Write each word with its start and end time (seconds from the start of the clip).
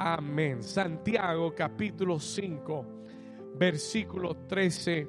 amén. 0.00 0.62
Santiago 0.62 1.54
capítulo 1.54 2.18
5, 2.18 2.86
versículo 3.54 4.34
13 4.48 5.06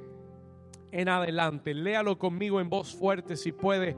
en 0.92 1.08
adelante. 1.08 1.74
Léalo 1.74 2.18
conmigo 2.20 2.60
en 2.60 2.70
voz 2.70 2.94
fuerte 2.94 3.38
si 3.38 3.54
puede. 3.54 3.96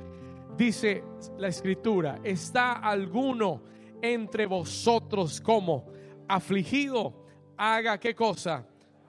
Dice 0.56 1.04
la 1.40 1.48
escritura, 1.48 2.20
¿está 2.24 2.74
alguno 2.74 3.64
entre 4.04 4.46
vosotros 4.46 5.42
como 5.42 5.88
afligido? 6.28 7.26
Haga 7.58 8.00
qué 8.00 8.14
cosa? 8.14 8.64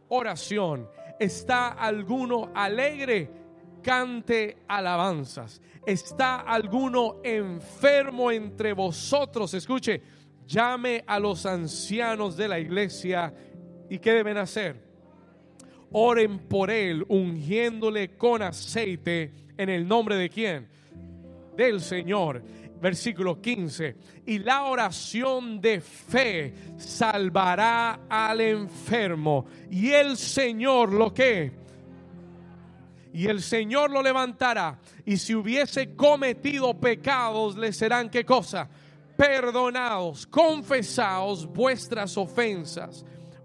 Oración. 0.09 0.89
¿Está 1.21 1.69
alguno 1.69 2.51
alegre? 2.55 3.31
Cante 3.83 4.57
alabanzas. 4.67 5.61
¿Está 5.85 6.41
alguno 6.41 7.17
enfermo 7.23 8.31
entre 8.31 8.73
vosotros? 8.73 9.53
Escuche, 9.53 10.01
llame 10.47 11.05
a 11.07 11.19
los 11.19 11.47
ancianos 11.47 12.37
de 12.37 12.49
la 12.49 12.59
iglesia 12.59 13.33
y 13.89 13.99
¿qué 13.99 14.13
deben 14.13 14.37
hacer? 14.37 14.83
Oren 15.93 16.41
por 16.41 16.71
él, 16.71 17.05
ungiéndole 17.09 18.17
con 18.17 18.43
aceite 18.43 19.33
en 19.57 19.69
el 19.69 19.87
nombre 19.87 20.17
de 20.17 20.29
quién? 20.29 20.69
Del 21.57 21.81
Señor. 21.81 22.43
Versículo 22.81 23.41
15. 23.41 23.97
Y 24.27 24.41
la 24.41 24.65
oración 24.65 25.61
de 25.61 25.81
fe 25.81 26.53
salvará 26.77 28.01
al 28.09 28.41
enfermo. 28.41 29.47
Y 29.71 29.91
el 29.91 30.17
Señor 30.17 30.93
lo 30.93 31.15
que 31.15 31.65
y 33.15 33.29
el 33.29 33.43
Señor 33.43 33.93
lo 33.93 34.03
levantará. 34.03 34.81
Y 35.07 35.19
si 35.19 35.37
hubiese 35.37 35.95
cometido 35.95 36.75
pecados, 36.75 37.57
le 37.57 37.73
serán 37.73 38.11
qué 38.11 38.25
cosa? 38.25 38.69
Perdonados, 39.17 40.27
confesaos 40.27 41.47
vuestras 41.47 42.17
ofensas 42.17 43.05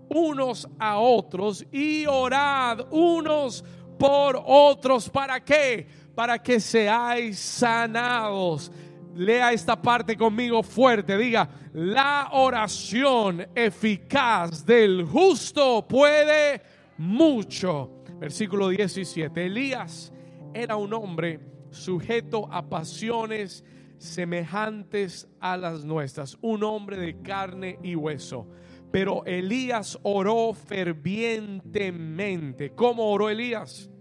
unos 0.09 0.67
a 0.79 0.97
otros 0.97 1.65
y 1.71 2.05
orad 2.05 2.87
unos 2.91 3.63
por 3.97 4.41
otros. 4.43 5.09
¿Para 5.09 5.43
qué? 5.43 5.87
Para 6.15 6.39
que 6.39 6.59
seáis 6.59 7.39
sanados. 7.39 8.71
Lea 9.15 9.53
esta 9.53 9.79
parte 9.79 10.15
conmigo 10.15 10.63
fuerte. 10.63 11.17
Diga, 11.17 11.49
la 11.73 12.29
oración 12.31 13.47
eficaz 13.53 14.65
del 14.65 15.05
justo 15.05 15.85
puede 15.87 16.61
mucho. 16.97 18.03
Versículo 18.19 18.69
17. 18.69 19.45
Elías 19.45 20.11
era 20.53 20.75
un 20.75 20.93
hombre 20.93 21.39
sujeto 21.69 22.47
a 22.51 22.67
pasiones 22.67 23.63
semejantes 23.99 25.27
a 25.39 25.57
las 25.57 25.85
nuestras, 25.85 26.39
un 26.41 26.63
hombre 26.63 26.97
de 26.97 27.21
carne 27.21 27.77
y 27.83 27.95
hueso. 27.95 28.47
Pero 28.91 29.23
Elías 29.25 29.99
oró 30.01 30.51
fervientemente. 30.53 32.71
¿Cómo 32.71 33.11
oró 33.11 33.29
Elías? 33.29 33.91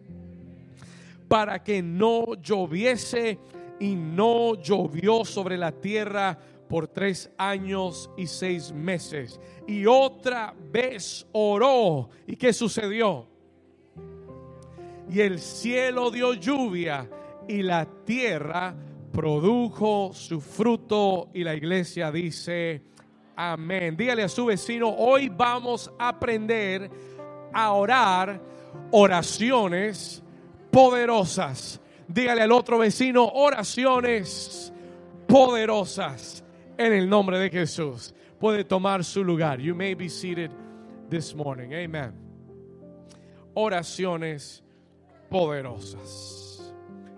Para 1.29 1.63
que 1.63 1.83
no 1.83 2.33
lloviese 2.41 3.39
y 3.79 3.95
no 3.95 4.55
llovió 4.55 5.27
sobre 5.27 5.59
la 5.59 5.73
tierra 5.73 6.39
por 6.71 6.89
tres 6.89 7.31
años 7.37 8.11
y 8.17 8.27
seis 8.27 8.73
meses. 8.73 9.39
Y 9.67 9.85
otra 9.85 10.55
vez 10.73 11.27
oró. 11.33 12.09
¿Y 12.27 12.37
qué 12.37 12.55
sucedió? 12.55 13.29
y 15.11 15.21
el 15.21 15.39
cielo 15.39 16.11
dio 16.11 16.35
lluvia 16.35 17.09
y 17.47 17.63
la 17.63 17.87
tierra 18.05 18.75
produjo 19.13 20.13
su 20.13 20.41
fruto 20.41 21.31
y 21.35 21.45
la 21.45 21.55
iglesia 21.55 22.11
dice 22.11 22.83
amén. 23.37 23.97
Dígale 23.97 24.25
a 24.25 24.29
su 24.29 24.47
vecino, 24.47 24.89
hoy 24.89 25.29
vamos 25.29 25.91
a 25.99 26.09
aprender 26.09 26.91
a 27.53 27.73
orar 27.73 28.41
oraciones 28.91 30.23
poderosas. 30.71 31.81
Dígale 32.07 32.43
al 32.43 32.53
otro 32.53 32.79
vecino, 32.79 33.25
oraciones 33.27 34.73
poderosas 35.27 36.45
en 36.77 36.93
el 36.93 37.09
nombre 37.09 37.39
de 37.39 37.51
Jesús. 37.51 38.15
Puede 38.39 38.65
tomar 38.65 39.05
su 39.05 39.25
lugar. 39.25 39.61
You 39.61 39.75
may 39.75 39.95
be 39.95 40.09
seated 40.09 40.51
this 41.11 41.35
morning. 41.35 41.73
Amen. 41.73 42.13
Oraciones 43.55 44.63
poderosas. 45.29 46.48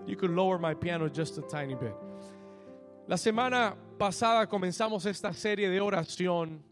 You 0.05 0.15
could 0.17 0.31
lower 0.31 0.57
my 0.57 0.73
piano 0.73 1.07
just 1.07 1.37
a 1.37 1.41
tiny 1.41 1.75
bit. 1.75 1.93
La 3.07 3.17
semana 3.17 3.75
pasada 3.97 4.47
comenzamos 4.47 5.05
esta 5.05 5.33
serie 5.33 5.69
de 5.69 5.79
oración 5.79 6.63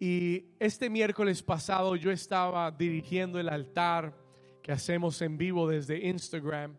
y 0.00 0.44
este 0.58 0.90
miércoles 0.90 1.42
pasado 1.42 1.96
yo 1.96 2.10
estaba 2.10 2.70
dirigiendo 2.70 3.38
el 3.38 3.48
altar 3.48 4.14
que 4.62 4.72
hacemos 4.72 5.20
en 5.22 5.38
vivo 5.38 5.68
desde 5.68 6.06
Instagram 6.06 6.76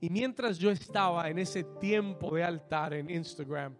y 0.00 0.08
mientras 0.08 0.58
yo 0.58 0.70
estaba 0.70 1.28
en 1.28 1.38
ese 1.38 1.64
tiempo 1.64 2.34
de 2.34 2.44
altar 2.44 2.94
en 2.94 3.10
Instagram 3.10 3.74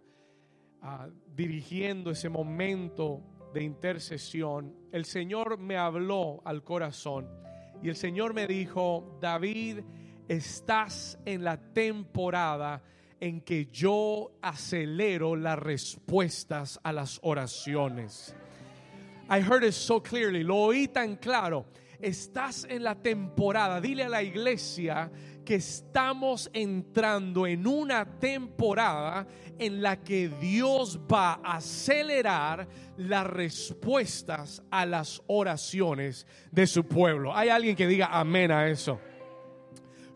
ah, 0.81 1.07
dirigiendo 1.35 2.11
ese 2.11 2.29
momento 2.29 3.23
de 3.53 3.63
intercesión, 3.63 4.75
el 4.91 5.05
Señor 5.05 5.57
me 5.57 5.77
habló 5.77 6.41
al 6.45 6.63
corazón 6.63 7.27
y 7.81 7.89
el 7.89 7.95
Señor 7.95 8.33
me 8.33 8.47
dijo, 8.47 9.17
David, 9.21 9.79
estás 10.27 11.17
en 11.25 11.43
la 11.43 11.57
temporada 11.57 12.81
en 13.19 13.41
que 13.41 13.67
yo 13.71 14.31
acelero 14.41 15.35
las 15.35 15.57
respuestas 15.57 16.79
a 16.83 16.93
las 16.93 17.19
oraciones. 17.23 18.35
I 19.29 19.39
heard 19.41 19.63
it 19.63 19.73
so 19.73 20.01
clearly, 20.01 20.43
lo 20.43 20.55
oí 20.55 20.87
tan 20.87 21.17
claro. 21.17 21.65
Estás 21.99 22.65
en 22.69 22.83
la 22.83 22.95
temporada, 22.95 23.81
dile 23.81 24.03
a 24.03 24.09
la 24.09 24.21
iglesia 24.21 25.09
que 25.43 25.55
estamos 25.55 26.49
entrando 26.53 27.47
en 27.47 27.65
una 27.65 28.19
temporada 28.19 29.25
en 29.57 29.81
la 29.81 30.03
que 30.03 30.29
Dios 30.29 30.99
va 31.11 31.39
a 31.43 31.55
acelerar 31.55 32.67
las 32.97 33.25
respuestas 33.25 34.61
a 34.69 34.85
las 34.85 35.23
oraciones 35.25 36.27
de 36.51 36.67
su 36.67 36.85
pueblo. 36.85 37.35
Hay 37.35 37.49
alguien 37.49 37.75
que 37.75 37.87
diga 37.87 38.09
amén 38.11 38.51
a 38.51 38.67
eso. 38.67 38.99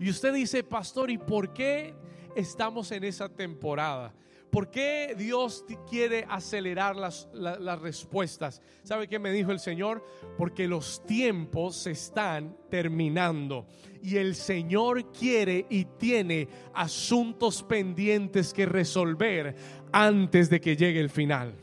Y 0.01 0.09
usted 0.09 0.33
dice, 0.33 0.63
pastor, 0.63 1.11
¿y 1.11 1.19
por 1.19 1.53
qué 1.53 1.93
estamos 2.35 2.91
en 2.91 3.03
esa 3.03 3.29
temporada? 3.29 4.11
¿Por 4.49 4.71
qué 4.71 5.13
Dios 5.15 5.63
quiere 5.87 6.25
acelerar 6.27 6.95
las, 6.95 7.29
las, 7.33 7.79
respuestas? 7.79 8.63
¿Sabe 8.81 9.07
qué 9.07 9.19
me 9.19 9.31
dijo 9.31 9.51
el 9.51 9.59
Señor? 9.59 10.03
Porque 10.39 10.67
los 10.67 11.05
tiempos 11.05 11.75
se 11.75 11.91
están 11.91 12.57
terminando 12.67 13.67
y 14.01 14.17
el 14.17 14.33
Señor 14.33 15.11
quiere 15.11 15.67
y 15.69 15.85
tiene 15.85 16.49
asuntos 16.73 17.61
pendientes 17.61 18.55
que 18.55 18.65
resolver 18.65 19.55
antes 19.91 20.49
de 20.49 20.59
que 20.59 20.75
llegue 20.75 20.99
el 20.99 21.11
final. 21.11 21.53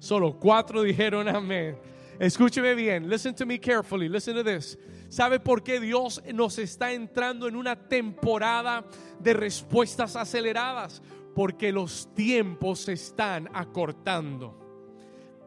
Solo 0.00 0.36
cuatro 0.40 0.82
dijeron 0.82 1.28
amén. 1.28 1.78
Escúcheme 2.18 2.74
bien, 2.74 3.08
listen 3.08 3.32
to 3.32 3.46
me 3.46 3.60
carefully, 3.60 4.08
listen 4.08 4.34
to 4.34 4.42
this. 4.42 4.76
¿Sabe 5.08 5.40
por 5.40 5.62
qué 5.62 5.80
Dios 5.80 6.22
nos 6.34 6.58
está 6.58 6.92
entrando 6.92 7.48
en 7.48 7.56
una 7.56 7.88
temporada 7.88 8.84
de 9.20 9.32
respuestas 9.32 10.16
aceleradas? 10.16 11.02
porque 11.38 11.70
los 11.70 12.12
tiempos 12.16 12.80
se 12.80 12.94
están 12.94 13.48
acortando. 13.54 14.56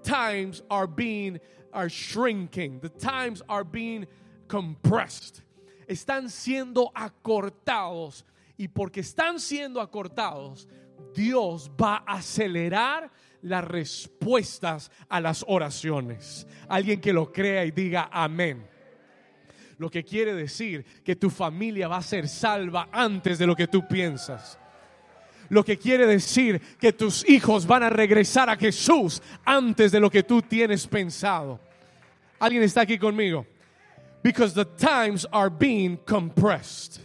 Times 0.04 0.64
are 0.70 0.88
being 0.88 1.38
are 1.74 1.90
shrinking. 1.90 2.80
The 2.80 2.88
times 2.88 3.44
are 3.50 3.66
being 3.66 4.08
compressed. 4.48 5.42
Están 5.90 6.30
siendo 6.30 6.94
acortados 6.96 8.24
y 8.58 8.70
porque 8.70 9.02
están 9.02 9.38
siendo 9.38 9.82
acortados, 9.82 10.66
Dios 11.14 11.70
va 11.72 12.06
a 12.08 12.20
acelerar 12.20 13.12
las 13.42 13.66
respuestas 13.66 14.92
a 15.10 15.20
las 15.20 15.44
oraciones. 15.46 16.48
Alguien 16.70 17.02
que 17.02 17.12
lo 17.12 17.34
crea 17.34 17.66
y 17.66 17.72
diga 17.72 18.10
amén. 18.14 18.66
Lo 19.82 19.90
que 19.90 20.04
quiere 20.04 20.36
decir 20.36 20.86
que 21.04 21.16
tu 21.16 21.32
familia 21.32 21.88
va 21.88 21.98
a 21.98 22.04
ser 22.04 22.28
salva 22.28 22.90
antes 22.92 23.40
de 23.40 23.48
lo 23.48 23.56
que 23.56 23.66
tú 23.66 23.88
piensas 23.88 24.60
lo 25.50 25.66
que 25.66 25.76
quiere 25.76 26.08
decir 26.08 26.62
que 26.80 26.94
tus 26.94 27.28
hijos 27.28 27.68
van 27.68 27.84
a 27.84 27.90
regresar 27.90 28.50
a 28.50 28.56
Jesús 28.56 29.22
antes 29.44 29.92
de 29.92 30.00
lo 30.00 30.10
que 30.10 30.24
tú 30.24 30.42
tienes 30.42 30.88
pensado. 30.88 31.60
¿Alguien 32.40 32.64
está 32.64 32.82
aquí 32.82 32.98
conmigo? 32.98 33.46
Because 34.24 34.54
the 34.54 34.64
times 34.64 35.28
are 35.30 35.50
being 35.50 35.98
compressed. 35.98 37.02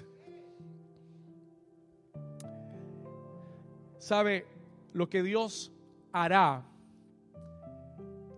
¿Sabe 3.99 4.47
lo 4.93 5.09
que 5.09 5.25
Dios 5.25 5.73
hará 6.13 6.63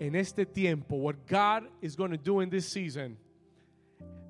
en 0.00 0.14
este 0.14 0.46
tiempo? 0.46 0.96
What 0.96 1.26
God 1.26 1.69
is 1.82 1.94
going 1.94 2.12
to 2.12 2.17
do 2.17 2.41
in 2.41 2.49
this 2.49 2.67
season. 2.67 3.19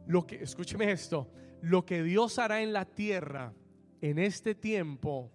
Lo 0.09 0.27
que 0.27 0.43
escúcheme 0.43 0.91
esto, 0.91 1.31
lo 1.61 1.85
que 1.85 2.03
Dios 2.03 2.39
hará 2.39 2.63
en 2.63 2.73
la 2.73 2.87
tierra 2.87 3.53
en 4.01 4.19
este 4.19 4.55
tiempo 4.55 5.31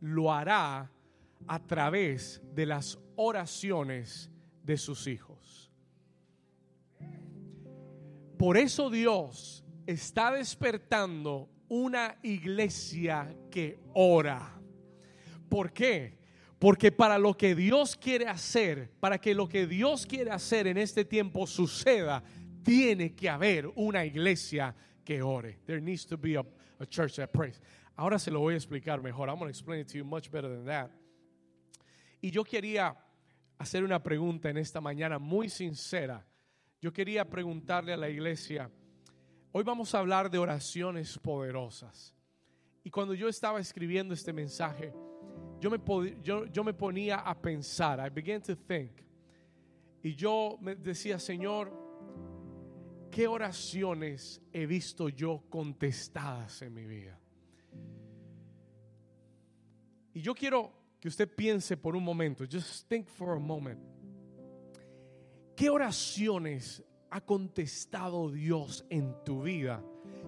lo 0.00 0.32
hará 0.32 0.90
a 1.46 1.66
través 1.66 2.42
de 2.52 2.66
las 2.66 2.98
oraciones 3.14 4.28
de 4.64 4.76
sus 4.76 5.06
hijos. 5.06 5.70
Por 8.36 8.56
eso 8.56 8.90
Dios 8.90 9.64
está 9.86 10.32
despertando 10.32 11.48
una 11.68 12.18
iglesia 12.24 13.32
que 13.48 13.78
ora. 13.94 14.60
¿Por 15.48 15.72
qué? 15.72 16.18
Porque 16.58 16.90
para 16.90 17.16
lo 17.16 17.36
que 17.36 17.54
Dios 17.54 17.96
quiere 17.96 18.26
hacer, 18.26 18.90
para 18.98 19.18
que 19.18 19.34
lo 19.34 19.48
que 19.48 19.68
Dios 19.68 20.04
quiere 20.04 20.32
hacer 20.32 20.66
en 20.66 20.78
este 20.78 21.04
tiempo 21.04 21.46
suceda, 21.46 22.24
tiene 22.66 23.14
que 23.14 23.28
haber 23.28 23.68
una 23.76 24.04
iglesia 24.04 24.74
que 25.04 25.22
ore. 25.22 25.60
There 25.66 25.80
needs 25.80 26.04
to 26.06 26.16
be 26.16 26.34
a, 26.34 26.44
church 26.90 27.16
that 27.16 27.32
prays. 27.32 27.60
Ahora 27.96 28.18
se 28.18 28.30
lo 28.30 28.40
voy 28.40 28.54
a 28.54 28.56
explicar 28.56 29.00
mejor. 29.00 29.28
I'm 29.28 29.38
going 29.38 29.46
to 29.46 29.50
explain 29.50 29.80
it 29.80 29.88
to 29.88 29.98
you 29.98 30.04
much 30.04 30.30
better 30.30 30.48
than 30.48 30.66
that. 30.66 30.90
Y 32.20 32.30
yo 32.30 32.42
quería 32.42 32.96
hacer 33.58 33.84
una 33.84 34.02
pregunta 34.02 34.50
en 34.50 34.56
esta 34.56 34.80
mañana 34.80 35.20
muy 35.20 35.48
sincera. 35.48 36.26
Yo 36.82 36.92
quería 36.92 37.24
preguntarle 37.24 37.92
a 37.92 37.96
la 37.96 38.08
iglesia, 38.08 38.68
hoy 39.52 39.62
vamos 39.62 39.94
a 39.94 40.00
hablar 40.00 40.28
de 40.28 40.38
oraciones 40.38 41.16
poderosas. 41.18 42.14
Y 42.82 42.90
cuando 42.90 43.14
yo 43.14 43.28
estaba 43.28 43.60
escribiendo 43.60 44.12
este 44.12 44.32
mensaje, 44.32 44.92
yo 45.60 45.70
me, 45.70 45.78
yo, 46.22 46.46
yo 46.46 46.64
me 46.64 46.74
ponía 46.74 47.18
a 47.18 47.40
pensar, 47.40 48.04
I 48.04 48.10
began 48.10 48.42
to 48.42 48.56
think. 48.56 48.90
Y 50.02 50.14
yo 50.16 50.58
me 50.60 50.74
decía, 50.74 51.18
Señor, 51.18 51.85
¿qué 53.16 53.26
oraciones 53.26 54.42
he 54.52 54.66
visto 54.66 55.08
yo 55.08 55.44
contestadas 55.48 56.60
en 56.60 56.74
mi 56.74 56.84
vida? 56.84 57.18
Y 60.12 60.20
yo 60.20 60.34
quiero 60.34 60.70
que 61.00 61.08
usted 61.08 61.26
piense 61.34 61.78
por 61.78 61.96
un 61.96 62.04
momento, 62.04 62.44
just 62.44 62.86
think 62.90 63.08
for 63.08 63.34
a 63.34 63.40
moment. 63.40 63.80
¿Qué 65.56 65.70
oraciones 65.70 66.84
ha 67.08 67.22
contestado 67.22 68.30
Dios 68.30 68.84
en 68.90 69.14
tu 69.24 69.44
vida? 69.44 69.82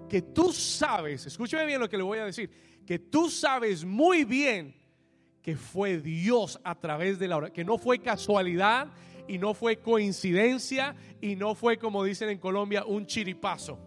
Que 0.08 0.22
tú 0.22 0.50
sabes, 0.50 1.26
escúcheme 1.26 1.66
bien 1.66 1.80
lo 1.80 1.90
que 1.90 1.98
le 1.98 2.04
voy 2.04 2.20
a 2.20 2.24
decir, 2.24 2.50
que 2.86 2.98
tú 2.98 3.28
sabes 3.28 3.84
muy 3.84 4.24
bien 4.24 4.74
que 5.42 5.56
fue 5.56 5.98
Dios 5.98 6.58
a 6.64 6.74
través 6.74 7.18
de 7.18 7.28
la 7.28 7.36
oración, 7.36 7.54
que 7.54 7.64
no 7.66 7.76
fue 7.76 7.98
casualidad 7.98 8.90
y 9.28 9.38
no 9.38 9.54
fue 9.54 9.76
coincidencia 9.76 10.96
y 11.20 11.36
no 11.36 11.54
fue 11.54 11.78
como 11.78 12.02
dicen 12.02 12.30
en 12.30 12.38
Colombia 12.38 12.84
un 12.84 13.06
chiripazo. 13.06 13.78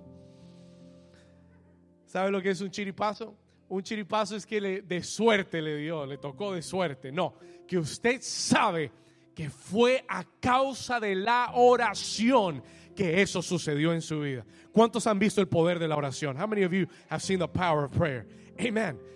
¿Sabe 2.06 2.32
lo 2.32 2.42
que 2.42 2.52
es 2.52 2.62
un 2.62 2.72
chiripazo? 2.72 3.36
Un 3.70 3.84
chiripazo 3.84 4.36
es 4.36 4.46
que 4.46 4.82
de 4.82 5.04
suerte 5.04 5.62
le 5.62 5.78
dio, 5.78 6.06
le 6.06 6.18
tocó 6.18 6.54
de 6.54 6.62
suerte. 6.62 7.12
No, 7.12 7.36
que 7.68 7.78
usted 7.78 8.22
sabe 8.22 8.92
que 9.34 9.50
fue 9.50 10.04
a 10.08 10.24
causa 10.40 11.00
de 11.00 11.16
la 11.16 11.52
oración 11.56 12.64
que 12.96 13.22
eso 13.22 13.42
sucedió 13.42 13.94
en 13.94 14.02
su 14.02 14.20
vida. 14.22 14.46
¿Cuántos 14.72 15.08
han 15.08 15.20
visto 15.20 15.42
el 15.42 15.48
poder 15.48 15.80
de 15.80 15.88
la 15.88 15.96
oración? 15.96 16.40
How 16.40 16.48
many 16.48 16.64
of 16.64 16.72
you 16.72 16.86
have 17.10 17.22
seen 17.22 17.40
the 17.40 17.48
power 17.48 17.86
of 17.86 17.98
prayer? 17.98 18.28
Amen 18.60 19.12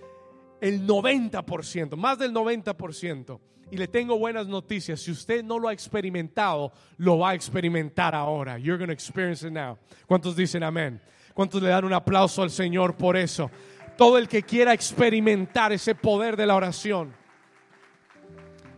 el 0.62 0.88
90%, 0.88 1.96
más 1.96 2.18
del 2.18 2.34
90%. 2.34 3.40
Y 3.72 3.78
le 3.78 3.88
tengo 3.88 4.18
buenas 4.18 4.48
noticias. 4.48 5.02
Si 5.02 5.12
usted 5.12 5.44
no 5.44 5.58
lo 5.58 5.68
ha 5.68 5.74
experimentado, 5.74 6.72
lo 6.98 7.18
va 7.18 7.32
a 7.32 7.34
experimentar 7.34 8.14
ahora. 8.14 8.58
You're 8.58 8.78
going 8.78 8.90
to 8.90 8.94
experience 8.94 9.46
it 9.46 9.52
now. 9.52 9.78
¿Cuántos 10.08 10.36
dicen 10.36 10.64
amén? 10.64 11.02
¿Cuántos 11.34 11.62
le 11.62 11.70
dan 11.70 11.84
un 11.84 11.94
aplauso 11.94 12.44
al 12.44 12.52
Señor 12.52 12.96
por 12.96 13.18
eso? 13.18 13.50
Todo 13.98 14.18
el 14.18 14.28
que 14.28 14.44
quiera 14.44 14.74
experimentar 14.74 15.72
ese 15.72 15.96
poder 15.96 16.38
de 16.38 16.46
la 16.46 16.56
oración. 16.56 17.14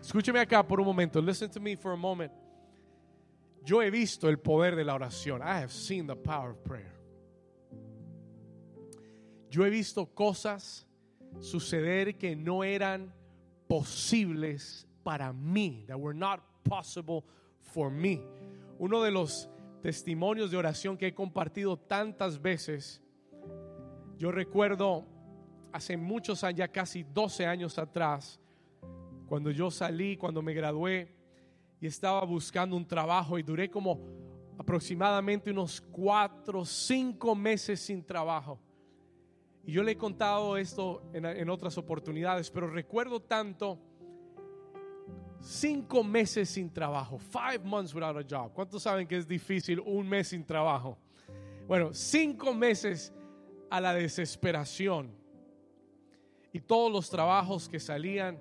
Escúcheme 0.02 0.40
acá 0.40 0.66
por 0.66 0.80
un 0.80 0.86
momento. 0.86 1.22
Listen 1.22 1.50
to 1.50 1.60
me 1.60 1.76
for 1.76 1.92
a 1.92 1.98
moment. 1.98 2.32
Yo 3.66 3.82
he 3.82 3.92
visto 3.92 4.30
el 4.30 4.38
poder 4.38 4.76
de 4.76 4.86
la 4.86 4.96
oración. 4.96 5.42
I 5.42 5.60
have 5.60 5.72
seen 5.72 6.08
the 6.08 6.16
power 6.16 6.52
of 6.52 6.64
prayer. 6.64 6.94
Yo 9.50 9.66
he 9.66 9.70
visto 9.70 10.06
cosas 10.06 10.88
suceder 11.42 12.18
que 12.18 12.36
no 12.36 12.64
eran 12.64 13.14
posibles 13.68 14.88
para 15.04 15.32
mí, 15.34 15.86
that 15.88 15.98
were 15.98 16.18
not 16.18 16.42
possible 16.64 17.24
for 17.62 17.90
me. 17.90 18.22
Uno 18.80 19.02
de 19.04 19.12
los 19.12 19.50
testimonios 19.82 20.52
de 20.52 20.58
oración 20.58 20.98
que 20.98 21.08
he 21.08 21.14
compartido 21.14 21.78
tantas 21.78 22.42
veces, 22.42 23.02
yo 24.18 24.32
recuerdo 24.32 25.06
hace 25.72 25.96
muchos 25.96 26.44
años, 26.44 26.58
ya 26.58 26.68
casi 26.68 27.04
12 27.04 27.46
años 27.46 27.78
atrás, 27.78 28.40
cuando 29.28 29.52
yo 29.52 29.70
salí, 29.70 30.18
cuando 30.18 30.42
me 30.42 30.54
gradué 30.54 31.14
y 31.80 31.88
estaba 31.88 32.24
buscando 32.26 32.76
un 32.76 32.88
trabajo 32.88 33.38
y 33.38 33.44
duré 33.44 33.70
como 33.70 34.00
aproximadamente 34.58 35.52
unos 35.52 35.82
cuatro, 35.82 36.66
cinco 36.66 37.36
meses 37.36 37.80
sin 37.80 38.04
trabajo. 38.04 38.60
Y 39.68 39.74
yo 39.74 39.84
le 39.84 39.92
he 39.92 39.98
contado 39.98 40.56
esto 40.56 41.04
en, 41.12 41.50
otras 41.50 41.78
oportunidades, 41.78 42.50
pero 42.50 42.70
recuerdo 42.70 43.22
tanto 43.22 43.78
cinco 45.42 46.06
meses 46.06 46.50
sin 46.50 46.72
trabajo, 46.72 47.20
five 47.20 47.60
months 47.66 47.94
without 47.94 48.16
a 48.16 48.24
job. 48.24 48.54
¿Cuántos 48.54 48.84
saben 48.84 49.06
que 49.06 49.18
es 49.18 49.28
difícil 49.28 49.82
un 49.82 50.08
mes 50.08 50.30
sin 50.30 50.46
trabajo? 50.46 50.98
Bueno, 51.68 51.94
cinco 51.94 52.54
meses 52.54 53.14
a 53.70 53.82
la 53.82 53.94
desesperación. 53.94 55.14
Y 56.54 56.62
todos 56.62 56.90
los 56.90 57.10
trabajos 57.10 57.68
que 57.68 57.82
salían 57.82 58.40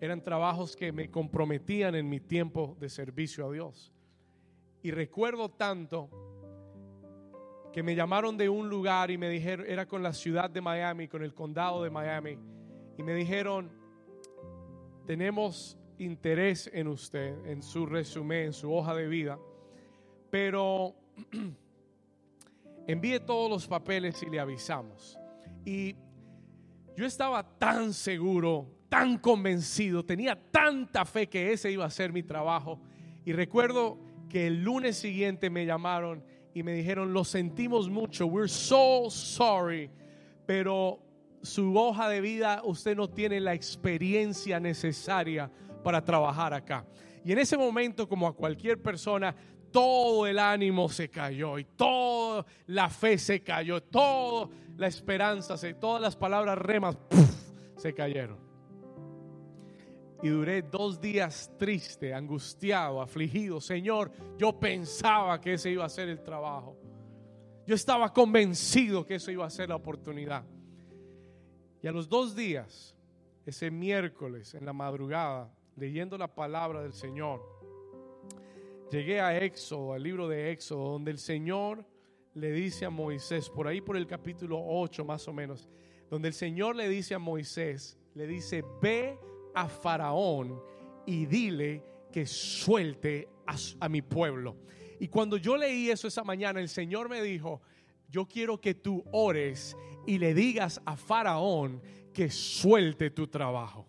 eran 0.00 0.24
trabajos 0.24 0.74
que 0.74 0.90
me 0.90 1.08
comprometían 1.08 1.94
en 1.94 2.08
mi 2.08 2.18
tiempo 2.18 2.76
de 2.80 2.88
servicio 2.88 3.46
a 3.46 3.52
Dios. 3.52 3.92
Y 4.82 4.90
recuerdo 4.90 5.50
tanto 5.50 6.10
que 7.72 7.82
me 7.82 7.94
llamaron 7.94 8.36
de 8.36 8.48
un 8.48 8.68
lugar 8.68 9.10
y 9.10 9.18
me 9.18 9.28
dijeron, 9.28 9.66
era 9.68 9.86
con 9.86 10.02
la 10.02 10.12
ciudad 10.12 10.50
de 10.50 10.60
Miami, 10.60 11.08
con 11.08 11.22
el 11.22 11.34
condado 11.34 11.82
de 11.82 11.90
Miami, 11.90 12.38
y 12.96 13.02
me 13.02 13.14
dijeron, 13.14 13.70
tenemos 15.06 15.78
interés 15.98 16.70
en 16.72 16.88
usted, 16.88 17.44
en 17.46 17.62
su 17.62 17.86
resumen, 17.86 18.46
en 18.46 18.52
su 18.52 18.72
hoja 18.72 18.94
de 18.94 19.06
vida, 19.06 19.38
pero 20.30 20.94
envíe 22.86 23.20
todos 23.20 23.50
los 23.50 23.66
papeles 23.66 24.22
y 24.22 24.30
le 24.30 24.40
avisamos. 24.40 25.18
Y 25.64 25.96
yo 26.96 27.06
estaba 27.06 27.42
tan 27.58 27.92
seguro, 27.92 28.66
tan 28.88 29.18
convencido, 29.18 30.04
tenía 30.04 30.50
tanta 30.50 31.04
fe 31.04 31.28
que 31.28 31.52
ese 31.52 31.70
iba 31.70 31.84
a 31.84 31.90
ser 31.90 32.12
mi 32.12 32.22
trabajo. 32.22 32.80
Y 33.24 33.32
recuerdo 33.32 33.98
que 34.28 34.46
el 34.46 34.62
lunes 34.62 34.96
siguiente 34.96 35.50
me 35.50 35.66
llamaron 35.66 36.24
y 36.54 36.62
me 36.62 36.72
dijeron, 36.72 37.12
lo 37.12 37.24
sentimos 37.24 37.88
mucho, 37.88 38.26
we're 38.26 38.48
so 38.48 39.10
sorry, 39.10 39.90
pero 40.46 41.00
su 41.42 41.76
hoja 41.76 42.08
de 42.08 42.20
vida 42.20 42.62
usted 42.64 42.96
no 42.96 43.08
tiene 43.08 43.40
la 43.40 43.54
experiencia 43.54 44.58
necesaria 44.58 45.50
para 45.84 46.04
trabajar 46.04 46.54
acá. 46.54 46.86
Y 47.24 47.32
en 47.32 47.38
ese 47.38 47.56
momento, 47.56 48.08
como 48.08 48.26
a 48.26 48.34
cualquier 48.34 48.80
persona, 48.80 49.34
todo 49.70 50.26
el 50.26 50.38
ánimo 50.38 50.88
se 50.88 51.08
cayó 51.10 51.58
y 51.58 51.64
toda 51.64 52.44
la 52.66 52.88
fe 52.88 53.18
se 53.18 53.42
cayó, 53.42 53.82
toda 53.82 54.48
la 54.76 54.86
esperanza, 54.86 55.56
todas 55.78 56.00
las 56.00 56.16
palabras 56.16 56.58
remas 56.58 56.96
se 57.76 57.92
cayeron. 57.92 58.47
Y 60.22 60.28
duré 60.28 60.62
dos 60.62 61.00
días 61.00 61.52
triste, 61.58 62.12
angustiado, 62.12 63.00
afligido. 63.00 63.60
Señor, 63.60 64.10
yo 64.36 64.58
pensaba 64.58 65.40
que 65.40 65.54
ese 65.54 65.70
iba 65.70 65.84
a 65.84 65.88
ser 65.88 66.08
el 66.08 66.22
trabajo. 66.22 66.76
Yo 67.66 67.74
estaba 67.74 68.12
convencido 68.12 69.04
que 69.04 69.16
eso 69.16 69.30
iba 69.30 69.46
a 69.46 69.50
ser 69.50 69.68
la 69.68 69.76
oportunidad. 69.76 70.44
Y 71.82 71.86
a 71.86 71.92
los 71.92 72.08
dos 72.08 72.34
días, 72.34 72.96
ese 73.46 73.70
miércoles 73.70 74.54
en 74.54 74.64
la 74.64 74.72
madrugada, 74.72 75.54
leyendo 75.76 76.18
la 76.18 76.34
palabra 76.34 76.82
del 76.82 76.92
Señor, 76.92 77.40
llegué 78.90 79.20
a 79.20 79.38
Éxodo, 79.38 79.92
al 79.92 80.02
libro 80.02 80.26
de 80.26 80.50
Éxodo, 80.50 80.92
donde 80.92 81.12
el 81.12 81.18
Señor 81.18 81.84
le 82.34 82.50
dice 82.52 82.84
a 82.84 82.90
Moisés, 82.90 83.48
por 83.50 83.68
ahí 83.68 83.80
por 83.80 83.96
el 83.96 84.06
capítulo 84.06 84.60
8 84.64 85.04
más 85.04 85.28
o 85.28 85.32
menos, 85.32 85.68
donde 86.10 86.28
el 86.28 86.34
Señor 86.34 86.74
le 86.74 86.88
dice 86.88 87.14
a 87.14 87.18
Moisés, 87.18 87.96
le 88.14 88.26
dice, 88.26 88.64
ve 88.82 89.18
a 89.54 89.68
Faraón 89.68 90.60
y 91.06 91.26
dile 91.26 91.82
que 92.12 92.26
suelte 92.26 93.28
a, 93.80 93.88
mi 93.88 94.02
pueblo. 94.02 94.56
Y 95.00 95.08
cuando 95.08 95.36
yo 95.36 95.56
leí 95.56 95.90
eso 95.90 96.08
esa 96.08 96.22
mañana, 96.22 96.60
el 96.60 96.68
Señor 96.68 97.08
me 97.08 97.22
dijo, 97.22 97.62
yo 98.08 98.26
quiero 98.26 98.60
que 98.60 98.74
tú 98.74 99.02
ores 99.12 99.76
y 100.06 100.18
le 100.18 100.34
digas 100.34 100.80
a 100.84 100.96
Faraón 100.96 101.82
que 102.12 102.30
suelte 102.30 103.10
tu 103.10 103.26
trabajo. 103.26 103.87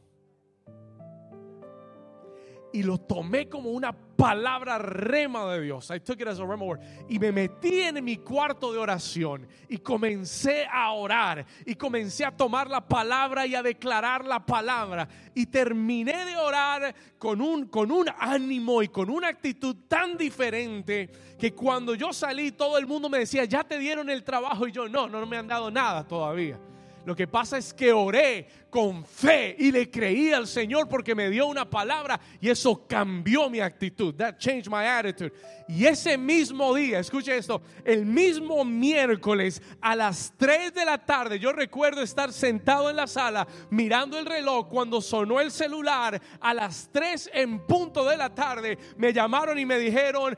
Y 2.71 2.83
lo 2.83 2.97
tomé 2.97 3.47
como 3.47 3.71
una 3.71 3.91
palabra 3.91 4.77
rema 4.77 5.51
de 5.53 5.61
Dios. 5.61 5.89
I 5.91 5.99
took 5.99 6.19
it 6.21 6.27
as 6.27 6.39
a 6.39 6.45
rema 6.45 6.65
word. 6.65 6.81
Y 7.07 7.17
me 7.19 7.31
metí 7.31 7.81
en 7.81 8.03
mi 8.03 8.17
cuarto 8.17 8.71
de 8.71 8.77
oración 8.77 9.47
y 9.69 9.77
comencé 9.77 10.65
a 10.69 10.91
orar 10.91 11.45
y 11.65 11.75
comencé 11.75 12.25
a 12.25 12.35
tomar 12.35 12.69
la 12.69 12.85
palabra 12.85 13.47
y 13.47 13.55
a 13.55 13.63
declarar 13.63 14.25
la 14.25 14.45
palabra. 14.45 15.07
Y 15.33 15.45
terminé 15.45 16.25
de 16.25 16.35
orar 16.35 16.93
con 17.17 17.41
un, 17.41 17.67
con 17.67 17.91
un 17.91 18.07
ánimo 18.19 18.83
y 18.83 18.89
con 18.89 19.09
una 19.09 19.29
actitud 19.29 19.75
tan 19.88 20.17
diferente 20.17 21.09
que 21.39 21.53
cuando 21.53 21.95
yo 21.95 22.11
salí 22.11 22.51
todo 22.51 22.77
el 22.77 22.85
mundo 22.85 23.09
me 23.09 23.19
decía, 23.19 23.45
ya 23.45 23.63
te 23.63 23.79
dieron 23.79 24.09
el 24.09 24.23
trabajo 24.23 24.67
y 24.67 24.71
yo 24.71 24.89
no, 24.89 25.07
no 25.07 25.25
me 25.25 25.38
han 25.38 25.47
dado 25.47 25.71
nada 25.71 26.05
todavía. 26.05 26.59
Lo 27.06 27.15
que 27.15 27.27
pasa 27.27 27.58
es 27.58 27.74
que 27.74 27.91
oré 27.91 28.48
con 28.70 29.03
fe 29.03 29.56
y 29.58 29.72
le 29.72 29.89
creí 29.89 30.32
al 30.32 30.48
Señor 30.48 30.88
porque 30.88 31.15
me 31.15 31.29
dio 31.29 31.48
una 31.48 31.70
palabra 31.70 32.20
y 32.39 32.50
eso 32.50 32.86
cambió 32.88 33.50
mi 33.50 33.60
actitud. 33.60 34.13
That 34.15 34.38
changed 34.38 34.70
my 34.70 34.86
attitude. 34.86 35.32
Y 35.68 35.86
ese 35.86 36.18
mismo 36.18 36.74
día, 36.74 37.00
escuche 37.00 37.38
esto, 37.38 37.62
el 37.86 38.06
mismo 38.06 38.65
miércoles 38.65 39.62
a 39.82 39.96
las 39.96 40.34
3 40.38 40.74
de 40.74 40.86
la 40.86 40.98
tarde, 40.98 41.39
yo 41.39 41.53
recuerdo 41.53 42.01
estar 42.01 42.34
sentado 42.34 42.89
en 42.89 42.96
la 42.96 43.06
sala 43.08 43.48
mirando 43.70 44.18
el 44.18 44.25
reloj 44.25 44.68
cuando 44.68 45.00
sonó 45.01 45.39
el 45.39 45.51
celular 45.51 46.20
a 46.39 46.53
las 46.53 46.89
3 46.91 47.32
en 47.34 47.60
punto 47.68 48.03
de 48.06 48.18
la 48.18 48.34
tarde, 48.34 48.77
me 48.98 49.13
llamaron 49.13 49.60
y 49.60 49.65
me 49.65 49.77
dijeron, 49.77 50.36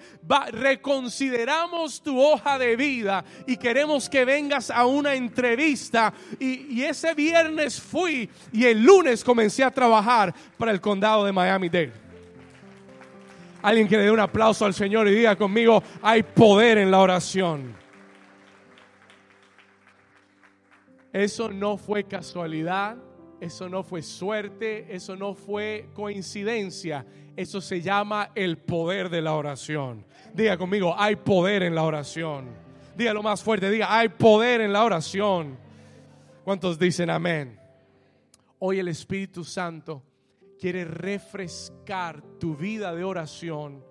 reconsideramos 0.52 2.02
tu 2.02 2.22
hoja 2.22 2.60
de 2.60 2.76
vida 2.76 3.24
y 3.48 3.58
queremos 3.58 4.10
que 4.10 4.26
vengas 4.26 4.70
a 4.70 4.86
una 4.86 5.16
entrevista. 5.16 6.14
Y, 6.40 6.61
y 6.70 6.84
ese 6.84 7.14
viernes 7.14 7.80
fui 7.80 8.30
y 8.52 8.66
el 8.66 8.84
lunes 8.84 9.24
comencé 9.24 9.64
a 9.64 9.72
trabajar 9.72 10.34
para 10.58 10.72
el 10.72 10.82
condado 10.82 11.26
de 11.26 11.32
Miami-Dade. 11.32 11.94
Alguien 13.62 13.88
que 13.88 13.98
le 13.98 14.04
dé 14.04 14.12
un 14.12 14.20
aplauso 14.20 14.66
al 14.66 14.74
Señor 14.74 15.08
y 15.08 15.14
diga 15.14 15.36
conmigo, 15.36 15.84
hay 16.02 16.24
poder 16.24 16.80
en 16.80 16.90
la 16.90 17.00
oración. 17.00 17.76
Eso 21.14 21.50
no 21.50 21.78
fue 21.78 22.06
casualidad, 22.06 22.98
eso 23.40 23.68
no 23.68 23.84
fue 23.84 24.02
suerte, 24.02 24.88
eso 24.90 25.16
no 25.16 25.34
fue 25.34 25.90
coincidencia, 25.94 27.06
eso 27.36 27.60
se 27.60 27.82
llama 27.82 28.32
el 28.34 28.58
poder 28.58 29.10
de 29.10 29.22
la 29.22 29.34
oración. 29.34 30.06
Diga 30.34 30.58
conmigo, 30.58 30.96
hay 30.98 31.18
poder 31.18 31.64
en 31.64 31.76
la 31.76 31.84
oración. 31.84 32.50
Dígalo 32.96 33.22
más 33.22 33.44
fuerte, 33.44 33.70
diga, 33.70 33.96
hay 33.96 34.10
poder 34.10 34.62
en 34.62 34.74
la 34.74 34.84
oración. 34.84 35.58
¿Cuántos 36.44 36.80
dicen 36.80 37.12
amén? 37.12 37.60
Hoy 38.58 38.80
el 38.80 38.88
Espíritu 38.88 39.44
Santo 39.44 40.02
quiere 40.60 40.86
refrescar 40.86 42.24
tu 42.40 42.56
vida 42.56 42.96
de 42.96 43.04
oración, 43.04 43.86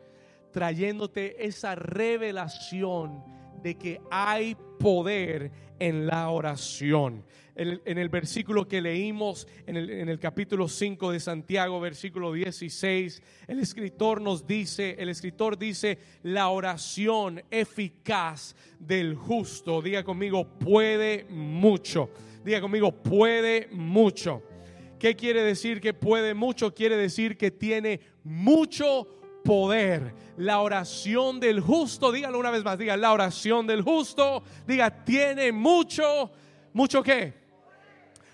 trayéndote 0.51 1.47
esa 1.47 1.77
revelación 1.77 3.23
de 3.63 3.79
que 3.79 4.01
hay 4.11 4.57
poder 4.81 5.53
en 5.79 6.09
la 6.09 6.29
oración. 6.31 7.25
En 7.63 7.99
el, 7.99 8.09
versículo 8.09 8.67
que 8.67 8.81
leímos 8.81 9.47
en 9.67 9.77
el, 9.77 9.91
en 9.91 10.09
el, 10.09 10.19
capítulo 10.19 10.67
5 10.67 11.13
de 11.13 11.21
Santiago, 11.21 11.79
versículo 11.79 12.33
16, 12.33 13.23
el 13.49 13.59
escritor 13.59 14.23
nos 14.23 14.47
dice, 14.47 14.97
el 14.99 15.11
escritor 15.11 15.59
dice, 15.59 15.99
la 16.23 16.49
oración 16.49 17.43
eficaz 17.51 18.57
del 18.79 19.15
justo, 19.15 19.83
diga 19.83 20.03
conmigo, 20.03 20.49
puede 20.59 21.27
mucho. 21.29 22.09
Diga 22.43 22.63
conmigo, 22.63 22.93
puede 22.93 23.69
mucho. 23.71 24.43
¿Qué 24.99 25.15
quiere 25.15 25.43
decir 25.43 25.83
que 25.83 25.93
puede 25.93 26.33
mucho? 26.33 26.73
Quiere 26.73 26.97
decir 26.97 27.37
que 27.37 27.51
tiene 27.51 28.01
mucho 28.25 29.07
poder. 29.45 30.15
La 30.39 30.61
oración 30.61 31.39
del 31.41 31.61
justo, 31.61 32.11
dígalo 32.11 32.39
una 32.39 32.51
vez 32.51 32.65
más, 32.65 32.79
diga, 32.79 32.97
la 32.97 33.13
oración 33.13 33.67
del 33.67 33.83
justo, 33.83 34.43
diga, 34.67 35.05
tiene 35.05 35.53
mucho, 35.53 36.33
mucho 36.73 37.03
qué. 37.03 37.50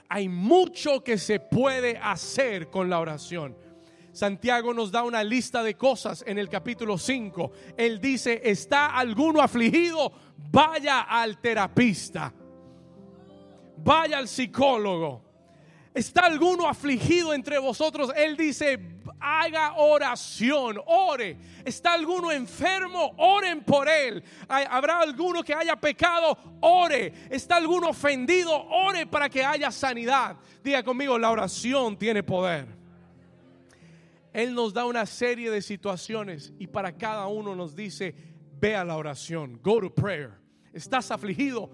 Hay 0.09 0.29
mucho 0.29 1.03
que 1.03 1.19
se 1.19 1.41
puede 1.41 1.99
hacer 1.99 2.71
con 2.71 2.89
la 2.91 3.01
oración. 3.01 3.57
Santiago 4.13 4.73
nos 4.73 4.91
da 4.91 5.03
una 5.03 5.23
lista 5.23 5.63
de 5.63 5.75
cosas 5.75 6.25
en 6.27 6.39
el 6.39 6.49
capítulo 6.49 6.97
5. 6.97 7.53
Él 7.77 8.01
dice, 8.01 8.41
¿está 8.45 8.87
alguno 8.97 9.43
afligido? 9.43 10.13
Vaya 10.51 11.03
al 11.03 11.39
terapista. 11.41 12.33
Vaya 13.79 14.19
al 14.19 14.27
psicólogo 14.27 15.27
¿Está 15.97 16.27
alguno 16.27 16.69
afligido 16.69 17.33
entre 17.33 17.59
vosotros? 17.59 18.13
Él 18.15 18.37
dice, 18.37 18.79
haga 19.27 19.75
oración, 19.75 20.81
ore. 20.87 21.37
¿Está 21.65 21.95
alguno 21.95 22.31
enfermo? 22.31 23.13
Oren 23.17 23.65
por 23.65 23.89
él. 23.89 24.23
¿Habrá 24.49 25.01
alguno 25.01 25.43
que 25.43 25.53
haya 25.53 25.75
pecado? 25.75 26.39
Ore. 26.61 27.13
¿Está 27.29 27.57
alguno 27.57 27.89
ofendido? 27.89 28.53
Ore 28.55 29.07
para 29.07 29.29
que 29.29 29.45
haya 29.45 29.73
sanidad. 29.73 30.37
Diga 30.63 30.85
conmigo, 30.85 31.19
la 31.19 31.33
oración 31.33 31.99
tiene 31.99 32.23
poder. 32.23 32.69
Él 34.33 34.55
nos 34.55 34.73
da 34.73 34.85
una 34.85 35.07
serie 35.07 35.51
de 35.51 35.61
situaciones 35.61 36.53
y 36.59 36.69
para 36.69 36.93
cada 36.93 37.27
uno 37.27 37.57
nos 37.57 37.75
dice, 37.75 38.15
ve 38.61 38.77
a 38.77 38.85
la 38.85 38.97
oración, 38.97 39.59
go 39.61 39.81
to 39.81 39.93
prayer. 39.93 40.35
¿Estás 40.73 41.11
afligido? 41.11 41.69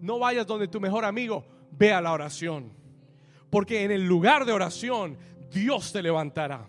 No 0.00 0.20
vayas 0.20 0.46
donde 0.46 0.68
tu 0.68 0.80
mejor 0.80 1.04
amigo, 1.04 1.44
ve 1.72 1.92
a 1.92 2.00
la 2.00 2.12
oración. 2.12 2.72
Porque 3.50 3.82
en 3.82 3.90
el 3.90 4.06
lugar 4.06 4.44
de 4.44 4.52
oración 4.52 5.16
Dios 5.50 5.92
te 5.92 6.02
levantará. 6.02 6.68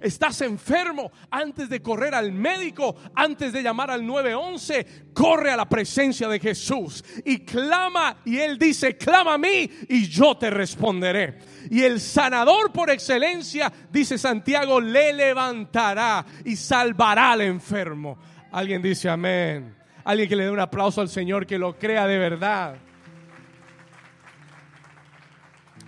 Estás 0.00 0.40
enfermo 0.42 1.10
antes 1.30 1.68
de 1.68 1.80
correr 1.80 2.14
al 2.14 2.32
médico, 2.32 2.96
antes 3.14 3.52
de 3.52 3.62
llamar 3.62 3.90
al 3.90 4.06
911, 4.06 5.10
corre 5.12 5.50
a 5.50 5.56
la 5.56 5.68
presencia 5.68 6.28
de 6.28 6.38
Jesús 6.38 7.04
y 7.24 7.44
clama. 7.44 8.18
Y 8.24 8.38
Él 8.38 8.58
dice, 8.58 8.96
clama 8.96 9.34
a 9.34 9.38
mí 9.38 9.70
y 9.88 10.08
yo 10.08 10.36
te 10.36 10.50
responderé. 10.50 11.38
Y 11.70 11.82
el 11.82 12.00
sanador 12.00 12.72
por 12.72 12.90
excelencia, 12.90 13.72
dice 13.90 14.18
Santiago, 14.18 14.80
le 14.80 15.12
levantará 15.12 16.24
y 16.44 16.56
salvará 16.56 17.32
al 17.32 17.42
enfermo. 17.42 18.18
Alguien 18.52 18.82
dice 18.82 19.08
amén. 19.08 19.76
Alguien 20.04 20.28
que 20.28 20.36
le 20.36 20.44
dé 20.44 20.50
un 20.50 20.60
aplauso 20.60 21.00
al 21.00 21.08
Señor 21.08 21.46
que 21.46 21.58
lo 21.58 21.78
crea 21.78 22.06
de 22.06 22.18
verdad. 22.18 22.76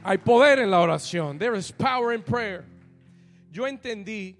Hay 0.02 0.18
poder 0.18 0.60
en 0.60 0.70
la 0.70 0.80
oración. 0.80 1.38
There 1.38 1.56
is 1.56 1.70
power 1.70 2.14
in 2.14 2.22
prayer. 2.22 2.64
Yo 3.58 3.66
entendí 3.66 4.38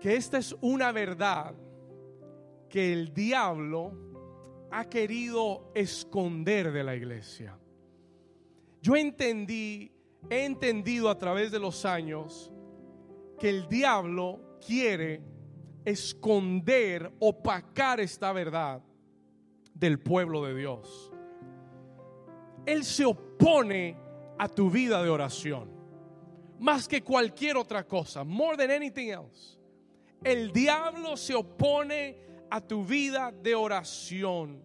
que 0.00 0.16
esta 0.16 0.38
es 0.38 0.56
una 0.62 0.92
verdad 0.92 1.54
que 2.70 2.90
el 2.90 3.12
diablo 3.12 3.92
ha 4.70 4.88
querido 4.88 5.70
esconder 5.74 6.72
de 6.72 6.82
la 6.82 6.96
iglesia. 6.96 7.58
Yo 8.80 8.96
entendí, 8.96 9.92
he 10.30 10.46
entendido 10.46 11.10
a 11.10 11.18
través 11.18 11.50
de 11.50 11.58
los 11.58 11.84
años 11.84 12.50
que 13.38 13.50
el 13.50 13.68
diablo 13.68 14.56
quiere 14.66 15.22
esconder, 15.84 17.12
opacar 17.18 18.00
esta 18.00 18.32
verdad 18.32 18.82
del 19.74 19.98
pueblo 20.00 20.46
de 20.46 20.54
Dios. 20.54 21.12
Él 22.64 22.84
se 22.84 23.04
opone 23.04 23.98
a 24.38 24.48
tu 24.48 24.70
vida 24.70 25.02
de 25.02 25.10
oración. 25.10 25.79
Más 26.60 26.86
que 26.86 27.02
cualquier 27.02 27.56
otra 27.56 27.86
cosa. 27.86 28.22
More 28.22 28.56
than 28.56 28.70
anything 28.70 29.08
else. 29.08 29.58
El 30.22 30.52
diablo 30.52 31.16
se 31.16 31.34
opone 31.34 32.18
a 32.50 32.60
tu 32.60 32.84
vida 32.84 33.32
de 33.32 33.54
oración. 33.54 34.62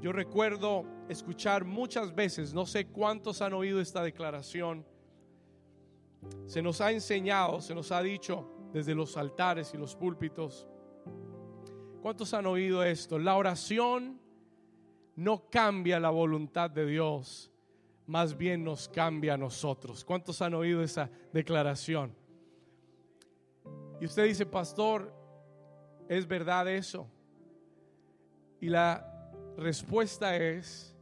Yo 0.00 0.12
recuerdo 0.12 0.86
escuchar 1.08 1.64
muchas 1.64 2.14
veces, 2.14 2.54
no 2.54 2.64
sé 2.64 2.86
cuántos 2.86 3.42
han 3.42 3.52
oído 3.52 3.80
esta 3.80 4.02
declaración. 4.02 4.86
Se 6.46 6.62
nos 6.62 6.80
ha 6.80 6.90
enseñado, 6.92 7.60
se 7.60 7.74
nos 7.74 7.92
ha 7.92 8.02
dicho 8.02 8.48
desde 8.72 8.94
los 8.94 9.16
altares 9.16 9.72
y 9.74 9.76
los 9.76 9.94
púlpitos. 9.94 10.66
¿Cuántos 12.00 12.32
han 12.32 12.46
oído 12.46 12.82
esto? 12.82 13.18
La 13.18 13.36
oración 13.36 14.20
no 15.16 15.50
cambia 15.50 16.00
la 16.00 16.10
voluntad 16.10 16.70
de 16.70 16.86
Dios, 16.86 17.50
más 18.08 18.36
bien 18.36 18.64
nos 18.64 18.88
cambia 18.88 19.34
a 19.34 19.36
nosotros. 19.36 20.02
¿Cuántos 20.02 20.40
han 20.40 20.54
oído 20.54 20.82
esa 20.82 21.10
declaración? 21.30 22.16
Y 24.00 24.06
usted 24.06 24.24
dice, 24.24 24.46
pastor, 24.46 25.12
¿es 26.08 26.26
verdad 26.26 26.66
eso? 26.68 27.06
Y 28.60 28.70
la 28.70 29.30
respuesta 29.58 30.34
es, 30.36 30.96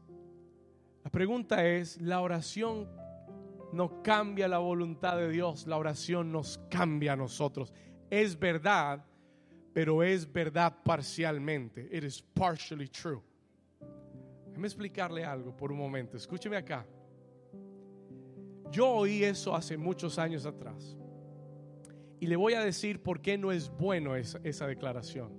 la 1.05 1.11
pregunta 1.11 1.65
es, 1.65 2.01
la 2.01 2.21
oración 2.21 2.91
no 3.73 4.03
cambia 4.03 4.49
la 4.49 4.59
voluntad 4.59 5.17
de 5.17 5.29
Dios, 5.29 5.69
la 5.69 5.77
oración 5.77 6.33
nos 6.33 6.59
cambia 6.69 7.13
a 7.13 7.17
nosotros. 7.17 7.73
Es 8.11 8.37
verdad, 8.37 9.05
pero 9.73 10.03
es 10.03 10.31
verdad 10.31 10.83
parcialmente. 10.83 11.89
It 11.93 12.03
is 12.03 12.21
partially 12.21 12.89
true. 12.89 13.23
Déjeme 14.49 14.67
explicarle 14.67 15.25
algo 15.25 15.57
por 15.57 15.71
un 15.71 15.79
momento. 15.79 16.17
Escúcheme 16.17 16.57
acá. 16.57 16.85
Yo 18.71 18.89
oí 18.89 19.25
eso 19.25 19.55
hace 19.55 19.77
muchos 19.77 20.19
años 20.19 20.47
atrás. 20.47 20.97
Y 22.21 22.27
le 22.27 22.37
voy 22.37 22.55
a 22.55 22.61
decir 22.61 23.03
por 23.03 23.21
qué 23.21 23.37
no 23.37 23.53
es 23.53 23.71
bueno 23.71 24.17
esa, 24.17 24.41
esa 24.43 24.67
declaración. 24.67 25.31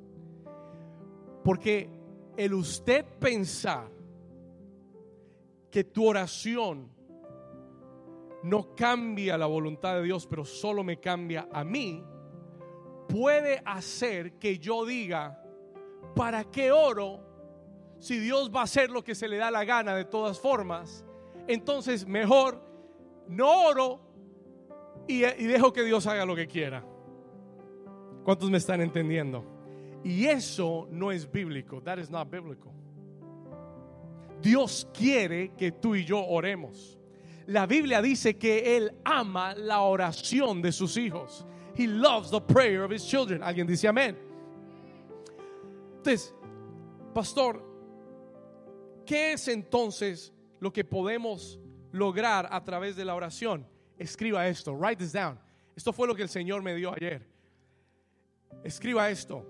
Porque 1.44 1.90
el 2.36 2.54
usted 2.54 3.06
pensar 3.20 3.90
que 5.72 5.84
tu 5.84 6.08
oración 6.08 6.90
no 8.44 8.76
cambia 8.76 9.38
la 9.38 9.46
voluntad 9.46 9.96
de 9.96 10.04
Dios, 10.04 10.28
pero 10.28 10.46
solo 10.46 10.84
me 10.84 11.00
cambia 11.00 11.50
a 11.52 11.64
mí, 11.64 12.04
puede 13.08 13.62
hacer 13.66 14.34
que 14.34 14.60
yo 14.60 14.86
diga, 14.86 15.42
¿para 16.16 16.44
qué 16.46 16.72
oro 16.72 17.20
si 18.00 18.20
Dios 18.20 18.52
va 18.54 18.62
a 18.62 18.64
hacer 18.64 18.90
lo 18.90 19.04
que 19.04 19.16
se 19.16 19.28
le 19.28 19.38
da 19.38 19.52
la 19.52 19.66
gana 19.66 19.96
de 19.96 20.06
todas 20.06 20.40
formas? 20.40 21.06
Entonces 21.48 22.08
mejor 22.08 22.62
no 23.30 23.68
oro 23.68 24.00
y, 25.08 25.22
dejo 25.22 25.72
que 25.72 25.84
Dios 25.84 26.06
haga 26.08 26.26
lo 26.26 26.36
que 26.36 26.48
quiera. 26.48 26.84
¿Cuántos 28.24 28.50
me 28.50 28.58
están 28.58 28.82
entendiendo? 28.82 29.46
Y 30.04 30.26
eso 30.26 30.88
no 30.92 31.12
es 31.12 31.30
bíblico. 31.32 31.82
That 31.82 31.98
is 32.00 32.10
not 32.10 32.30
biblical. 32.30 32.74
Dios 34.42 34.88
quiere 34.94 35.54
que 35.58 35.72
tú 35.72 35.96
y 35.96 36.04
yo 36.06 36.26
oremos. 36.26 36.98
La 37.48 37.66
Biblia 37.66 38.02
dice 38.02 38.38
que 38.38 38.76
Él 38.78 38.92
ama 39.06 39.56
la 39.56 39.82
oración 39.82 40.62
de 40.62 40.72
sus 40.72 40.98
hijos. 40.98 41.46
He 41.76 41.88
loves 41.88 42.30
the 42.30 42.42
prayer 42.42 42.84
of 42.84 42.92
his 42.92 43.06
children. 43.06 43.42
Alguien 43.42 43.68
dice 43.68 43.88
amén. 43.88 44.18
Entonces, 45.98 46.34
pastor, 47.14 47.62
¿qué 49.06 49.34
es 49.34 49.48
entonces 49.48 50.34
lo 50.60 50.72
que 50.72 50.84
podemos 50.84 51.60
lograr 51.98 52.48
a 52.52 52.64
través 52.64 52.96
de 52.96 53.06
la 53.06 53.16
oración? 53.16 53.68
Escriba 53.98 54.48
esto, 54.48 54.74
write 54.74 54.98
this 54.98 55.14
down. 55.14 55.40
Esto 55.76 55.92
fue 55.92 56.08
lo 56.08 56.16
que 56.16 56.24
el 56.24 56.30
Señor 56.30 56.62
me 56.62 56.76
dio 56.76 56.94
ayer. 56.94 57.28
Escriba 58.64 59.10
esto. 59.10 59.46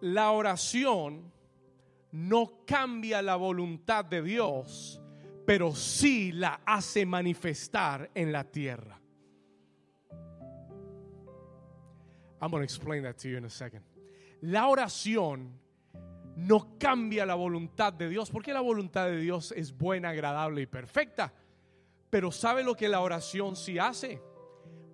La 0.00 0.30
oración 0.30 1.32
no 2.12 2.64
cambia 2.66 3.22
la 3.22 3.36
voluntad 3.36 4.04
de 4.04 4.22
Dios, 4.22 5.00
pero 5.44 5.74
sí 5.74 6.32
la 6.32 6.60
hace 6.64 7.04
manifestar 7.06 8.10
en 8.14 8.32
la 8.32 8.44
tierra. 8.44 9.00
I'm 12.40 12.50
going 12.50 12.60
to 12.60 12.64
explain 12.64 13.02
that 13.04 13.16
to 13.18 13.28
you 13.28 13.38
in 13.38 13.44
a 13.44 13.50
second. 13.50 13.82
La 14.42 14.68
oración 14.68 15.58
no 16.36 16.76
cambia 16.78 17.24
la 17.24 17.34
voluntad 17.34 17.92
de 17.94 18.08
Dios, 18.08 18.30
porque 18.30 18.52
la 18.52 18.60
voluntad 18.60 19.06
de 19.06 19.16
Dios 19.18 19.52
es 19.52 19.76
buena, 19.76 20.10
agradable 20.10 20.62
y 20.62 20.66
perfecta. 20.66 21.32
Pero 22.16 22.32
¿sabe 22.32 22.64
lo 22.64 22.74
que 22.74 22.88
la 22.88 23.00
oración 23.00 23.56
sí 23.56 23.78
hace? 23.78 24.22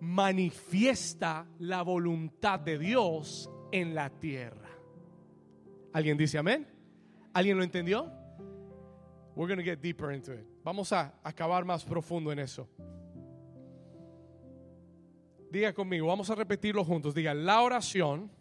Manifiesta 0.01 1.47
la 1.61 1.83
voluntad 1.83 2.59
de 2.59 2.77
Dios 2.77 3.49
en 3.71 3.95
la 3.95 4.11
tierra. 4.11 4.69
¿Alguien 5.93 6.19
dice 6.19 6.39
amén? 6.39 6.67
¿Alguien 7.33 7.57
lo 7.59 7.63
entendió? 7.63 8.11
We're 9.37 9.47
going 9.47 9.59
to 9.59 9.63
get 9.63 9.81
deeper 9.81 10.11
into 10.11 10.33
it. 10.33 10.45
Vamos 10.65 10.93
a 10.93 11.15
acabar 11.23 11.65
más 11.65 11.85
profundo 11.85 12.33
en 12.33 12.41
eso. 12.41 12.69
Diga 15.49 15.73
conmigo, 15.73 16.09
vamos 16.09 16.29
a 16.29 16.35
repetirlo 16.35 16.85
juntos. 16.85 17.15
Diga, 17.15 17.35
la 17.35 17.61
oración 17.61 18.33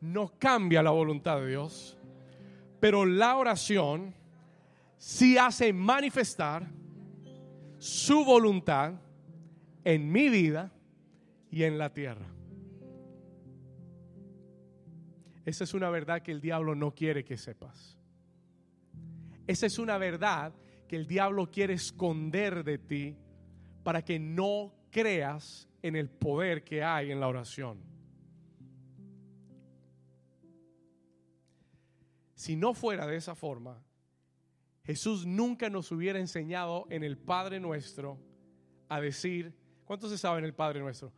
no 0.00 0.32
cambia 0.38 0.82
la 0.82 0.92
voluntad 0.92 1.40
de 1.40 1.48
Dios, 1.48 1.98
pero 2.80 3.04
la 3.04 3.36
oración 3.36 4.14
sí 4.96 5.36
hace 5.36 5.74
manifestar 5.74 6.80
su 7.82 8.24
voluntad 8.24 8.94
en 9.82 10.12
mi 10.12 10.28
vida 10.28 10.72
y 11.50 11.64
en 11.64 11.78
la 11.78 11.92
tierra. 11.92 12.28
Esa 15.44 15.64
es 15.64 15.74
una 15.74 15.90
verdad 15.90 16.22
que 16.22 16.30
el 16.30 16.40
diablo 16.40 16.76
no 16.76 16.94
quiere 16.94 17.24
que 17.24 17.36
sepas. 17.36 17.98
Esa 19.48 19.66
es 19.66 19.80
una 19.80 19.98
verdad 19.98 20.54
que 20.86 20.94
el 20.94 21.08
diablo 21.08 21.50
quiere 21.50 21.74
esconder 21.74 22.62
de 22.62 22.78
ti 22.78 23.16
para 23.82 24.04
que 24.04 24.20
no 24.20 24.72
creas 24.92 25.68
en 25.82 25.96
el 25.96 26.08
poder 26.08 26.62
que 26.62 26.84
hay 26.84 27.10
en 27.10 27.18
la 27.18 27.26
oración. 27.26 27.82
Si 32.36 32.54
no 32.54 32.74
fuera 32.74 33.08
de 33.08 33.16
esa 33.16 33.34
forma, 33.34 33.82
Jesús 34.84 35.24
nunca 35.26 35.70
nos 35.70 35.92
hubiera 35.92 36.18
enseñado 36.18 36.86
en 36.90 37.04
el 37.04 37.16
Padre 37.16 37.60
nuestro 37.60 38.18
a 38.88 39.00
decir, 39.00 39.54
¿cuántos 39.84 40.10
se 40.10 40.18
saben 40.18 40.44
el 40.44 40.54
Padre 40.54 40.80
nuestro? 40.80 41.12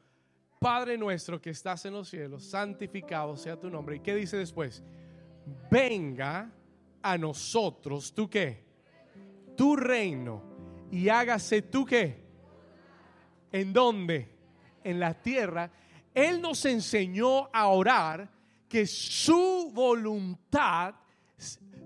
Padre 0.61 0.97
nuestro 0.97 1.41
que 1.41 1.51
estás 1.51 1.85
en 1.85 1.95
los 1.95 2.09
cielos, 2.09 2.45
santificado 2.45 3.37
sea 3.37 3.59
tu 3.59 3.71
nombre. 3.71 3.97
¿Y 3.97 4.01
qué 4.01 4.15
dice 4.15 4.37
después? 4.37 4.83
Venga 5.71 6.51
a 7.03 7.19
nosotros, 7.19 8.15
¿tú 8.15 8.29
qué? 8.31 8.65
Tu 9.57 9.77
reino. 9.77 10.43
Y 10.91 11.09
hágase 11.09 11.63
tú 11.63 11.85
qué? 11.85 12.25
¿En 13.53 13.73
dónde? 13.73 14.29
En 14.83 14.99
la 15.01 15.15
tierra. 15.15 15.71
Él 16.15 16.41
nos 16.41 16.65
enseñó 16.65 17.51
a 17.53 17.69
orar 17.69 18.31
que 18.69 18.87
su 18.87 19.71
voluntad, 19.73 20.95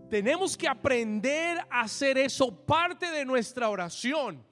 tenemos 0.08 0.56
que 0.56 0.66
aprender 0.66 1.58
a 1.70 1.82
hacer 1.82 2.18
eso 2.18 2.54
parte 2.64 3.10
de 3.10 3.24
nuestra 3.24 3.68
oración 3.68 4.44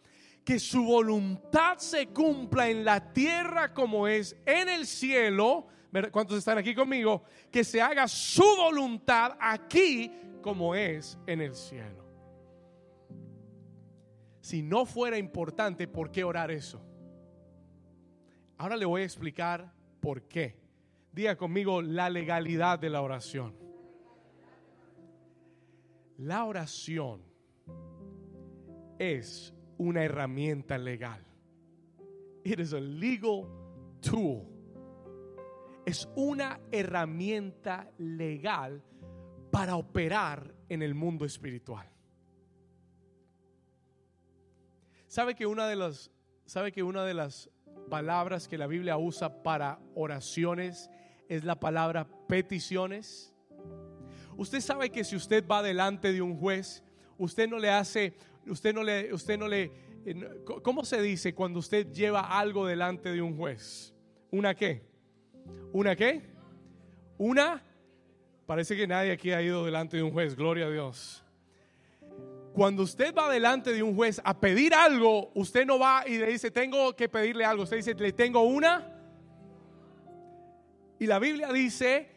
que 0.45 0.61
su 0.61 0.85
voluntad 0.85 1.79
se 1.79 2.07
cumpla 2.07 2.69
en 2.69 2.85
la 2.85 3.13
tierra 3.13 3.75
como 3.75 4.07
es 4.07 4.37
en 4.47 4.69
el 4.69 4.87
cielo. 4.87 5.67
¿Cuántos 6.13 6.39
están 6.39 6.59
aquí 6.59 6.73
conmigo? 6.73 7.25
Que 7.51 7.65
se 7.65 7.83
haga 7.83 8.07
su 8.07 8.45
voluntad 8.57 9.37
aquí 9.41 10.13
como 10.43 10.75
es 10.75 11.19
en 11.27 11.41
el 11.41 11.55
cielo. 11.57 12.07
Si 14.41 14.63
no 14.63 14.87
fuera 14.87 15.19
importante, 15.19 15.89
¿por 15.89 16.13
qué 16.13 16.23
orar 16.23 16.53
eso? 16.53 16.81
Ahora 18.57 18.77
le 18.77 18.85
voy 18.85 19.03
a 19.03 19.05
explicar 19.05 19.73
por 20.01 20.29
qué. 20.29 20.57
Diga 21.11 21.37
conmigo 21.37 21.83
la 21.83 22.09
legalidad 22.09 22.79
de 22.79 22.91
la 22.91 23.03
oración. 23.03 23.66
La 26.19 26.45
oración 26.45 27.23
es 28.99 29.53
una 29.79 30.03
herramienta 30.03 30.79
legal. 30.79 31.23
It 32.45 32.61
is 32.61 32.73
a 32.73 32.81
legal 32.81 33.47
tool. 34.01 34.47
Es 35.85 36.09
una 36.17 36.59
herramienta 36.73 37.91
legal 37.99 38.83
para 39.51 39.77
operar 39.77 40.55
en 40.69 40.83
el 40.83 40.95
mundo 40.95 41.25
espiritual. 41.25 41.89
¿Sabe 45.07 45.35
que 45.35 45.47
una 45.47 45.67
de 45.67 45.77
las 45.77 46.11
sabe 46.47 46.73
que 46.73 46.83
una 46.83 47.05
de 47.05 47.15
las 47.15 47.51
palabras 47.91 48.49
que 48.49 48.59
la 48.59 48.67
Biblia 48.67 48.97
usa 48.97 49.43
para 49.43 49.79
oraciones 49.95 50.91
es 51.29 51.45
la 51.45 51.59
palabra 51.59 52.09
peticiones? 52.29 53.36
Usted 54.37 54.61
sabe 54.61 54.91
que 54.91 55.05
si 55.05 55.17
usted 55.17 55.47
va 55.47 55.63
delante 55.63 56.13
de 56.13 56.21
un 56.23 56.37
juez, 56.39 56.83
usted 57.19 57.49
no 57.49 57.59
le 57.59 57.71
hace 57.71 58.15
usted 58.51 58.75
no 58.75 58.83
le, 58.83 59.13
usted 59.13 59.39
no 59.39 59.49
le, 59.49 59.73
eh, 60.05 60.45
¿cómo 60.63 60.85
se 60.85 61.01
dice 61.03 61.35
cuando 61.35 61.59
usted 61.59 61.91
lleva 61.93 62.39
algo 62.39 62.67
delante 62.67 63.13
de 63.13 63.23
un 63.23 63.37
juez? 63.37 63.95
¿Una 64.31 64.55
qué? 64.55 64.83
¿Una 65.73 65.97
qué? 65.97 66.23
Una, 67.19 67.63
parece 68.47 68.77
que 68.77 68.87
nadie 68.87 69.13
aquí 69.13 69.33
ha 69.33 69.43
ido 69.43 69.65
delante 69.65 69.97
de 69.97 70.03
un 70.03 70.13
juez, 70.13 70.37
gloria 70.37 70.67
a 70.67 70.71
Dios. 70.71 71.23
Cuando 72.53 72.85
usted 72.85 73.15
va 73.15 73.31
delante 73.31 73.73
de 73.73 73.83
un 73.83 73.95
juez 73.95 74.21
a 74.25 74.39
pedir 74.39 74.75
algo, 74.75 75.31
usted 75.35 75.67
no 75.67 75.79
va 75.79 76.05
y 76.07 76.19
le 76.19 76.27
dice, 76.27 76.51
tengo 76.51 76.95
que 76.97 77.09
pedirle 77.09 77.45
algo, 77.45 77.65
usted 77.65 77.77
dice, 77.77 77.95
le 77.95 78.13
tengo 78.13 78.43
una. 78.43 78.93
Y 80.99 81.07
la 81.07 81.19
Biblia 81.19 81.53
dice, 81.53 82.09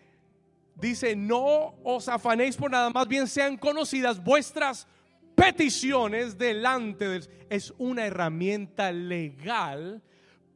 dice, 0.80 1.16
no 1.16 1.76
os 1.84 2.08
afanéis 2.08 2.56
por 2.56 2.72
nada, 2.72 2.90
más 2.90 3.08
bien 3.08 3.28
sean 3.28 3.58
conocidas 3.58 4.24
vuestras 4.24 4.88
peticiones 5.36 6.38
delante 6.38 7.08
de 7.08 7.30
es 7.50 7.74
una 7.78 8.06
herramienta 8.06 8.92
legal 8.92 10.02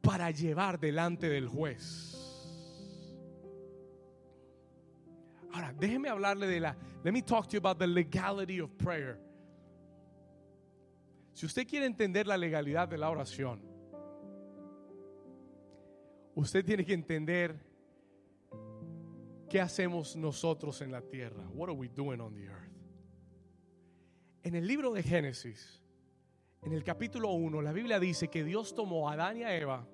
para 0.00 0.30
llevar 0.30 0.78
delante 0.78 1.28
del 1.28 1.48
juez. 1.48 2.10
Ahora, 5.52 5.72
déjeme 5.72 6.08
hablarle 6.08 6.46
de 6.46 6.60
la 6.60 6.76
Let 7.04 7.12
me 7.12 7.20
talk 7.20 7.46
to 7.48 7.52
you 7.52 7.58
about 7.58 7.78
the 7.78 7.86
legality 7.86 8.60
of 8.60 8.70
prayer. 8.78 9.18
Si 11.34 11.44
usted 11.44 11.66
quiere 11.66 11.84
entender 11.84 12.26
la 12.26 12.38
legalidad 12.38 12.88
de 12.88 12.96
la 12.96 13.10
oración, 13.10 13.60
usted 16.34 16.64
tiene 16.64 16.84
que 16.84 16.94
entender 16.94 17.58
qué 19.54 19.60
hacemos 19.60 20.16
nosotros 20.16 20.80
en 20.80 20.90
la 20.90 21.00
tierra. 21.00 21.48
What 21.54 21.68
are 21.68 21.78
we 21.78 21.86
doing 21.86 22.20
on 22.20 22.34
the 22.34 22.42
earth? 22.42 22.72
En 24.42 24.56
el 24.56 24.66
libro 24.66 24.92
de 24.92 25.00
Génesis, 25.00 25.80
en 26.64 26.72
el 26.72 26.82
capítulo 26.82 27.30
1, 27.34 27.62
la 27.62 27.70
Biblia 27.70 28.00
dice 28.00 28.26
que 28.26 28.42
Dios 28.42 28.74
tomó 28.74 29.08
a 29.08 29.12
Adán 29.12 29.36
y 29.36 29.44
a 29.44 29.56
Eva 29.56 29.86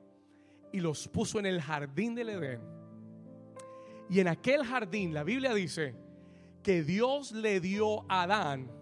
y 0.72 0.80
los 0.80 1.06
puso 1.08 1.38
en 1.40 1.44
el 1.44 1.60
jardín 1.60 2.14
del 2.14 2.30
Edén. 2.30 2.62
Y 4.08 4.20
en 4.20 4.28
aquel 4.28 4.64
jardín, 4.64 5.12
la 5.12 5.24
Biblia 5.24 5.52
dice 5.52 5.94
que 6.62 6.82
Dios 6.82 7.32
le 7.32 7.60
dio 7.60 8.10
a 8.10 8.22
Adán 8.22 8.72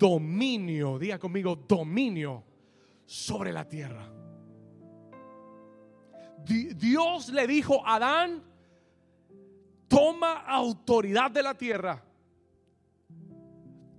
dominio, 0.00 0.98
diga 0.98 1.20
conmigo, 1.20 1.54
dominio 1.54 2.42
sobre 3.06 3.52
la 3.52 3.68
tierra. 3.68 4.12
Dios 6.44 7.28
le 7.28 7.46
dijo 7.46 7.86
a 7.86 7.94
Adán, 7.94 8.51
toma 9.92 10.40
autoridad 10.46 11.30
de 11.30 11.42
la 11.42 11.54
tierra. 11.54 12.02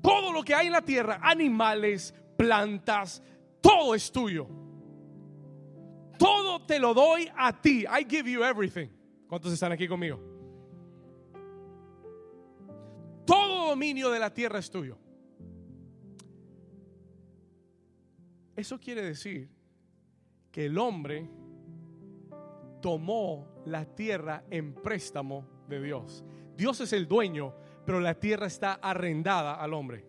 Todo 0.02 0.34
lo 0.34 0.42
que 0.42 0.56
hay 0.56 0.66
en 0.66 0.74
la 0.74 0.82
tierra, 0.82 1.20
animales, 1.22 2.16
plantas, 2.36 3.22
todo 3.62 3.94
es 3.94 4.12
tuyo. 4.12 4.48
Todo 6.18 6.66
te 6.66 6.80
lo 6.80 6.96
doy 6.96 7.30
a 7.38 7.62
ti. 7.62 7.86
I 7.86 8.06
give 8.10 8.30
you 8.30 8.44
everything. 8.44 8.88
¿Cuántos 9.28 9.54
están 9.54 9.72
aquí 9.72 9.88
conmigo? 9.88 10.20
Todo 13.24 13.70
dominio 13.70 14.10
de 14.10 14.20
la 14.20 14.34
tierra 14.34 14.58
es 14.58 14.72
tuyo. 14.72 14.98
Eso 18.56 18.80
quiere 18.80 19.04
decir 19.04 19.48
que 20.52 20.66
el 20.66 20.78
hombre 20.80 21.30
tomó 22.82 23.48
la 23.66 23.86
tierra 23.86 24.44
en 24.50 24.74
préstamo 24.74 25.53
Dios. 25.80 26.24
Dios 26.56 26.80
es 26.82 26.94
el 26.94 27.08
dueño, 27.08 27.54
pero 27.86 28.00
la 28.00 28.20
tierra 28.20 28.48
está 28.48 28.74
arrendada 28.74 29.56
al 29.56 29.74
hombre. 29.74 30.06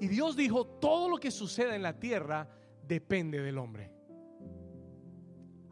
Y 0.00 0.08
Dios 0.08 0.34
dijo, 0.34 0.66
todo 0.66 1.08
lo 1.08 1.18
que 1.18 1.30
suceda 1.30 1.76
en 1.76 1.82
la 1.82 1.98
tierra 1.98 2.48
depende 2.86 3.40
del 3.40 3.58
hombre. 3.58 3.90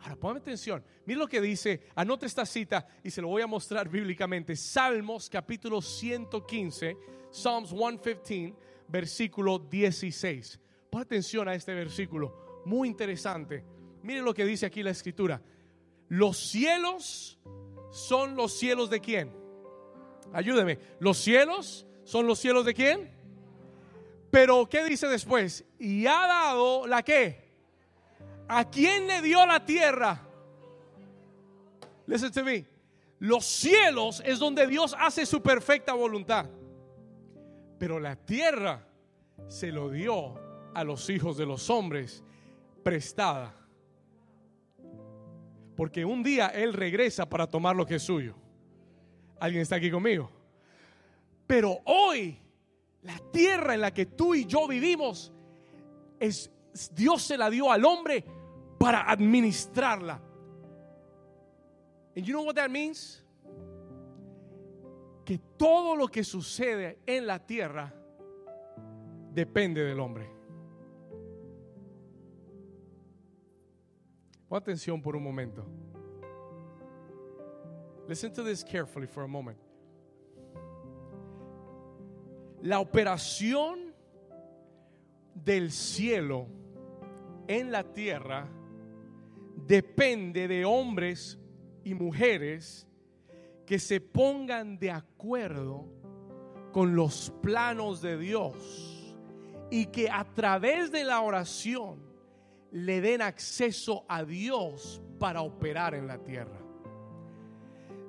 Ahora, 0.01 0.17
ponme 0.17 0.39
atención. 0.39 0.85
Mira 1.07 1.19
lo 1.19 1.27
que 1.27 1.41
dice, 1.41 1.83
anota 1.95 2.27
esta 2.27 2.47
cita 2.47 2.87
y 3.03 3.11
se 3.11 3.21
lo 3.21 3.29
voy 3.29 3.43
a 3.43 3.47
mostrar 3.47 3.89
bíblicamente. 3.89 4.55
Salmos 4.55 5.29
capítulo 5.29 5.83
115, 5.83 6.97
Psalms 7.31 7.71
115, 7.71 8.55
versículo 8.87 9.59
16. 9.59 10.61
Pon 10.91 11.03
atención 11.03 11.49
a 11.49 11.55
este 11.55 11.75
versículo, 11.75 12.63
muy 12.65 12.89
interesante. 12.89 13.65
Mire 14.03 14.23
lo 14.23 14.33
que 14.33 14.45
dice 14.45 14.67
aquí 14.67 14.83
la 14.83 14.91
escritura. 14.91 15.43
Los 16.09 16.39
cielos 16.39 17.39
son 17.91 18.37
los 18.37 18.53
cielos 18.53 18.91
de 18.91 19.01
quién? 19.01 19.33
Ayúdeme. 20.33 20.79
Los 20.99 21.19
cielos 21.19 21.87
son 22.05 22.27
los 22.27 22.39
cielos 22.39 22.65
de 22.65 22.75
quién? 22.75 23.11
Pero 24.31 24.69
¿qué 24.69 24.85
dice 24.85 25.07
después? 25.09 25.65
Y 25.79 26.07
ha 26.07 26.27
dado 26.27 26.87
la 26.87 27.03
qué? 27.03 27.49
¿A 28.49 28.69
quién 28.69 29.07
le 29.07 29.23
dio 29.23 29.45
la 29.47 29.65
tierra? 29.65 30.21
Listen 32.07 32.33
to 32.33 32.45
me. 32.45 32.67
Los 33.21 33.45
cielos 33.45 34.23
es 34.25 34.39
donde 34.39 34.67
Dios 34.67 34.95
hace 34.99 35.27
su 35.27 35.43
perfecta 35.43 35.93
voluntad. 35.93 36.47
Pero 37.79 38.01
la 38.01 38.17
tierra 38.17 38.87
se 39.49 39.73
lo 39.73 39.91
dio 39.91 40.35
a 40.75 40.85
los 40.85 41.09
hijos 41.11 41.37
de 41.37 41.47
los 41.47 41.69
hombres 41.71 42.23
prestada. 42.83 43.55
Porque 45.79 46.05
un 46.05 46.25
día 46.25 46.49
Él 46.49 46.73
regresa 46.73 47.29
para 47.29 47.47
tomar 47.47 47.77
lo 47.77 47.87
que 47.87 47.95
es 47.95 48.03
suyo. 48.03 48.35
¿Alguien 49.39 49.63
está 49.63 49.77
aquí 49.77 49.93
conmigo? 49.93 50.29
Pero 51.47 51.79
hoy 51.85 52.37
la 53.03 53.17
tierra 53.31 53.75
en 53.75 53.83
la 53.83 53.95
que 53.95 54.07
tú 54.07 54.35
y 54.35 54.45
yo 54.45 54.67
vivimos, 54.67 55.33
es, 56.19 56.51
Dios 56.91 57.23
se 57.23 57.39
la 57.39 57.49
dio 57.49 57.71
al 57.71 57.85
hombre 57.85 58.25
para 58.77 59.09
administrarla. 59.09 60.21
And 62.17 62.27
you 62.27 62.33
know 62.33 62.45
what 62.45 62.57
that 62.57 62.71
means? 62.71 63.25
Que 65.25 65.39
todo 65.57 65.95
lo 65.95 66.09
que 66.09 66.25
sucede 66.25 66.99
en 67.07 67.25
la 67.25 67.39
tierra 67.47 67.95
depende 69.33 69.85
del 69.85 70.01
hombre. 70.01 70.38
Pon 74.49 74.59
atención 74.59 75.03
por 75.03 75.15
un 75.15 75.23
momento. 75.23 75.65
Listen 78.07 78.33
to 78.33 78.43
this 78.43 78.65
carefully 78.65 79.07
for 79.07 79.25
a 79.25 79.29
moment 79.29 79.59
la 82.63 82.81
operación 82.81 83.95
del 85.35 85.71
cielo 85.71 86.47
en 87.47 87.71
la 87.71 87.85
tierra 87.85 88.49
depende 89.67 90.49
de 90.49 90.65
hombres 90.65 91.39
y 91.85 91.95
mujeres 91.95 92.87
que 93.65 93.79
se 93.79 94.01
pongan 94.01 94.79
de 94.79 94.91
acuerdo 94.91 95.87
con 96.73 96.97
los 96.97 97.33
planos 97.43 98.01
de 98.03 98.19
Dios 98.19 99.15
y 99.71 99.87
que 99.87 100.11
a 100.11 100.25
través 100.25 100.91
de 100.91 101.05
la 101.05 101.21
oración 101.21 102.08
le 102.73 103.01
den 103.01 103.23
acceso 103.23 104.05
a 104.09 104.25
Dios 104.25 105.01
para 105.19 105.43
operar 105.43 105.95
en 105.95 106.07
la 106.07 106.19
tierra. 106.19 106.59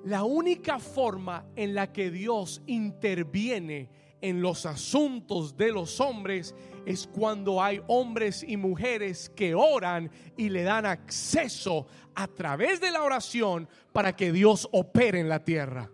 La 0.06 0.24
única 0.24 0.80
forma 0.80 1.46
en 1.56 1.76
la 1.76 1.92
que 1.92 2.10
Dios 2.10 2.62
interviene 2.68 3.90
en 4.22 4.42
los 4.42 4.66
asuntos 4.66 5.56
de 5.56 5.72
los 5.72 6.00
hombres 6.00 6.56
es 6.86 7.08
cuando 7.08 7.62
hay 7.62 7.82
hombres 7.88 8.44
y 8.48 8.58
mujeres 8.58 9.30
que 9.36 9.56
oran 9.56 10.10
y 10.36 10.50
le 10.50 10.64
dan 10.64 10.86
acceso 10.86 11.88
a 12.16 12.28
través 12.28 12.82
de 12.82 12.92
la 12.92 13.04
oración 13.04 13.68
para 13.94 14.16
que 14.16 14.32
Dios 14.32 14.68
opere 14.72 15.20
en 15.20 15.30
la 15.30 15.44
tierra. 15.44 15.90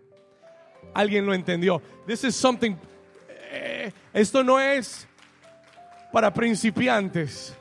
¿Alguien 0.94 1.26
lo 1.26 1.34
entendió? 1.34 1.82
This 2.06 2.24
is 2.24 2.34
something 2.34 2.76
eh, 3.56 3.92
esto 4.12 4.42
no 4.42 4.60
es 4.60 5.06
para 6.12 6.32
principiantes. 6.32 7.56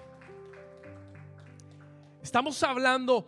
Estamos 2.26 2.64
hablando 2.64 3.28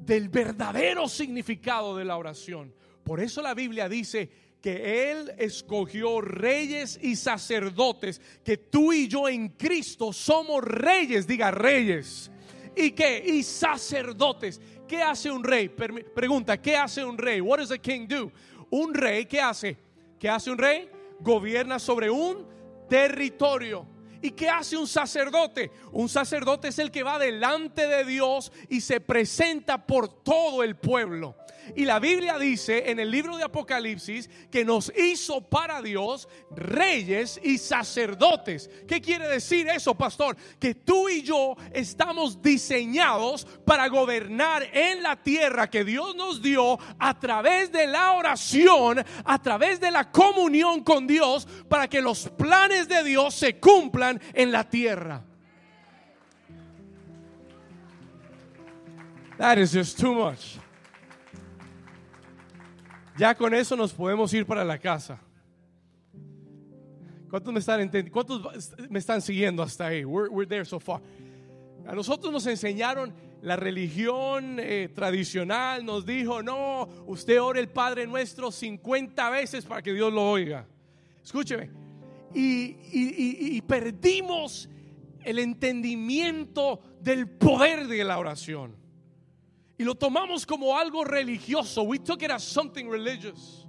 del 0.00 0.28
verdadero 0.28 1.08
significado 1.08 1.96
de 1.96 2.04
la 2.04 2.16
oración. 2.16 2.74
Por 3.04 3.20
eso 3.20 3.40
la 3.40 3.54
Biblia 3.54 3.88
dice 3.88 4.28
que 4.60 5.12
Él 5.12 5.32
escogió 5.38 6.20
reyes 6.20 6.98
y 7.00 7.14
sacerdotes, 7.14 8.20
que 8.44 8.56
tú 8.56 8.92
y 8.92 9.06
yo 9.06 9.28
en 9.28 9.50
Cristo 9.50 10.12
somos 10.12 10.64
reyes, 10.64 11.24
diga 11.24 11.52
reyes. 11.52 12.28
¿Y 12.74 12.90
qué? 12.90 13.22
Y 13.24 13.44
sacerdotes. 13.44 14.60
¿Qué 14.88 15.00
hace 15.00 15.30
un 15.30 15.44
rey? 15.44 15.68
Pregunta, 15.68 16.60
¿qué 16.60 16.76
hace 16.76 17.04
un 17.04 17.16
rey? 17.16 17.40
What 17.40 17.58
does 17.58 17.70
a 17.70 17.78
king 17.78 18.08
do? 18.08 18.32
Un 18.70 18.92
rey, 18.92 19.26
¿qué 19.26 19.40
hace? 19.40 19.76
¿Qué 20.18 20.28
hace 20.28 20.50
un 20.50 20.58
rey? 20.58 20.90
Gobierna 21.20 21.78
sobre 21.78 22.10
un 22.10 22.44
territorio. 22.88 23.86
¿Y 24.26 24.32
qué 24.32 24.50
hace 24.50 24.76
un 24.76 24.88
sacerdote? 24.88 25.70
Un 25.92 26.08
sacerdote 26.08 26.66
es 26.66 26.80
el 26.80 26.90
que 26.90 27.04
va 27.04 27.16
delante 27.16 27.86
de 27.86 28.04
Dios 28.04 28.50
y 28.68 28.80
se 28.80 29.00
presenta 29.00 29.86
por 29.86 30.08
todo 30.08 30.64
el 30.64 30.74
pueblo. 30.74 31.36
Y 31.74 31.84
la 31.84 31.98
Biblia 31.98 32.38
dice 32.38 32.90
en 32.90 33.00
el 33.00 33.10
libro 33.10 33.36
de 33.36 33.44
Apocalipsis 33.44 34.30
que 34.50 34.64
nos 34.64 34.92
hizo 34.96 35.40
para 35.40 35.82
Dios 35.82 36.28
reyes 36.54 37.40
y 37.42 37.58
sacerdotes. 37.58 38.70
¿Qué 38.86 39.00
quiere 39.00 39.28
decir 39.28 39.68
eso, 39.68 39.94
pastor? 39.94 40.36
Que 40.58 40.74
tú 40.74 41.08
y 41.08 41.22
yo 41.22 41.56
estamos 41.72 42.40
diseñados 42.40 43.46
para 43.64 43.88
gobernar 43.88 44.64
en 44.72 45.02
la 45.02 45.16
tierra 45.16 45.68
que 45.68 45.84
Dios 45.84 46.14
nos 46.14 46.40
dio 46.40 46.78
a 46.98 47.18
través 47.18 47.72
de 47.72 47.86
la 47.86 48.12
oración, 48.12 49.04
a 49.24 49.42
través 49.42 49.80
de 49.80 49.90
la 49.90 50.10
comunión 50.10 50.84
con 50.84 51.06
Dios, 51.06 51.46
para 51.68 51.88
que 51.88 52.00
los 52.00 52.28
planes 52.28 52.88
de 52.88 53.02
Dios 53.02 53.34
se 53.34 53.58
cumplan 53.58 54.20
en 54.34 54.52
la 54.52 54.68
tierra. 54.68 55.24
That 59.38 59.58
is 59.58 59.72
just 59.72 59.98
too 59.98 60.14
much. 60.14 60.58
Ya 63.18 63.34
con 63.34 63.54
eso 63.54 63.76
nos 63.76 63.92
podemos 63.92 64.32
ir 64.34 64.44
para 64.44 64.64
la 64.64 64.78
casa. 64.78 65.18
¿Cuántos 67.30 67.52
me 68.88 68.98
están 68.98 69.22
siguiendo 69.22 69.62
hasta 69.62 69.86
ahí? 69.86 70.04
We're, 70.04 70.46
there 70.46 70.64
so 70.64 70.78
far. 70.78 71.00
A 71.86 71.94
nosotros 71.94 72.32
nos 72.32 72.46
enseñaron 72.46 73.14
la 73.42 73.56
religión 73.56 74.58
eh, 74.60 74.90
tradicional, 74.94 75.84
nos 75.84 76.04
dijo, 76.04 76.42
no, 76.42 76.88
usted 77.06 77.40
ore 77.40 77.60
el 77.60 77.68
Padre 77.68 78.06
Nuestro 78.06 78.50
50 78.50 79.30
veces 79.30 79.64
para 79.64 79.82
que 79.82 79.92
Dios 79.92 80.12
lo 80.12 80.30
oiga. 80.30 80.66
Escúcheme. 81.22 81.70
y 82.34 83.60
perdimos 83.62 84.68
el 85.24 85.38
entendimiento 85.38 86.80
del 87.00 87.28
poder 87.28 87.86
de 87.86 88.04
la 88.04 88.18
oración 88.18 88.85
y 89.78 89.84
lo 89.84 89.94
tomamos 89.94 90.46
como 90.46 90.76
algo 90.76 91.04
religioso. 91.04 91.82
We 91.82 91.98
took 91.98 92.22
it 92.22 92.30
as 92.30 92.42
something 92.42 92.88
religious. 92.88 93.66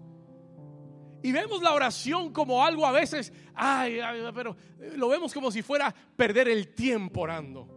Y 1.21 1.31
vemos 1.31 1.61
la 1.61 1.73
oración 1.73 2.31
como 2.31 2.63
algo 2.63 2.85
a 2.85 2.91
veces, 2.91 3.33
ay, 3.53 3.99
pero 4.33 4.55
lo 4.95 5.09
vemos 5.09 5.33
como 5.33 5.51
si 5.51 5.61
fuera 5.61 5.93
perder 6.15 6.47
el 6.47 6.73
tiempo 6.73 7.21
orando. 7.21 7.67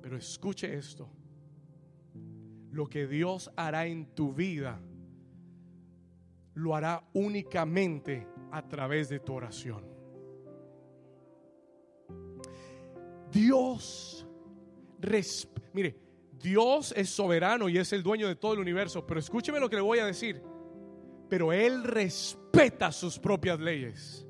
Pero 0.00 0.16
escuche 0.16 0.72
esto. 0.72 1.10
Lo 2.70 2.86
que 2.88 3.06
Dios 3.06 3.50
hará 3.56 3.86
en 3.86 4.14
tu 4.14 4.32
vida, 4.32 4.80
lo 6.54 6.74
hará 6.74 7.02
únicamente 7.12 8.26
a 8.52 8.66
través 8.66 9.08
de 9.08 9.20
tu 9.20 9.34
oración. 9.34 9.84
Dios, 13.30 14.26
mire, 15.72 16.09
Dios 16.42 16.94
es 16.96 17.10
soberano 17.10 17.68
y 17.68 17.78
es 17.78 17.92
el 17.92 18.02
dueño 18.02 18.26
de 18.26 18.36
todo 18.36 18.54
el 18.54 18.60
universo, 18.60 19.06
pero 19.06 19.20
escúcheme 19.20 19.60
lo 19.60 19.68
que 19.68 19.76
le 19.76 19.82
voy 19.82 19.98
a 19.98 20.06
decir. 20.06 20.42
Pero 21.28 21.52
Él 21.52 21.84
respeta 21.84 22.90
sus 22.90 23.18
propias 23.18 23.60
leyes. 23.60 24.26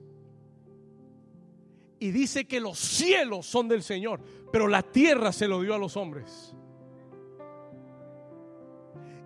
Y 1.99 2.11
dice 2.11 2.46
que 2.46 2.61
los 2.61 2.79
cielos 2.79 3.46
son 3.46 3.68
del 3.68 3.83
Señor, 3.83 4.20
pero 4.51 4.66
la 4.66 4.83
tierra 4.83 5.33
se 5.33 5.46
lo 5.46 5.61
dio 5.61 5.75
a 5.75 5.79
los 5.79 5.96
hombres. 5.96 6.55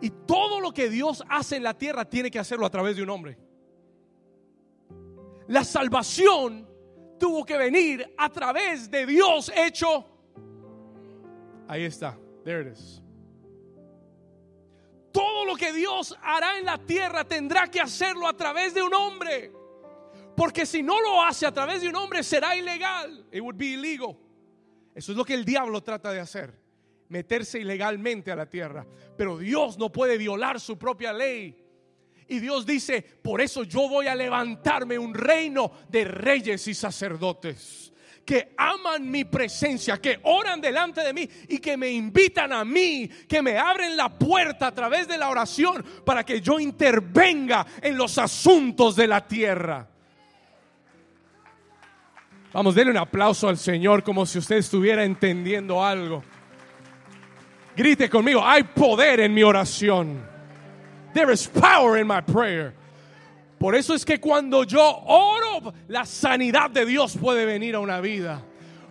Y 0.01 0.11
todo 0.27 0.61
lo 0.61 0.73
que 0.73 0.91
Dios 0.91 1.25
hace 1.29 1.57
en 1.57 1.63
la 1.63 1.79
tierra 1.79 2.05
tiene 2.05 2.31
que 2.31 2.39
hacerlo 2.39 2.67
a 2.67 2.71
través 2.71 2.97
de 2.97 3.03
un 3.03 3.11
hombre. 3.11 3.39
La 5.49 5.65
salvación 5.65 6.69
tuvo 7.19 7.45
que 7.45 7.57
venir 7.57 8.15
a 8.19 8.29
través 8.29 8.91
de 8.91 9.07
Dios 9.07 9.51
hecho. 9.55 10.05
Ahí 11.69 11.85
está. 11.85 12.19
There 12.45 12.61
it 12.61 12.69
is. 12.69 13.01
Todo 15.13 15.45
lo 15.47 15.57
que 15.57 15.73
Dios 15.73 16.17
hará 16.23 16.59
en 16.59 16.67
la 16.67 16.79
tierra 16.79 17.25
tendrá 17.25 17.71
que 17.71 17.81
hacerlo 17.81 18.27
a 18.27 18.37
través 18.37 18.75
de 18.75 18.83
un 18.83 18.93
hombre. 18.93 19.53
Porque 20.37 20.67
si 20.67 20.83
no 20.83 21.01
lo 21.01 21.23
hace 21.23 21.47
a 21.47 21.53
través 21.53 21.81
de 21.81 21.89
un 21.89 21.97
hombre 21.97 22.23
será 22.23 22.57
ilegal. 22.57 23.25
It 23.31 23.41
would 23.41 23.57
be 23.57 23.75
illegal. 23.75 24.17
Eso 24.95 25.13
es 25.13 25.19
lo 25.19 25.25
que 25.25 25.35
el 25.35 25.45
diablo 25.45 25.83
trata 25.83 26.11
de 26.11 26.21
hacer. 26.21 26.53
Meterse 27.09 27.61
ilegalmente 27.61 28.33
a 28.33 28.37
la 28.37 28.47
tierra. 28.47 28.85
Pero 29.17 29.39
Dios 29.39 29.79
no 29.79 29.91
puede 29.93 30.19
violar 30.19 30.61
su 30.61 30.77
propia 30.77 31.13
ley. 31.13 31.57
Y 32.27 32.41
Dios 32.41 32.67
dice, 32.67 33.03
por 33.03 33.41
eso 33.41 33.63
yo 33.63 33.89
voy 33.89 34.09
a 34.09 34.15
levantarme 34.15 34.99
un 34.99 35.15
reino 35.15 35.71
de 35.89 36.05
reyes 36.05 36.67
y 36.67 36.75
sacerdotes 36.75 37.94
que 38.25 38.55
aman 38.57 39.11
mi 39.11 39.25
presencia, 39.25 39.99
que 39.99 40.19
oran 40.23 40.61
delante 40.61 41.03
de 41.03 41.13
mí 41.13 41.29
y 41.49 41.59
que 41.59 41.77
me 41.77 41.91
invitan 41.91 42.53
a 42.53 42.65
mí, 42.65 43.09
que 43.29 43.43
me 43.43 43.59
abren 43.59 43.97
la 43.97 44.09
puerta 44.09 44.69
a 44.69 44.75
través 44.75 45.07
de 45.07 45.19
la 45.19 45.29
oración 45.29 45.85
para 46.05 46.25
que 46.25 46.41
yo 46.41 46.59
intervenga 46.59 47.67
en 47.83 47.97
los 47.97 48.19
asuntos 48.19 48.97
de 48.97 49.07
la 49.07 49.27
tierra. 49.27 49.89
Vamos, 52.53 52.75
denle 52.75 52.93
un 52.93 52.99
aplauso 52.99 53.49
al 53.49 53.59
Señor 53.59 54.05
como 54.05 54.25
si 54.25 54.39
usted 54.39 54.57
estuviera 54.57 55.05
entendiendo 55.05 55.85
algo. 55.85 56.23
Grite 57.77 58.09
conmigo, 58.09 58.47
hay 58.47 58.63
poder 58.63 59.21
en 59.21 59.35
mi 59.35 59.43
oración. 59.43 60.23
There 61.13 61.33
is 61.33 61.49
power 61.49 61.99
in 61.99 62.07
my 62.07 62.21
prayer. 62.21 62.73
Por 63.65 63.75
eso 63.75 63.95
es 63.95 64.05
que 64.05 64.21
cuando 64.21 64.65
yo 64.65 64.87
oro, 65.07 65.73
la 65.89 66.05
sanidad 66.05 66.69
de 66.69 66.85
Dios 66.85 67.17
puede 67.17 67.47
venir 67.47 67.77
a 67.77 67.81
una 67.81 67.99
vida. 67.99 68.45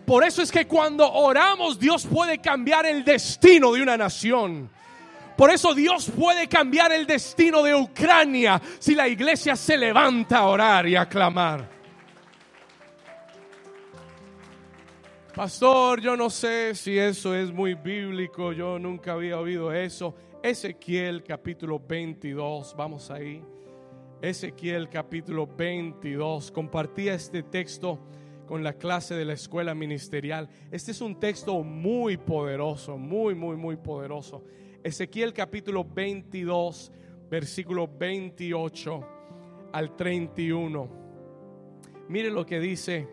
Por 0.04 0.24
eso 0.24 0.42
es 0.42 0.52
que 0.52 0.66
cuando 0.66 1.08
oramos, 1.14 1.78
Dios 1.78 2.08
puede 2.08 2.40
cambiar 2.40 2.88
el 2.88 3.06
destino 3.06 3.74
de 3.74 3.84
una 3.84 3.96
nación. 3.98 4.72
Por 5.38 5.52
eso 5.52 5.76
Dios 5.76 6.10
puede 6.10 6.48
cambiar 6.48 6.92
el 6.92 7.06
destino 7.06 7.62
de 7.62 7.76
Ucrania 7.76 8.60
si 8.80 8.96
la 8.96 9.08
iglesia 9.08 9.56
se 9.56 9.78
levanta 9.78 10.40
a 10.40 10.46
orar 10.48 10.88
y 10.88 10.96
a 10.96 11.08
clamar. 11.08 11.70
Pastor, 15.36 16.02
yo 16.02 16.18
no 16.18 16.32
sé 16.32 16.74
si 16.74 16.98
eso 16.98 17.36
es 17.36 17.52
muy 17.52 17.76
bíblico, 17.76 18.52
yo 18.54 18.80
nunca 18.80 19.12
había 19.12 19.38
oído 19.38 19.72
eso. 19.72 20.16
Ezequiel 20.42 21.24
capítulo 21.24 21.80
22, 21.80 22.76
vamos 22.76 23.12
ahí. 23.12 23.40
Ezequiel 24.24 24.88
capítulo 24.88 25.46
22. 25.46 26.50
Compartía 26.50 27.14
este 27.14 27.44
texto 27.44 28.00
con 28.48 28.64
la 28.64 28.72
clase 28.72 29.16
de 29.16 29.26
la 29.26 29.34
escuela 29.34 29.76
ministerial. 29.76 30.48
Este 30.72 30.92
es 30.92 31.02
un 31.02 31.20
texto 31.20 31.62
muy 31.62 32.16
poderoso, 32.16 32.98
muy, 32.98 33.36
muy, 33.36 33.58
muy 33.58 33.76
poderoso. 33.76 34.46
Ezequiel 34.82 35.34
capítulo 35.34 35.84
22, 35.84 36.90
versículo 37.30 37.86
28 37.86 39.08
al 39.74 39.94
31. 39.94 40.90
Mire 42.08 42.32
lo 42.32 42.46
que 42.46 42.62
dice. 42.62 43.06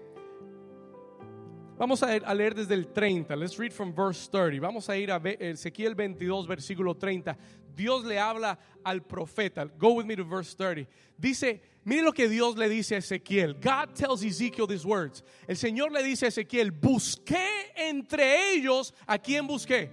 Vamos 1.77 2.05
a 2.05 2.35
leer 2.35 2.55
desde 2.55 2.75
el 2.75 2.87
30. 2.87 3.35
Let's 3.35 3.57
read 3.57 3.73
from 3.73 3.93
verse 3.93 4.31
30. 4.31 4.61
Vamos 4.61 4.89
a 4.89 4.97
ir 4.97 5.11
a 5.11 5.17
Ezequiel 5.17 5.97
22, 5.97 6.47
versículo 6.47 6.95
30. 6.95 7.37
Dios 7.75 8.05
le 8.05 8.19
habla 8.19 8.59
al 8.85 9.01
profeta. 9.01 9.67
Go 9.79 9.95
with 9.95 10.07
me 10.07 10.17
to 10.17 10.25
verse 10.25 10.55
30. 10.55 10.87
Dice, 11.19 11.61
mire 11.85 12.03
lo 12.03 12.13
que 12.13 12.29
Dios 12.29 12.57
le 12.57 12.69
dice 12.69 12.97
a 12.97 12.99
Ezequiel. 12.99 13.55
God 13.61 13.95
tells 13.95 14.23
Ezekiel 14.23 14.67
these 14.67 14.85
words. 14.85 15.23
El 15.49 15.57
Señor 15.57 15.93
le 15.93 16.03
dice 16.03 16.27
a 16.27 16.29
Ezequiel, 16.29 16.71
busqué 16.71 17.73
entre 17.77 18.53
ellos, 18.53 18.93
¿a 19.07 19.19
quién 19.19 19.47
busqué? 19.47 19.91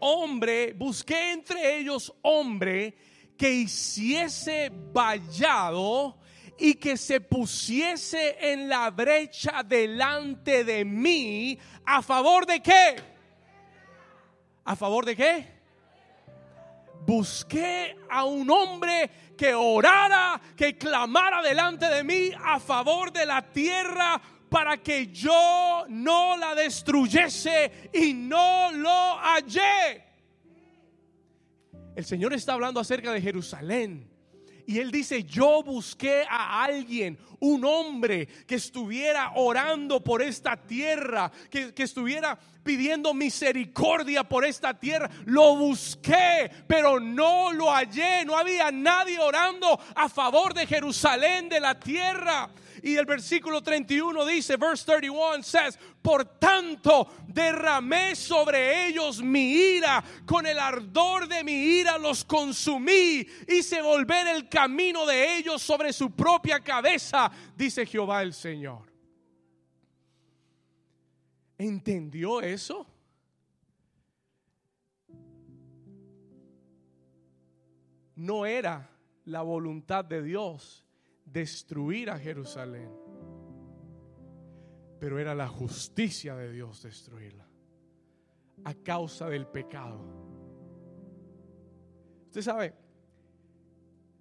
Hombre, 0.00 0.72
busqué 0.72 1.32
entre 1.32 1.78
ellos 1.78 2.12
hombre 2.22 2.94
que 3.36 3.52
hiciese 3.52 4.70
vallado 4.92 6.18
y 6.58 6.74
que 6.74 6.96
se 6.96 7.20
pusiese 7.20 8.36
en 8.40 8.68
la 8.68 8.90
brecha 8.90 9.62
delante 9.62 10.64
de 10.64 10.84
mí 10.84 11.58
a 11.84 12.02
favor 12.02 12.46
de 12.46 12.60
qué? 12.60 12.96
¿A 14.64 14.76
favor 14.76 15.04
de 15.04 15.16
qué? 15.16 15.61
Busqué 17.06 17.96
a 18.08 18.24
un 18.24 18.50
hombre 18.50 19.10
que 19.36 19.54
orara, 19.54 20.40
que 20.56 20.76
clamara 20.76 21.42
delante 21.42 21.86
de 21.86 22.04
mí 22.04 22.30
a 22.44 22.60
favor 22.60 23.12
de 23.12 23.26
la 23.26 23.42
tierra 23.42 24.20
para 24.48 24.76
que 24.76 25.06
yo 25.08 25.84
no 25.88 26.36
la 26.36 26.54
destruyese 26.54 27.90
y 27.92 28.12
no 28.12 28.70
lo 28.72 29.16
hallé. 29.18 30.04
El 31.96 32.04
Señor 32.04 32.32
está 32.34 32.52
hablando 32.52 32.78
acerca 32.80 33.12
de 33.12 33.20
Jerusalén. 33.20 34.11
Y 34.66 34.78
él 34.78 34.90
dice, 34.90 35.24
yo 35.24 35.62
busqué 35.62 36.24
a 36.28 36.62
alguien, 36.64 37.18
un 37.40 37.64
hombre 37.64 38.26
que 38.46 38.54
estuviera 38.54 39.32
orando 39.34 40.02
por 40.02 40.22
esta 40.22 40.56
tierra, 40.56 41.30
que, 41.50 41.74
que, 41.74 41.82
estuviera 41.82 42.38
pidiendo 42.62 43.12
misericordia 43.14 44.22
por 44.24 44.44
esta 44.44 44.78
tierra. 44.78 45.10
Lo 45.24 45.56
busqué, 45.56 46.50
pero 46.66 47.00
no 47.00 47.52
lo 47.52 47.70
hallé. 47.70 48.24
No 48.24 48.36
había 48.36 48.70
nadie 48.70 49.18
orando 49.18 49.78
a 49.94 50.08
favor 50.08 50.54
de 50.54 50.66
Jerusalén, 50.66 51.48
de 51.48 51.60
la 51.60 51.78
tierra. 51.78 52.50
Y 52.84 52.96
el 52.96 53.06
versículo 53.06 53.62
31 53.62 54.26
dice, 54.26 54.56
verse 54.56 54.84
31 54.84 55.44
says, 55.44 55.78
por 56.02 56.24
tanto 56.24 57.08
derramé 57.28 58.16
sobre 58.16 58.88
ellos 58.88 59.22
mi 59.22 59.52
ira, 59.52 60.02
con 60.26 60.46
el 60.46 60.58
ardor 60.58 61.28
de 61.28 61.44
mi 61.44 61.52
ira 61.52 61.96
los 61.96 62.24
consumí, 62.24 63.24
hice 63.46 63.80
volver 63.80 64.26
el 64.26 64.48
camino 64.48 65.06
de 65.06 65.38
ellos 65.38 65.62
sobre 65.62 65.92
su 65.92 66.10
propia 66.10 66.58
cabeza, 66.58 67.30
dice 67.56 67.86
Jehová 67.86 68.20
el 68.22 68.34
Señor. 68.34 68.90
¿Entendió 71.56 72.40
eso? 72.40 72.84
No 78.16 78.44
era 78.44 78.90
la 79.26 79.42
voluntad 79.42 80.04
de 80.04 80.20
Dios 80.20 80.81
destruir 81.32 82.10
a 82.10 82.18
Jerusalén, 82.18 82.90
pero 84.98 85.18
era 85.18 85.34
la 85.34 85.48
justicia 85.48 86.36
de 86.36 86.52
Dios 86.52 86.82
destruirla 86.82 87.48
a 88.64 88.74
causa 88.74 89.28
del 89.28 89.46
pecado. 89.46 90.00
Usted 92.26 92.42
sabe, 92.42 92.74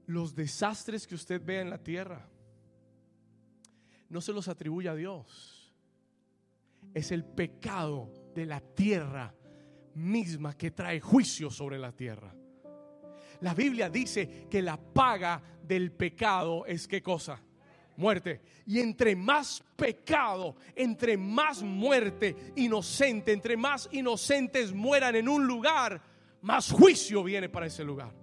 los 0.08 0.36
desastres 0.36 1.06
que 1.06 1.15
usted 1.15 1.41
ve 1.43 1.62
en 1.62 1.69
la 1.69 1.78
tierra 1.78 2.28
no 4.10 4.19
se 4.19 4.34
los 4.34 4.47
atribuye 4.47 4.89
a 4.89 4.95
Dios. 4.95 5.74
Es 6.93 7.12
el 7.12 7.24
pecado 7.24 8.12
de 8.34 8.45
la 8.45 8.60
tierra 8.60 9.34
misma 9.93 10.58
que 10.58 10.71
trae 10.71 11.00
juicio 11.00 11.50
sobre 11.50 11.78
la 11.78 11.91
tierra. 11.93 12.36
La 13.41 13.54
Biblia 13.54 13.89
dice 13.89 14.47
que 14.49 14.62
la 14.62 14.77
paga 14.77 15.41
del 15.63 15.91
pecado 15.91 16.65
es 16.65 16.88
qué 16.88 17.01
cosa? 17.01 17.41
Muerte. 17.97 18.41
Y 18.65 18.80
entre 18.80 19.15
más 19.15 19.63
pecado, 19.75 20.56
entre 20.75 21.17
más 21.17 21.62
muerte 21.62 22.54
inocente, 22.56 23.32
entre 23.34 23.58
más 23.58 23.89
inocentes 23.91 24.73
mueran 24.73 25.15
en 25.15 25.27
un 25.27 25.45
lugar, 25.45 26.01
más 26.41 26.71
juicio 26.71 27.23
viene 27.23 27.49
para 27.49 27.65
ese 27.65 27.84
lugar. 27.84 28.13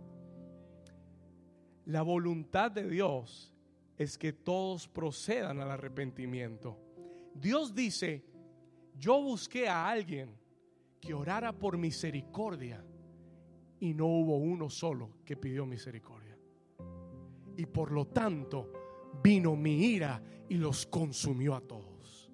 La 1.86 2.02
voluntad 2.02 2.70
de 2.70 2.88
Dios 2.88 3.52
es 3.96 4.18
que 4.18 4.32
todos 4.32 4.86
procedan 4.86 5.60
al 5.60 5.70
arrepentimiento. 5.70 6.78
Dios 7.34 7.74
dice, 7.74 8.24
yo 8.96 9.20
busqué 9.22 9.68
a 9.68 9.88
alguien 9.88 10.36
que 11.00 11.14
orara 11.14 11.52
por 11.52 11.78
misericordia 11.78 12.84
y 13.80 13.94
no 13.94 14.06
hubo 14.06 14.36
uno 14.36 14.68
solo 14.70 15.10
que 15.24 15.36
pidió 15.36 15.66
misericordia. 15.66 16.36
Y 17.56 17.66
por 17.66 17.92
lo 17.92 18.06
tanto 18.06 18.72
vino 19.22 19.56
mi 19.56 19.84
ira 19.84 20.22
y 20.48 20.56
los 20.56 20.86
consumió 20.86 21.54
a 21.54 21.60
todos. 21.60 22.30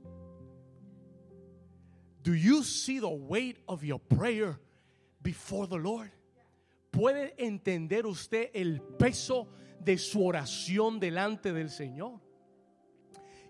Do 2.23 2.35
you 2.35 2.63
see 2.63 3.01
the 3.01 3.07
weight 3.07 3.59
of 3.67 3.83
your 3.83 4.01
prayer 4.01 4.59
before 5.23 5.67
the 5.67 5.79
Lord? 5.79 6.11
¿Puede 6.91 7.35
entender 7.37 8.07
usted 8.07 8.51
el 8.55 8.81
peso 8.81 9.49
de 9.81 9.99
su 9.99 10.25
oración 10.25 11.01
delante 11.01 11.53
del 11.53 11.69
Señor? 11.69 12.21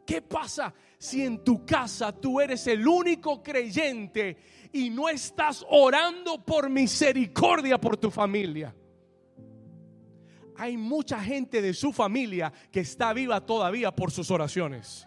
¿Qué 0.07 0.21
pasa 0.21 0.75
si 0.99 1.25
en 1.25 1.43
tu 1.43 1.65
casa 1.65 2.13
tú 2.13 2.41
eres 2.41 2.67
el 2.67 2.87
único 2.87 3.43
creyente 3.43 4.37
y 4.73 4.91
no 4.91 5.09
estás 5.09 5.65
orando 5.69 6.45
por 6.45 6.69
misericordia 6.69 7.81
por 7.81 7.97
tu 7.97 8.11
familia? 8.11 8.75
Hay 10.57 10.77
mucha 10.77 11.21
gente 11.21 11.61
de 11.63 11.75
su 11.75 11.93
familia 11.93 12.53
que 12.71 12.81
está 12.81 13.13
viva 13.13 13.45
todavía 13.45 13.93
por 13.93 14.11
sus 14.11 14.31
oraciones. 14.31 15.07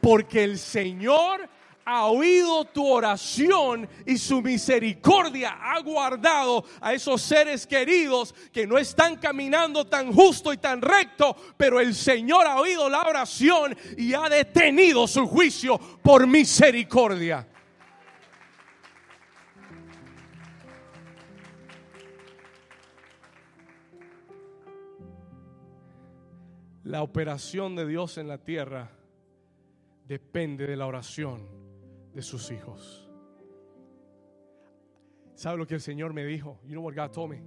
Porque 0.00 0.44
el 0.44 0.58
Señor 0.58 1.50
ha 1.84 2.06
oído 2.06 2.64
tu 2.66 2.86
oración 2.86 3.88
y 4.06 4.18
su 4.18 4.42
misericordia 4.42 5.58
ha 5.60 5.80
guardado 5.80 6.64
a 6.80 6.92
esos 6.92 7.20
seres 7.22 7.66
queridos 7.66 8.34
que 8.52 8.66
no 8.66 8.78
están 8.78 9.16
caminando 9.16 9.86
tan 9.86 10.12
justo 10.12 10.52
y 10.52 10.58
tan 10.58 10.82
recto, 10.82 11.36
pero 11.56 11.80
el 11.80 11.94
Señor 11.94 12.46
ha 12.46 12.60
oído 12.60 12.88
la 12.88 13.02
oración 13.02 13.76
y 13.96 14.14
ha 14.14 14.28
detenido 14.28 15.06
su 15.06 15.26
juicio 15.26 15.78
por 16.02 16.26
misericordia. 16.26 17.46
La 26.84 27.02
operación 27.02 27.76
de 27.76 27.86
Dios 27.86 28.18
en 28.18 28.26
la 28.26 28.38
tierra 28.38 28.90
depende 30.06 30.66
de 30.66 30.76
la 30.76 30.86
oración 30.86 31.69
de 32.14 32.22
sus 32.22 32.50
hijos. 32.50 33.08
¿Sabe 35.34 35.58
lo 35.58 35.66
que 35.66 35.74
el 35.74 35.80
Señor 35.80 36.12
me 36.12 36.24
dijo? 36.24 36.60
You 36.64 36.72
know 36.72 36.84
what 36.84 36.94
God 36.94 37.12
told 37.12 37.30
me? 37.30 37.42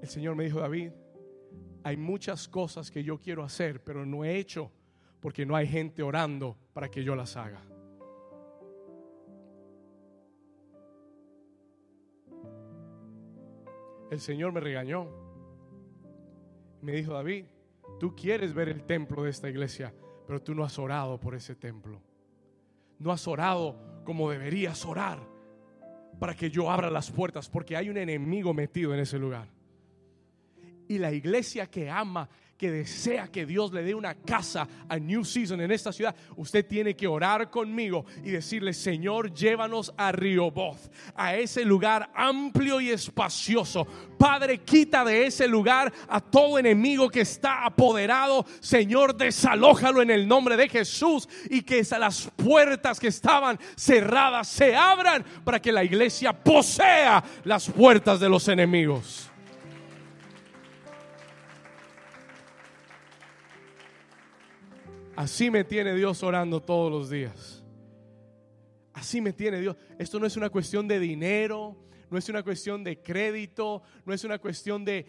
El 0.00 0.08
Señor 0.08 0.34
me 0.34 0.44
dijo, 0.44 0.60
David, 0.60 0.90
hay 1.84 1.96
muchas 1.96 2.48
cosas 2.48 2.90
que 2.90 3.04
yo 3.04 3.18
quiero 3.18 3.44
hacer, 3.44 3.82
pero 3.84 4.04
no 4.04 4.24
he 4.24 4.36
hecho 4.36 4.72
porque 5.20 5.46
no 5.46 5.56
hay 5.56 5.66
gente 5.66 6.02
orando 6.02 6.56
para 6.72 6.90
que 6.90 7.04
yo 7.04 7.14
las 7.14 7.36
haga. 7.36 7.62
El 14.10 14.20
Señor 14.20 14.52
me 14.52 14.60
regañó. 14.60 15.08
Me 16.82 16.92
dijo, 16.92 17.12
David, 17.12 17.46
tú 17.98 18.14
quieres 18.14 18.54
ver 18.54 18.68
el 18.68 18.84
templo 18.84 19.22
de 19.22 19.30
esta 19.30 19.48
iglesia, 19.48 19.92
pero 20.26 20.42
tú 20.42 20.54
no 20.54 20.64
has 20.64 20.78
orado 20.78 21.18
por 21.18 21.34
ese 21.34 21.56
templo 21.56 22.00
no 22.98 23.12
has 23.12 23.26
orado 23.28 24.02
como 24.04 24.30
deberías 24.30 24.84
orar 24.84 25.18
para 26.18 26.34
que 26.34 26.50
yo 26.50 26.70
abra 26.70 26.90
las 26.90 27.10
puertas, 27.10 27.48
porque 27.48 27.76
hay 27.76 27.90
un 27.90 27.98
enemigo 27.98 28.54
metido 28.54 28.94
en 28.94 29.00
ese 29.00 29.18
lugar. 29.18 29.48
Y 30.88 30.98
la 30.98 31.12
iglesia 31.12 31.66
que 31.66 31.90
ama 31.90 32.28
que 32.56 32.70
desea 32.70 33.28
que 33.28 33.46
Dios 33.46 33.72
le 33.72 33.82
dé 33.82 33.94
una 33.94 34.14
casa 34.14 34.66
a 34.88 34.98
New 34.98 35.24
Season 35.24 35.60
en 35.60 35.70
esta 35.70 35.92
ciudad, 35.92 36.14
usted 36.36 36.66
tiene 36.66 36.96
que 36.96 37.06
orar 37.06 37.50
conmigo 37.50 38.06
y 38.24 38.30
decirle, 38.30 38.72
Señor, 38.72 39.32
llévanos 39.32 39.92
a 39.96 40.12
Voz 40.52 40.90
a 41.14 41.36
ese 41.36 41.64
lugar 41.64 42.10
amplio 42.14 42.80
y 42.80 42.90
espacioso. 42.90 43.86
Padre, 44.18 44.58
quita 44.58 45.04
de 45.04 45.26
ese 45.26 45.46
lugar 45.46 45.92
a 46.08 46.20
todo 46.20 46.58
enemigo 46.58 47.10
que 47.10 47.20
está 47.20 47.64
apoderado. 47.64 48.46
Señor, 48.60 49.16
desalójalo 49.16 50.02
en 50.02 50.10
el 50.10 50.26
nombre 50.26 50.56
de 50.56 50.68
Jesús 50.68 51.28
y 51.50 51.62
que 51.62 51.82
las 51.98 52.30
puertas 52.36 52.98
que 52.98 53.08
estaban 53.08 53.58
cerradas 53.76 54.48
se 54.48 54.74
abran 54.74 55.24
para 55.44 55.60
que 55.60 55.72
la 55.72 55.84
iglesia 55.84 56.32
posea 56.32 57.22
las 57.44 57.68
puertas 57.68 58.18
de 58.18 58.28
los 58.28 58.48
enemigos. 58.48 59.30
Así 65.16 65.50
me 65.50 65.64
tiene 65.64 65.94
Dios 65.94 66.22
orando 66.22 66.60
todos 66.62 66.92
los 66.92 67.08
días. 67.08 67.64
Así 68.92 69.20
me 69.20 69.32
tiene 69.32 69.60
Dios. 69.60 69.76
Esto 69.98 70.20
no 70.20 70.26
es 70.26 70.36
una 70.36 70.50
cuestión 70.50 70.86
de 70.86 71.00
dinero, 71.00 71.74
no 72.10 72.18
es 72.18 72.28
una 72.28 72.42
cuestión 72.42 72.84
de 72.84 73.00
crédito, 73.02 73.82
no 74.04 74.12
es 74.12 74.24
una 74.24 74.38
cuestión 74.38 74.84
de, 74.84 75.06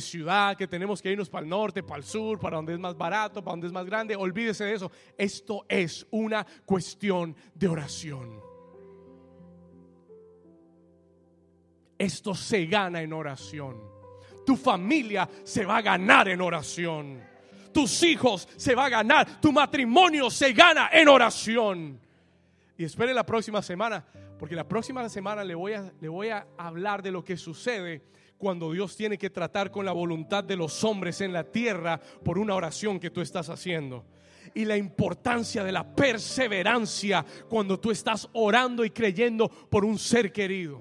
ciudad 0.00 0.56
que 0.56 0.68
tenemos 0.68 1.02
que 1.02 1.10
irnos 1.10 1.28
para 1.28 1.42
el 1.42 1.50
norte, 1.50 1.82
para 1.82 1.98
el 1.98 2.04
sur, 2.04 2.38
para 2.38 2.56
donde 2.56 2.74
es 2.74 2.78
más 2.78 2.96
barato, 2.96 3.42
para 3.42 3.52
donde 3.52 3.66
es 3.66 3.72
más 3.72 3.84
grande. 3.84 4.14
Olvídese 4.16 4.64
de 4.64 4.74
eso. 4.74 4.92
Esto 5.16 5.66
es 5.68 6.06
una 6.10 6.46
cuestión 6.64 7.34
de 7.54 7.68
oración. 7.68 8.40
Esto 11.98 12.32
se 12.32 12.66
gana 12.66 13.02
en 13.02 13.12
oración. 13.12 13.76
Tu 14.46 14.56
familia 14.56 15.28
se 15.42 15.66
va 15.66 15.78
a 15.78 15.82
ganar 15.82 16.28
en 16.28 16.40
oración 16.40 17.27
tus 17.72 18.02
hijos 18.02 18.48
se 18.56 18.74
va 18.74 18.86
a 18.86 18.90
ganar, 18.90 19.40
tu 19.40 19.52
matrimonio 19.52 20.30
se 20.30 20.52
gana 20.52 20.90
en 20.92 21.08
oración. 21.08 22.00
Y 22.76 22.84
espere 22.84 23.12
la 23.12 23.26
próxima 23.26 23.62
semana, 23.62 24.04
porque 24.38 24.54
la 24.54 24.66
próxima 24.66 25.08
semana 25.08 25.42
le 25.44 25.54
voy 25.54 25.72
a, 25.74 25.92
le 26.00 26.08
voy 26.08 26.28
a 26.28 26.46
hablar 26.56 27.02
de 27.02 27.10
lo 27.10 27.24
que 27.24 27.36
sucede 27.36 28.02
cuando 28.38 28.72
Dios 28.72 28.96
tiene 28.96 29.18
que 29.18 29.30
tratar 29.30 29.70
con 29.70 29.84
la 29.84 29.92
voluntad 29.92 30.44
de 30.44 30.56
los 30.56 30.84
hombres 30.84 31.20
en 31.20 31.32
la 31.32 31.44
tierra 31.44 32.00
por 32.24 32.38
una 32.38 32.54
oración 32.54 33.00
que 33.00 33.10
tú 33.10 33.20
estás 33.20 33.48
haciendo. 33.50 34.06
Y 34.54 34.64
la 34.64 34.76
importancia 34.76 35.64
de 35.64 35.72
la 35.72 35.94
perseverancia 35.94 37.26
cuando 37.48 37.78
tú 37.78 37.90
estás 37.90 38.28
orando 38.32 38.84
y 38.84 38.90
creyendo 38.90 39.48
por 39.48 39.84
un 39.84 39.98
ser 39.98 40.32
querido. 40.32 40.80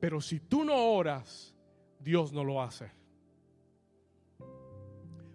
Pero 0.00 0.20
si 0.20 0.40
tú 0.40 0.64
no 0.64 0.76
oras, 0.76 1.55
Dios 2.06 2.32
no 2.32 2.44
lo 2.44 2.62
hace. 2.62 2.88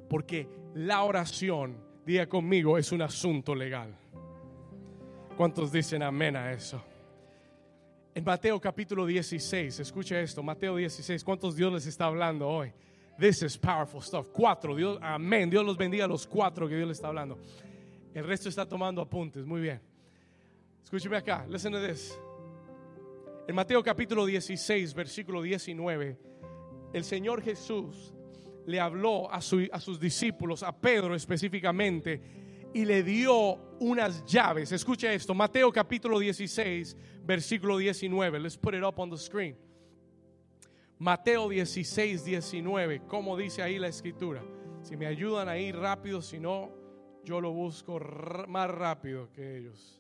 Porque 0.10 0.48
la 0.74 1.04
oración, 1.04 1.76
diga 2.06 2.28
conmigo, 2.28 2.78
es 2.78 2.94
un 2.94 3.02
asunto 3.02 3.54
legal. 3.54 3.94
¿Cuántos 5.36 5.70
dicen 5.70 6.02
amén 6.02 6.38
a 6.38 6.54
eso? 6.54 6.82
En 8.16 8.24
Mateo 8.24 8.58
capítulo 8.62 9.06
16, 9.06 9.82
escuche 9.82 10.22
esto, 10.22 10.42
Mateo 10.42 10.78
16, 10.78 11.22
¿cuántos 11.26 11.58
Dios 11.58 11.74
les 11.74 11.86
está 11.88 12.06
hablando 12.06 12.48
hoy? 12.48 12.72
This 13.20 13.44
is 13.44 13.58
powerful 13.58 14.02
stuff. 14.02 14.30
Cuatro, 14.32 14.74
Dios, 14.74 14.98
amén. 15.02 15.50
Dios 15.50 15.66
los 15.66 15.76
bendiga 15.76 16.06
a 16.06 16.08
los 16.08 16.26
cuatro 16.26 16.70
que 16.70 16.76
Dios 16.76 16.88
les 16.88 16.98
está 17.00 17.10
hablando. 17.10 17.38
El 18.14 18.26
resto 18.26 18.48
está 18.48 18.66
tomando 18.66 19.02
apuntes, 19.02 19.46
muy 19.46 19.60
bien. 19.60 19.82
Escúcheme 20.82 21.18
acá, 21.18 21.46
listen 21.50 21.74
to 21.74 21.86
this. 21.86 22.18
En 23.46 23.56
Mateo 23.56 23.84
capítulo 23.84 24.26
16, 24.26 24.94
versículo 24.94 25.42
19 25.42 26.31
el 26.94 27.04
Señor 27.04 27.42
Jesús 27.42 28.14
le 28.66 28.80
habló 28.80 29.32
a, 29.32 29.42
sus 29.42 30.00
discípulos, 30.00 30.64
a 30.64 30.76
Pedro 30.76 31.16
específicamente, 31.16 32.22
y 32.74 32.86
le 32.86 33.04
dio 33.04 33.56
unas 33.80 34.26
llaves. 34.26 34.72
Escucha 34.72 35.12
esto, 35.12 35.34
Mateo 35.34 35.72
capítulo 35.72 36.20
16, 36.20 36.96
versículo 37.24 37.78
19. 37.78 38.40
Let's 38.40 38.58
put 38.58 38.74
it 38.74 38.84
up 38.84 39.00
on 39.00 39.10
the 39.10 39.18
screen. 39.18 39.58
Mateo 41.00 41.50
16, 41.50 42.24
19. 42.24 43.02
¿Cómo 43.08 43.36
dice 43.36 43.64
ahí 43.64 43.80
la 43.80 43.88
escritura? 43.88 44.44
Si 44.84 44.96
me 44.96 45.08
ayudan 45.08 45.50
ahí 45.50 45.72
rápido, 45.72 46.22
si 46.22 46.40
no, 46.40 46.72
yo 47.24 47.42
lo 47.42 47.52
busco 47.52 48.00
más 48.48 48.70
rápido 48.70 49.32
que 49.32 49.58
ellos. 49.58 50.00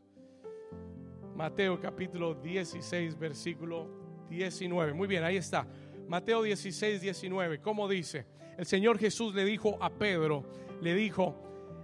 Mateo 1.36 1.80
capítulo 1.80 2.36
16, 2.36 3.18
versículo 3.18 3.88
19. 4.30 4.94
Muy 4.94 5.08
bien, 5.08 5.24
ahí 5.24 5.38
está. 5.38 5.68
Mateo 6.08 6.44
16, 6.44 7.02
19, 7.02 7.62
¿cómo 7.62 7.88
dice? 7.88 8.26
El 8.58 8.66
Señor 8.66 8.98
Jesús 9.00 9.34
le 9.34 9.46
dijo 9.46 9.78
a 9.82 9.90
Pedro, 9.90 10.46
le 10.82 10.94
dijo, 10.94 11.36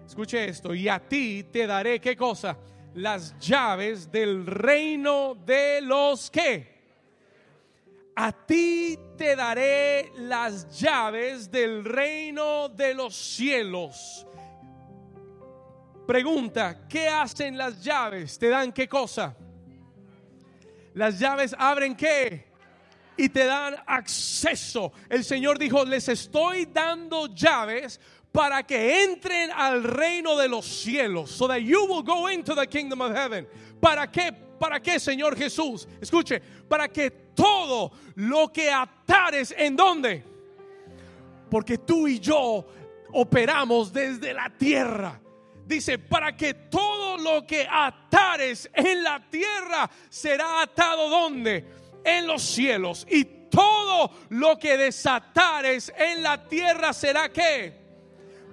escuche 0.06 0.48
esto, 0.48 0.74
y 0.74 0.88
a 0.88 1.00
ti 1.00 1.46
te 1.52 1.66
daré, 1.66 2.00
¿qué 2.00 2.16
cosa? 2.16 2.58
Las 2.96 3.38
llaves 3.40 4.12
del 4.12 4.46
reino 4.46 5.36
de 5.36 5.82
los 5.82 6.30
que. 6.32 6.78
A 8.16 8.32
ti 8.32 8.98
te 9.16 9.36
daré 9.36 10.12
las 10.18 10.80
llaves 10.80 11.52
del 11.52 11.86
reino 11.86 12.68
de 12.70 12.94
los 12.96 13.16
cielos. 13.16 14.26
Pregunta, 16.08 16.88
¿qué 16.88 17.08
hacen 17.08 17.58
las 17.58 17.84
llaves? 17.84 18.40
¿Te 18.40 18.50
dan 18.50 18.72
qué 18.72 18.88
cosa? 18.88 19.36
Las 20.94 21.20
llaves 21.20 21.56
abren 21.60 21.96
qué? 21.96 22.47
Y 23.18 23.30
te 23.30 23.46
dan 23.46 23.76
acceso. 23.86 24.94
El 25.10 25.24
Señor 25.24 25.58
dijo, 25.58 25.84
les 25.84 26.08
estoy 26.08 26.66
dando 26.66 27.28
llaves 27.34 28.00
para 28.32 28.64
que 28.64 29.04
entren 29.04 29.52
al 29.52 29.84
reino 29.84 30.38
de 30.38 30.48
los 30.48 30.66
cielos, 30.66 31.32
so 31.32 31.48
that 31.48 31.60
you 31.60 31.86
will 31.86 32.04
go 32.04 32.30
into 32.30 32.54
the 32.54 32.68
kingdom 32.68 33.02
of 33.02 33.12
heaven. 33.12 33.48
¿Para 33.82 34.12
qué? 34.12 34.32
¿Para 34.60 34.80
qué, 34.80 35.00
Señor 35.00 35.36
Jesús? 35.36 35.88
Escuche, 36.02 36.42
para 36.68 36.88
que 36.88 37.12
todo 37.12 37.92
lo 38.16 38.52
que 38.52 38.72
atares 38.72 39.54
en 39.58 39.76
dónde? 39.76 40.24
Porque 41.50 41.78
tú 41.78 42.08
y 42.08 42.20
yo 42.20 42.66
operamos 43.14 43.94
desde 43.94 44.34
la 44.34 44.50
tierra. 44.50 45.20
Dice, 45.66 46.00
para 46.00 46.36
que 46.36 46.54
todo 46.54 47.18
lo 47.18 47.46
que 47.46 47.68
atares 47.70 48.70
en 48.74 49.04
la 49.04 49.20
tierra 49.30 49.90
será 50.10 50.62
atado 50.62 51.10
donde? 51.10 51.66
En 52.08 52.26
los 52.26 52.42
cielos. 52.42 53.06
Y 53.10 53.26
todo 53.50 54.12
lo 54.30 54.58
que 54.58 54.78
desatares 54.78 55.92
en 55.98 56.24
la 56.24 56.48
tierra 56.48 56.94
será 56.94 57.30
que 57.30 57.74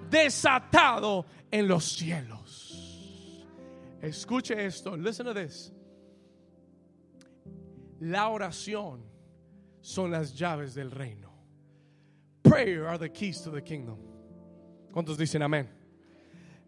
desatado 0.09 1.25
en 1.51 1.67
los 1.67 1.85
cielos. 1.85 3.45
Escuche 4.01 4.65
esto, 4.65 4.95
listen 4.95 5.25
to 5.25 5.33
this. 5.33 5.71
La 8.01 8.29
oración 8.29 9.03
son 9.81 10.11
las 10.11 10.37
llaves 10.37 10.75
del 10.75 10.91
reino. 10.91 11.31
Prayer 12.43 12.85
are 12.87 12.97
the 12.97 13.09
keys 13.09 13.41
to 13.41 13.49
the 13.49 13.61
kingdom. 13.61 13.97
¿Cuántos 14.91 15.17
dicen 15.17 15.41
amén? 15.41 15.67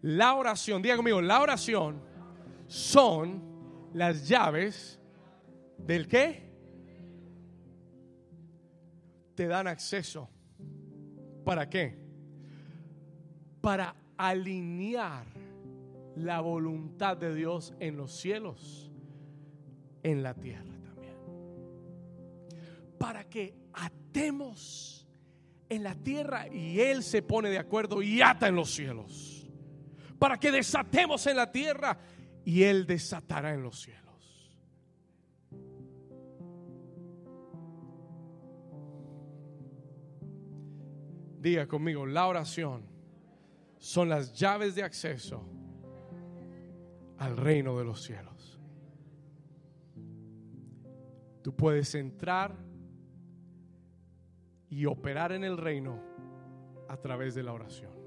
La 0.02 0.36
oración, 0.36 0.82
diga 0.82 0.96
conmigo, 0.96 1.22
la 1.22 1.42
oración 1.42 2.02
son 2.68 3.90
las 3.94 4.28
llaves 4.28 5.00
del 5.78 6.08
qué? 6.08 6.47
Te 9.38 9.48
dan 9.48 9.68
acceso. 9.68 10.30
¿Para 11.46 11.70
qué? 11.70 11.98
Para 13.62 13.96
alinear 14.18 15.28
la 16.18 16.42
voluntad 16.42 17.16
de 17.16 17.34
Dios 17.34 17.74
en 17.80 17.96
los 17.96 18.12
cielos, 18.12 18.92
en 20.04 20.24
la 20.24 20.34
tierra 20.34 20.74
también. 20.84 21.16
Para 22.98 23.24
que 23.30 23.56
atemos 23.74 25.08
en 25.70 25.84
la 25.84 25.96
tierra 25.96 26.48
y 26.48 26.82
Él 26.82 27.02
se 27.02 27.22
pone 27.22 27.50
de 27.50 27.60
acuerdo 27.60 28.02
y 28.02 28.22
ata 28.22 28.50
en 28.50 28.56
los 28.56 28.72
cielos 28.72 29.38
para 30.18 30.40
que 30.40 30.52
desatemos 30.52 31.26
en 31.28 31.38
la 31.38 31.52
tierra 31.52 31.98
y 32.44 32.64
Él 32.64 32.86
desatará 32.86 33.54
en 33.54 33.64
los 33.64 33.82
cielos. 33.82 34.07
Diga 41.40 41.68
conmigo, 41.68 42.06
la 42.06 42.28
oración 42.28 42.84
son 43.78 44.10
las 44.10 44.34
llaves 44.34 44.76
de 44.76 44.84
acceso 44.84 45.44
al 47.18 47.38
reino 47.38 47.78
de 47.78 47.86
los 47.86 48.02
cielos. 48.02 48.60
Tú 51.44 51.56
puedes 51.56 51.94
entrar 51.96 52.56
y 54.70 54.86
operar 54.86 55.32
en 55.32 55.44
el 55.44 55.58
reino 55.58 56.02
a 56.90 56.98
través 56.98 57.36
de 57.36 57.44
la 57.44 57.54
oración 57.54 57.98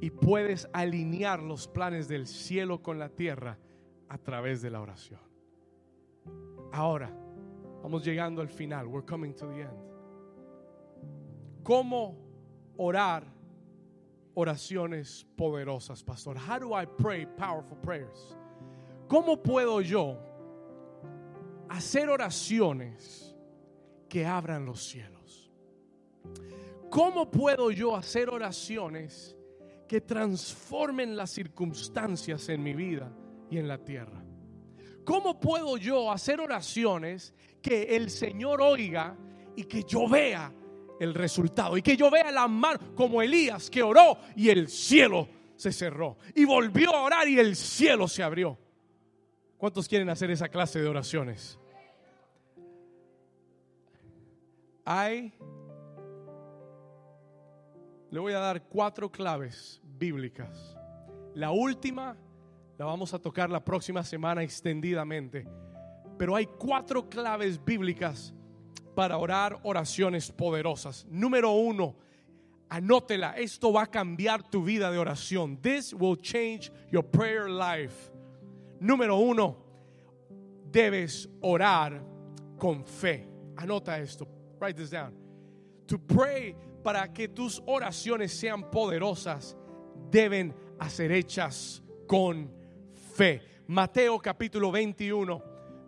y 0.00 0.10
puedes 0.10 0.68
alinear 0.72 1.42
los 1.42 1.68
planes 1.68 2.08
del 2.08 2.26
cielo 2.26 2.82
con 2.82 2.98
la 2.98 3.08
tierra 3.08 3.58
a 4.08 4.18
través 4.18 4.62
de 4.62 4.70
la 4.70 4.80
oración. 4.80 5.20
Ahora, 6.72 7.14
vamos 7.82 8.04
llegando 8.04 8.40
al 8.40 8.48
final. 8.48 8.86
We're 8.86 9.06
coming 9.06 9.34
to 9.34 9.46
the 9.48 9.62
end. 9.62 9.93
¿Cómo 11.64 12.16
orar 12.76 13.24
oraciones 14.34 15.26
poderosas, 15.36 16.04
pastor? 16.04 16.36
How 16.36 16.60
do 16.60 16.72
I 16.72 16.86
pray 16.86 17.26
powerful 17.26 17.76
prayers? 17.78 18.36
¿Cómo 19.08 19.42
puedo 19.42 19.80
yo 19.80 20.18
hacer 21.68 22.08
oraciones 22.08 23.34
que 24.08 24.24
abran 24.24 24.64
los 24.64 24.84
cielos? 24.84 25.50
¿Cómo 26.90 27.28
puedo 27.28 27.72
yo 27.72 27.96
hacer 27.96 28.28
oraciones 28.28 29.34
que 29.88 30.00
transformen 30.00 31.16
las 31.16 31.30
circunstancias 31.30 32.48
en 32.48 32.62
mi 32.62 32.74
vida 32.74 33.12
y 33.50 33.58
en 33.58 33.68
la 33.68 33.78
tierra. 33.78 34.24
¿Cómo 35.04 35.38
puedo 35.38 35.76
yo 35.76 36.10
hacer 36.10 36.40
oraciones 36.40 37.34
que 37.60 37.96
el 37.96 38.10
Señor 38.10 38.62
oiga 38.62 39.16
y 39.54 39.64
que 39.64 39.84
yo 39.84 40.08
vea 40.08 40.52
el 41.00 41.14
resultado 41.14 41.76
y 41.76 41.82
que 41.82 41.96
yo 41.96 42.10
vea 42.10 42.30
la 42.30 42.48
mano 42.48 42.94
como 42.94 43.22
Elías 43.22 43.70
que 43.70 43.82
oró 43.82 44.18
y 44.36 44.48
el 44.48 44.68
cielo 44.68 45.28
se 45.56 45.72
cerró 45.72 46.16
y 46.34 46.44
volvió 46.44 46.94
a 46.94 47.02
orar 47.02 47.28
y 47.28 47.38
el 47.38 47.56
cielo 47.56 48.08
se 48.08 48.22
abrió? 48.22 48.58
¿Cuántos 49.56 49.88
quieren 49.88 50.10
hacer 50.10 50.30
esa 50.30 50.48
clase 50.48 50.80
de 50.80 50.88
oraciones? 50.88 51.58
Hay 54.84 55.32
le 58.14 58.20
voy 58.20 58.32
a 58.32 58.38
dar 58.38 58.62
cuatro 58.68 59.10
claves 59.10 59.80
bíblicas. 59.82 60.76
La 61.34 61.50
última 61.50 62.16
la 62.78 62.84
vamos 62.84 63.12
a 63.12 63.18
tocar 63.18 63.50
la 63.50 63.64
próxima 63.64 64.04
semana 64.04 64.44
extendidamente. 64.44 65.48
Pero 66.16 66.36
hay 66.36 66.46
cuatro 66.46 67.08
claves 67.08 67.64
bíblicas 67.64 68.32
para 68.94 69.18
orar 69.18 69.58
oraciones 69.62 70.30
poderosas. 70.30 71.06
Número 71.10 71.50
uno, 71.52 71.96
anótela. 72.68 73.34
Esto 73.36 73.72
va 73.72 73.82
a 73.82 73.86
cambiar 73.86 74.42
tu 74.42 74.62
vida 74.62 74.90
de 74.90 74.98
oración. 74.98 75.56
This 75.60 75.92
will 75.92 76.16
change 76.16 76.70
your 76.90 77.04
prayer 77.04 77.48
life. 77.48 78.10
Número 78.80 79.16
uno, 79.16 79.56
debes 80.70 81.28
orar 81.40 82.02
con 82.58 82.84
fe. 82.84 83.26
Anota 83.56 83.98
esto. 83.98 84.26
Write 84.60 84.76
this 84.76 84.90
down. 84.90 85.12
To 85.86 85.98
pray 85.98 86.54
para 86.82 87.12
que 87.12 87.28
tus 87.28 87.62
oraciones 87.66 88.32
sean 88.32 88.70
poderosas, 88.70 89.56
deben 90.10 90.54
ser 90.88 91.12
hechas 91.12 91.82
con 92.06 92.50
fe. 93.16 93.40
Mateo 93.66 94.18
capítulo 94.18 94.70
21, 94.70 95.42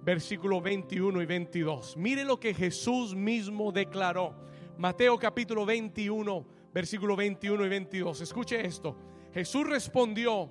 versículo 0.07 0.61
21 0.61 1.21
y 1.21 1.27
22. 1.27 1.97
Mire 1.97 2.25
lo 2.25 2.39
que 2.39 2.55
Jesús 2.55 3.13
mismo 3.13 3.73
declaró. 3.73 4.37
Mateo 4.79 5.19
capítulo 5.19 5.67
21, 5.67 6.47
versículo 6.73 7.17
21 7.17 7.67
y 7.67 7.69
22. 7.69 8.21
Escuche 8.21 8.65
esto. 8.65 8.97
Jesús 9.35 9.67
respondió 9.67 10.49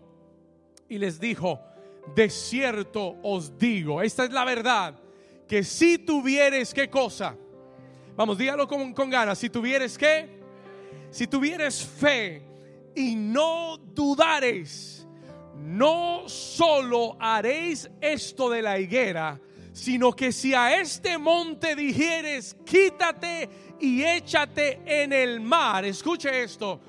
y 0.89 0.97
les 0.97 1.21
dijo, 1.21 1.61
de 2.13 2.29
cierto 2.29 3.15
os 3.23 3.57
digo, 3.57 4.01
esta 4.01 4.25
es 4.25 4.31
la 4.31 4.43
verdad, 4.43 4.99
que 5.47 5.63
si 5.63 5.99
tuvieres 5.99 6.73
qué 6.73 6.89
cosa, 6.89 7.37
vamos, 8.17 8.37
dígalo 8.37 8.67
con, 8.67 8.93
con 8.93 9.09
ganas, 9.09 9.37
si 9.37 9.49
tuvieres 9.49 9.97
qué, 9.97 10.37
si 11.11 11.27
tuvieres 11.27 11.81
fe 11.81 12.43
y 12.93 13.15
no 13.15 13.77
dudares, 13.77 14.94
no 15.77 16.27
solo 16.27 17.17
haréis 17.19 17.89
esto 18.01 18.49
de 18.49 18.61
la 18.61 18.79
higuera, 18.79 19.39
sino 19.73 20.13
que 20.13 20.31
si 20.31 20.53
a 20.53 20.79
este 20.79 21.17
monte 21.17 21.75
dijeres, 21.75 22.55
quítate 22.65 23.49
y 23.79 24.03
échate 24.03 24.81
en 24.85 25.11
el 25.11 25.41
mar, 25.41 25.85
escuche 25.85 26.43
esto, 26.43 26.79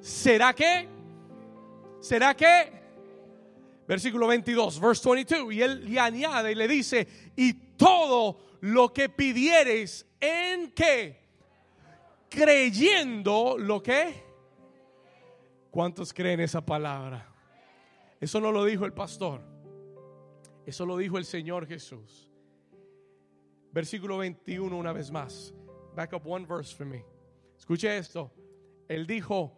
¿será 0.00 0.52
que? 0.52 0.88
¿Será 2.00 2.36
que? 2.36 2.72
Versículo 3.86 4.26
22, 4.26 4.80
verse 4.80 5.08
22, 5.08 5.52
y 5.54 5.62
él 5.62 5.92
le 5.92 5.98
añade 5.98 6.52
y 6.52 6.54
le 6.54 6.68
dice, 6.68 7.08
y 7.34 7.54
todo 7.76 8.38
lo 8.60 8.92
que 8.92 9.08
pidieres 9.08 10.06
en 10.20 10.72
qué? 10.72 11.28
creyendo 12.28 13.56
lo 13.58 13.82
que. 13.82 14.22
¿Cuántos 15.70 16.12
creen 16.12 16.40
esa 16.40 16.64
palabra? 16.64 17.27
Eso 18.20 18.40
no 18.40 18.52
lo 18.52 18.64
dijo 18.64 18.84
el 18.84 18.92
pastor. 18.92 19.42
Eso 20.66 20.84
lo 20.84 20.96
dijo 20.96 21.18
el 21.18 21.24
Señor 21.24 21.66
Jesús. 21.66 22.30
Versículo 23.72 24.18
21 24.18 24.76
una 24.76 24.92
vez 24.92 25.10
más. 25.10 25.54
Back 25.94 26.12
up 26.14 26.22
one 26.26 26.46
verse 26.46 26.74
for 26.74 26.86
me. 26.86 27.04
Escuche 27.56 27.96
esto. 27.96 28.32
Él 28.88 29.06
dijo, 29.06 29.52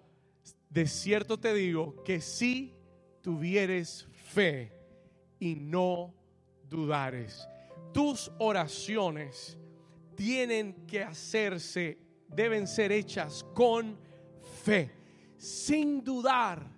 de 0.68 0.86
cierto 0.86 1.38
te 1.38 1.54
digo 1.54 2.02
que 2.04 2.20
si 2.20 2.74
tuvieres 3.22 4.08
fe 4.12 4.72
y 5.38 5.54
no 5.54 6.14
dudares, 6.68 7.48
tus 7.92 8.30
oraciones 8.38 9.58
tienen 10.14 10.86
que 10.86 11.02
hacerse 11.02 12.10
deben 12.34 12.66
ser 12.66 12.92
hechas 12.92 13.44
con 13.54 13.98
fe, 14.62 14.90
sin 15.36 16.02
dudar, 16.02 16.70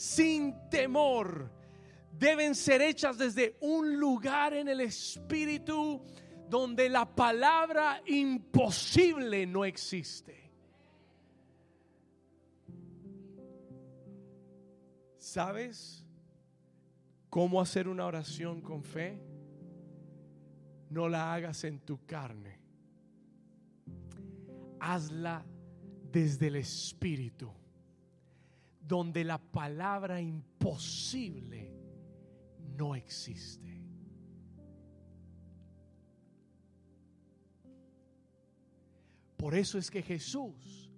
sin 0.00 0.54
temor. 0.70 1.52
Deben 2.18 2.54
ser 2.54 2.80
hechas 2.80 3.18
desde 3.18 3.58
un 3.60 4.00
lugar 4.00 4.54
en 4.54 4.66
el 4.68 4.80
Espíritu 4.80 6.02
donde 6.48 6.88
la 6.88 7.04
palabra 7.14 8.00
imposible 8.06 9.46
no 9.46 9.62
existe. 9.66 10.50
¿Sabes 15.18 16.06
cómo 17.28 17.60
hacer 17.60 17.86
una 17.86 18.06
oración 18.06 18.62
con 18.62 18.82
fe? 18.82 19.20
No 20.88 21.10
la 21.10 21.34
hagas 21.34 21.62
en 21.64 21.78
tu 21.78 22.06
carne. 22.06 22.58
Hazla 24.80 25.44
desde 26.10 26.46
el 26.46 26.56
Espíritu, 26.56 27.52
donde 28.90 29.22
la 29.22 29.38
palabra 29.38 30.20
imposible 30.20 31.72
no 32.76 32.96
existe. 32.96 33.80
Por 39.36 39.54
eso 39.54 39.78
es 39.78 39.92
que 39.92 40.02
Jesús 40.02 40.90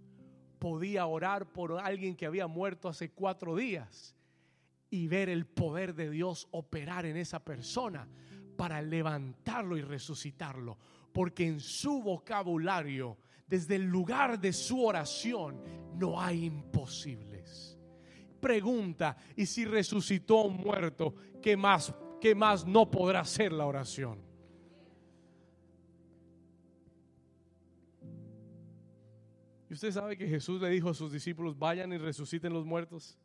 podía 0.59 1.05
orar 1.05 1.53
por 1.53 1.78
alguien 1.78 2.16
que 2.16 2.24
había 2.24 2.47
muerto 2.47 2.88
hace 2.88 3.11
cuatro 3.11 3.57
días 3.57 4.16
y 4.88 5.07
ver 5.07 5.28
el 5.28 5.45
poder 5.45 5.95
de 5.95 6.09
Dios 6.09 6.49
operar 6.51 7.05
en 7.05 7.18
esa 7.18 7.45
persona 7.45 8.09
para 8.57 8.80
levantarlo 8.80 9.76
y 9.76 9.82
resucitarlo. 9.82 10.78
Porque 11.12 11.47
en 11.47 11.61
su 11.61 12.03
vocabulario, 12.03 13.18
desde 13.47 13.76
el 13.76 13.84
lugar 13.84 14.40
de 14.40 14.55
su 14.55 14.82
oración, 14.82 15.61
no 15.95 16.18
hay 16.18 16.47
imposibles. 16.47 17.32
Pregunta, 18.43 19.16
¿y 19.36 19.47
si 19.47 19.64
resucitó 19.64 20.43
un 20.43 20.57
muerto, 20.57 21.14
qué 21.40 21.57
más, 21.57 21.95
qué 22.20 22.34
más 22.34 22.66
no 22.66 22.90
podrá 22.90 23.20
hacer 23.20 23.53
la 23.53 23.66
oración? 23.66 24.18
¿Y 29.70 29.74
usted 29.74 29.93
sabe 29.93 30.16
que 30.16 30.26
Jesús 30.26 30.61
le 30.61 30.70
dijo 30.70 30.88
a 30.88 30.95
sus 30.95 31.12
discípulos, 31.12 31.57
vayan 31.57 31.93
y 31.93 31.99
resuciten 31.99 32.53
los 32.53 32.66
muertos? 32.66 33.16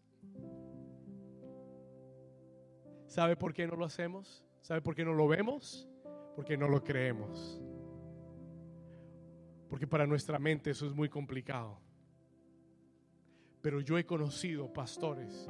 ¿Sabe 3.08 3.36
por 3.36 3.56
qué 3.56 3.66
no 3.66 3.76
lo 3.76 3.86
hacemos? 3.86 4.46
¿Sabe 4.62 4.82
por 4.82 4.94
qué 4.94 5.04
no 5.04 5.14
lo 5.14 5.28
vemos? 5.28 5.90
Porque 6.36 6.56
no 6.56 6.68
lo 6.68 6.84
creemos. 6.84 7.60
Porque 9.68 9.88
para 9.88 10.06
nuestra 10.06 10.38
mente 10.38 10.70
eso 10.70 10.86
es 10.86 10.94
muy 10.94 11.10
complicado. 11.10 11.87
Pero 13.62 13.82
yo 13.82 13.98
he 13.98 14.06
conocido 14.06 14.72
pastores 14.72 15.50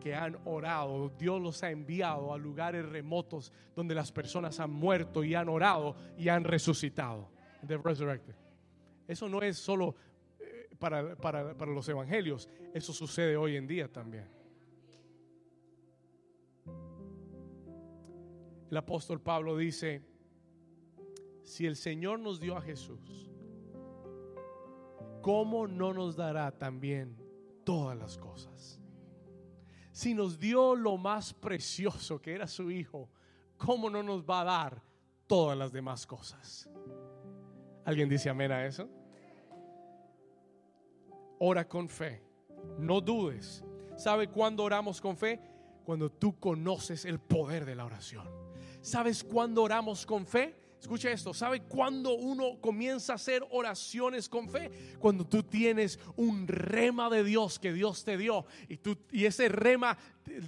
que 0.00 0.14
han 0.14 0.38
orado, 0.44 1.08
Dios 1.18 1.40
los 1.42 1.62
ha 1.62 1.70
enviado 1.70 2.32
a 2.32 2.38
lugares 2.38 2.86
remotos 2.86 3.52
donde 3.74 3.94
las 3.94 4.12
personas 4.12 4.60
han 4.60 4.70
muerto 4.70 5.24
y 5.24 5.34
han 5.34 5.48
orado 5.48 5.96
y 6.16 6.28
han 6.28 6.44
resucitado. 6.44 7.30
Eso 9.08 9.28
no 9.28 9.42
es 9.42 9.56
solo 9.56 9.96
para, 10.78 11.16
para, 11.16 11.56
para 11.56 11.72
los 11.72 11.88
evangelios, 11.88 12.48
eso 12.72 12.92
sucede 12.92 13.36
hoy 13.36 13.56
en 13.56 13.66
día 13.66 13.90
también. 13.90 14.28
El 18.70 18.76
apóstol 18.76 19.20
Pablo 19.20 19.56
dice, 19.56 20.02
si 21.42 21.66
el 21.66 21.76
Señor 21.76 22.18
nos 22.18 22.40
dio 22.40 22.56
a 22.56 22.60
Jesús, 22.60 23.30
¿cómo 25.22 25.66
no 25.66 25.92
nos 25.92 26.16
dará 26.16 26.50
también 26.50 27.25
todas 27.66 27.98
las 27.98 28.16
cosas? 28.16 28.80
Si 29.92 30.14
nos 30.14 30.38
dio 30.38 30.74
lo 30.74 30.96
más 30.96 31.34
precioso 31.34 32.22
que 32.22 32.32
era 32.32 32.46
su 32.46 32.70
Hijo, 32.70 33.10
¿cómo 33.58 33.90
no 33.90 34.02
nos 34.02 34.24
va 34.24 34.40
a 34.42 34.44
dar 34.44 34.82
todas 35.26 35.58
las 35.58 35.72
demás 35.72 36.06
cosas? 36.06 36.70
¿Alguien 37.84 38.08
dice 38.08 38.30
amén 38.30 38.52
a 38.52 38.64
eso? 38.64 38.88
ora 41.38 41.68
con 41.68 41.88
fe. 41.88 42.22
No 42.78 43.00
dudes. 43.00 43.64
¿Sabe 43.96 44.28
cuándo 44.28 44.64
oramos 44.64 45.00
con 45.00 45.16
fe? 45.16 45.40
Cuando 45.84 46.10
tú 46.10 46.38
conoces 46.38 47.04
el 47.04 47.18
poder 47.18 47.64
de 47.64 47.74
la 47.74 47.84
oración. 47.84 48.28
¿Sabes 48.80 49.24
cuándo 49.24 49.62
oramos 49.62 50.04
con 50.06 50.26
fe? 50.26 50.54
Escucha 50.86 51.10
esto, 51.10 51.34
¿sabe 51.34 51.62
cuándo 51.62 52.14
uno 52.14 52.60
comienza 52.60 53.14
a 53.14 53.16
hacer 53.16 53.44
oraciones 53.50 54.28
con 54.28 54.48
fe? 54.48 54.70
Cuando 55.00 55.26
tú 55.26 55.42
tienes 55.42 55.98
un 56.14 56.46
rema 56.46 57.10
de 57.10 57.24
Dios 57.24 57.58
que 57.58 57.72
Dios 57.72 58.04
te 58.04 58.16
dio 58.16 58.46
y, 58.68 58.76
tú, 58.76 58.96
y 59.10 59.24
ese 59.24 59.48
rema 59.48 59.98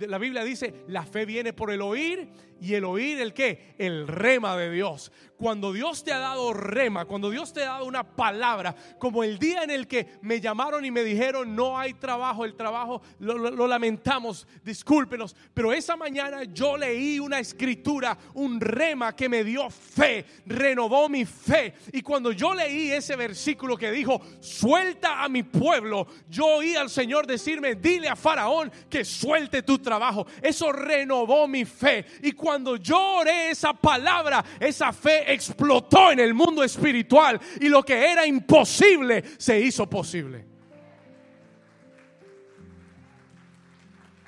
la 0.00 0.18
Biblia 0.18 0.44
dice, 0.44 0.84
la 0.88 1.04
fe 1.04 1.24
viene 1.24 1.52
por 1.52 1.70
el 1.70 1.82
oír 1.82 2.28
y 2.60 2.74
el 2.74 2.84
oír 2.84 3.20
el 3.20 3.32
qué? 3.32 3.74
El 3.78 4.08
rema 4.08 4.56
de 4.56 4.70
Dios. 4.70 5.12
Cuando 5.36 5.72
Dios 5.72 6.02
te 6.02 6.12
ha 6.12 6.18
dado 6.18 6.52
rema, 6.52 7.04
cuando 7.04 7.30
Dios 7.30 7.52
te 7.52 7.62
ha 7.62 7.66
dado 7.66 7.84
una 7.84 8.02
palabra, 8.02 8.74
como 8.98 9.22
el 9.22 9.38
día 9.38 9.62
en 9.62 9.70
el 9.70 9.86
que 9.86 10.18
me 10.22 10.40
llamaron 10.40 10.84
y 10.84 10.90
me 10.90 11.04
dijeron, 11.04 11.54
no 11.54 11.78
hay 11.78 11.94
trabajo, 11.94 12.44
el 12.44 12.56
trabajo 12.56 13.02
lo, 13.20 13.68
lamentamos, 13.68 14.48
discúlpenos, 14.64 15.36
pero 15.54 15.72
esa 15.72 15.96
mañana 15.96 16.42
yo 16.42 16.76
leí 16.76 17.20
una 17.20 17.38
escritura, 17.38 18.18
un 18.34 18.60
rema 18.60 19.14
que 19.14 19.28
me 19.28 19.44
dio 19.44 19.70
fe, 19.70 20.24
renovó 20.44 21.08
mi 21.08 21.24
fe. 21.24 21.74
Y 21.92 22.02
cuando 22.02 22.32
yo 22.32 22.52
leí 22.52 22.90
ese 22.90 23.14
versículo 23.14 23.76
que 23.76 23.92
dijo, 23.92 24.20
suelta 24.40 25.22
a 25.22 25.28
mi 25.28 25.44
pueblo, 25.44 26.08
yo 26.28 26.46
oí 26.46 26.74
al 26.74 26.90
Señor 26.90 27.28
decirme, 27.28 27.76
dile 27.76 28.08
a 28.08 28.16
Faraón 28.16 28.72
que 28.90 29.04
suelte 29.04 29.62
tu 29.68 29.78
trabajo. 29.80 30.26
Eso 30.40 30.72
renovó 30.72 31.46
mi 31.46 31.66
fe. 31.66 32.06
Y 32.22 32.32
cuando 32.32 32.76
yo 32.76 32.98
oré 33.18 33.50
esa 33.50 33.74
palabra, 33.74 34.42
esa 34.58 34.94
fe 34.94 35.30
explotó 35.30 36.10
en 36.10 36.20
el 36.20 36.32
mundo 36.32 36.64
espiritual. 36.64 37.38
Y 37.60 37.68
lo 37.68 37.82
que 37.82 38.10
era 38.10 38.26
imposible 38.26 39.22
se 39.36 39.60
hizo 39.60 39.86
posible. 39.86 40.46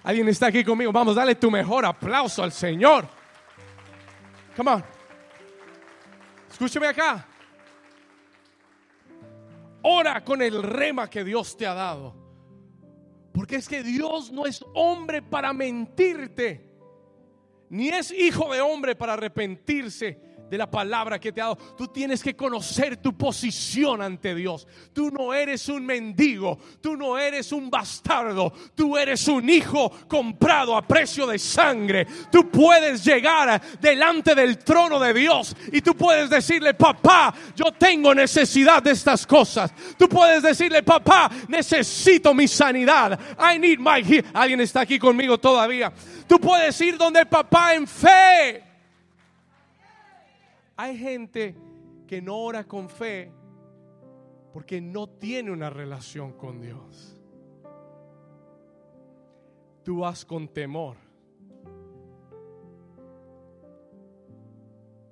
¿Alguien 0.03 0.28
está 0.28 0.49
aquí 0.49 0.62
conmigo? 0.62 0.93
Vamos, 0.93 1.16
dale 1.16 1.34
tu 1.36 1.51
mejor 1.51 1.86
aplauso 1.86 2.43
al 2.43 2.53
Señor. 2.53 3.09
Come 4.55 4.72
on. 4.72 4.84
Escúcheme 6.51 6.86
acá. 6.86 7.26
Ora 9.80 10.22
con 10.22 10.43
el 10.43 10.62
rema 10.62 11.09
que 11.09 11.24
Dios 11.24 11.57
te 11.57 11.66
ha 11.66 11.72
dado. 11.72 12.20
Porque 13.33 13.57
es 13.57 13.68
que 13.68 13.83
Dios 13.83 14.33
no 14.33 14.47
es 14.47 14.64
hombre 14.74 15.22
para 15.22 15.53
mentirte, 15.53 16.68
ni 17.68 17.89
es 17.89 18.11
hijo 18.11 18.53
de 18.53 18.61
hombre 18.61 18.97
para 18.97 19.12
arrepentirse 19.12 20.30
de 20.51 20.59
la 20.59 20.71
palabra 20.71 21.19
que 21.19 21.33
te 21.33 21.41
ha 21.41 21.45
dado. 21.45 21.57
Tú 21.77 21.89
tienes 21.89 22.23
que 22.23 22.35
conocer 22.35 22.97
tu 22.97 23.17
posición 23.17 24.03
ante 24.03 24.35
Dios. 24.35 24.67
Tú 24.93 25.11
no 25.11 25.33
eres 25.33 25.69
un 25.69 25.87
mendigo, 25.87 26.59
tú 26.81 26.97
no 26.97 27.17
eres 27.17 27.53
un 27.53 27.71
bastardo, 27.71 28.53
tú 28.75 28.97
eres 28.97 29.29
un 29.29 29.49
hijo 29.49 29.91
comprado 30.09 30.77
a 30.77 30.87
precio 30.87 31.27
de 31.27 31.39
sangre. 31.39 32.07
Tú 32.31 32.51
puedes 32.51 33.05
llegar 33.05 33.61
delante 33.81 34.35
del 34.35 34.59
trono 34.59 34.99
de 34.99 35.15
Dios 35.15 35.57
y 35.73 35.81
tú 35.81 35.95
puedes 35.95 36.29
decirle, 36.29 36.75
papá, 36.75 37.33
yo 37.55 37.73
tengo 37.73 38.15
necesidad 38.15 38.83
de 38.83 38.91
estas 38.91 39.27
cosas. 39.27 39.73
Tú 39.97 40.09
puedes 40.09 40.43
decirle, 40.43 40.83
papá, 40.83 41.31
necesito 41.49 42.35
mi 42.35 42.49
sanidad. 42.49 43.19
I 43.39 43.59
need 43.59 43.79
my 43.79 44.01
Alguien 44.35 44.61
está 44.61 44.81
aquí 44.81 44.99
conmigo 44.99 45.39
todavía. 45.39 45.93
Tú 46.27 46.41
puedes 46.41 46.81
ir 46.81 46.97
donde 46.97 47.25
papá 47.27 47.75
en 47.75 47.87
fe 47.87 48.70
hay 50.81 50.97
gente 50.97 51.55
que 52.07 52.22
no 52.22 52.39
ora 52.39 52.64
con 52.64 52.89
fe 52.89 53.31
porque 54.51 54.81
no 54.81 55.11
tiene 55.11 55.51
una 55.51 55.68
relación 55.68 56.33
con 56.33 56.59
Dios. 56.62 57.20
Tú 59.85 59.99
vas 59.99 60.24
con 60.24 60.49
temor. 60.49 60.97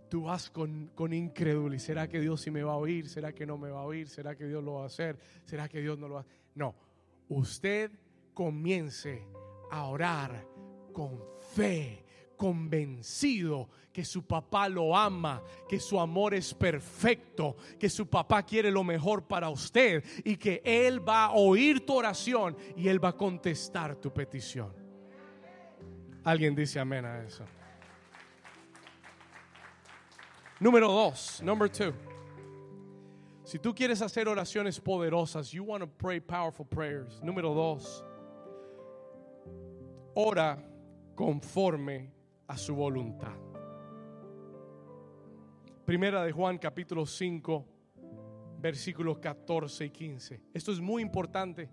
Tú 0.08 0.22
vas 0.22 0.48
con, 0.48 0.90
con 0.94 1.12
incredulidad. 1.12 1.82
¿Será 1.82 2.08
que 2.08 2.18
Dios 2.18 2.40
sí 2.40 2.50
me 2.50 2.62
va 2.62 2.72
a 2.72 2.76
oír? 2.76 3.06
¿Será 3.06 3.34
que 3.34 3.44
no 3.44 3.58
me 3.58 3.68
va 3.68 3.80
a 3.80 3.84
oír? 3.84 4.08
¿Será 4.08 4.34
que 4.34 4.46
Dios 4.46 4.64
lo 4.64 4.74
va 4.74 4.84
a 4.84 4.86
hacer? 4.86 5.18
¿Será 5.44 5.68
que 5.68 5.82
Dios 5.82 5.98
no 5.98 6.08
lo 6.08 6.14
va 6.14 6.20
a 6.20 6.22
hacer? 6.22 6.40
No. 6.54 6.74
Usted 7.28 7.90
comience 8.32 9.22
a 9.70 9.84
orar 9.84 10.46
con 10.94 11.20
fe 11.54 12.07
convencido 12.38 13.68
que 13.92 14.04
su 14.04 14.26
papá 14.26 14.68
lo 14.68 14.96
ama, 14.96 15.42
que 15.68 15.78
su 15.78 16.00
amor 16.00 16.32
es 16.32 16.54
perfecto, 16.54 17.56
que 17.78 17.90
su 17.90 18.06
papá 18.08 18.42
quiere 18.44 18.70
lo 18.70 18.84
mejor 18.84 19.26
para 19.26 19.50
usted 19.50 20.02
y 20.24 20.36
que 20.36 20.62
Él 20.64 21.06
va 21.06 21.26
a 21.26 21.32
oír 21.32 21.84
tu 21.84 21.94
oración 21.94 22.56
y 22.76 22.88
Él 22.88 23.04
va 23.04 23.10
a 23.10 23.16
contestar 23.16 23.96
tu 23.96 24.14
petición. 24.14 24.72
Alguien 26.24 26.54
dice 26.54 26.78
amén 26.78 27.04
a 27.04 27.22
eso. 27.24 27.44
Número 30.60 30.90
dos, 30.90 31.42
number 31.42 31.68
two. 31.68 31.92
Si 33.44 33.58
tú 33.58 33.74
quieres 33.74 34.02
hacer 34.02 34.28
oraciones 34.28 34.78
poderosas, 34.78 35.50
you 35.50 35.64
want 35.64 35.82
to 35.82 35.88
pray 35.88 36.20
powerful 36.20 36.66
prayers. 36.66 37.20
Número 37.22 37.54
dos, 37.54 38.04
ora 40.14 40.58
conforme 41.14 42.17
a 42.48 42.56
su 42.56 42.74
voluntad. 42.74 43.36
Primera 45.84 46.22
de 46.24 46.32
Juan 46.32 46.58
capítulo 46.58 47.06
5, 47.06 47.64
versículos 48.58 49.18
14 49.18 49.86
y 49.86 49.90
15. 49.90 50.40
Esto 50.52 50.72
es 50.72 50.80
muy 50.80 51.02
importante. 51.02 51.70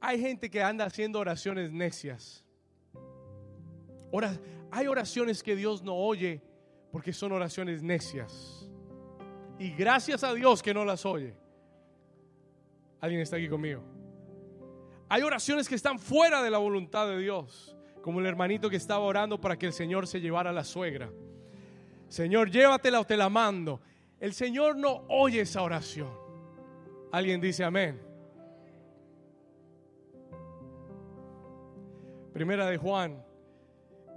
Hay 0.00 0.20
gente 0.20 0.50
que 0.50 0.62
anda 0.62 0.84
haciendo 0.84 1.18
oraciones 1.18 1.72
necias. 1.72 2.44
hay 4.70 4.86
oraciones 4.86 5.42
que 5.42 5.56
Dios 5.56 5.82
no 5.82 5.94
oye 5.94 6.42
porque 6.92 7.12
son 7.12 7.32
oraciones 7.32 7.82
necias. 7.82 8.70
Y 9.58 9.70
gracias 9.70 10.22
a 10.22 10.34
Dios 10.34 10.62
que 10.62 10.74
no 10.74 10.84
las 10.84 11.06
oye. 11.06 11.34
¿Alguien 13.00 13.20
está 13.20 13.36
aquí 13.36 13.48
conmigo? 13.48 13.82
Hay 15.08 15.22
oraciones 15.22 15.68
que 15.68 15.74
están 15.74 15.98
fuera 15.98 16.42
de 16.42 16.50
la 16.50 16.58
voluntad 16.58 17.06
de 17.06 17.18
Dios, 17.18 17.75
como 18.06 18.20
el 18.20 18.26
hermanito 18.26 18.70
que 18.70 18.76
estaba 18.76 19.04
orando 19.04 19.40
para 19.40 19.58
que 19.58 19.66
el 19.66 19.72
Señor 19.72 20.06
se 20.06 20.20
llevara 20.20 20.50
a 20.50 20.52
la 20.52 20.62
suegra. 20.62 21.10
Señor, 22.06 22.52
llévatela 22.52 23.00
o 23.00 23.04
te 23.04 23.16
la 23.16 23.28
mando. 23.28 23.80
El 24.20 24.32
Señor 24.32 24.76
no 24.76 25.06
oye 25.08 25.40
esa 25.40 25.60
oración. 25.60 26.12
Alguien 27.10 27.40
dice 27.40 27.64
amén. 27.64 28.00
Primera 32.32 32.66
de 32.70 32.76
Juan, 32.76 33.24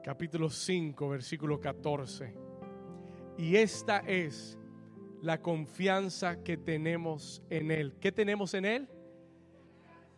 capítulo 0.03 0.51
5, 0.51 1.09
versículo 1.09 1.59
14. 1.59 2.35
Y 3.39 3.55
esta 3.55 4.01
es 4.01 4.59
la 5.23 5.41
confianza 5.41 6.43
que 6.43 6.57
tenemos 6.57 7.41
en 7.49 7.71
Él. 7.71 7.95
¿Qué 7.99 8.11
tenemos 8.11 8.53
en 8.53 8.65
Él? 8.65 8.87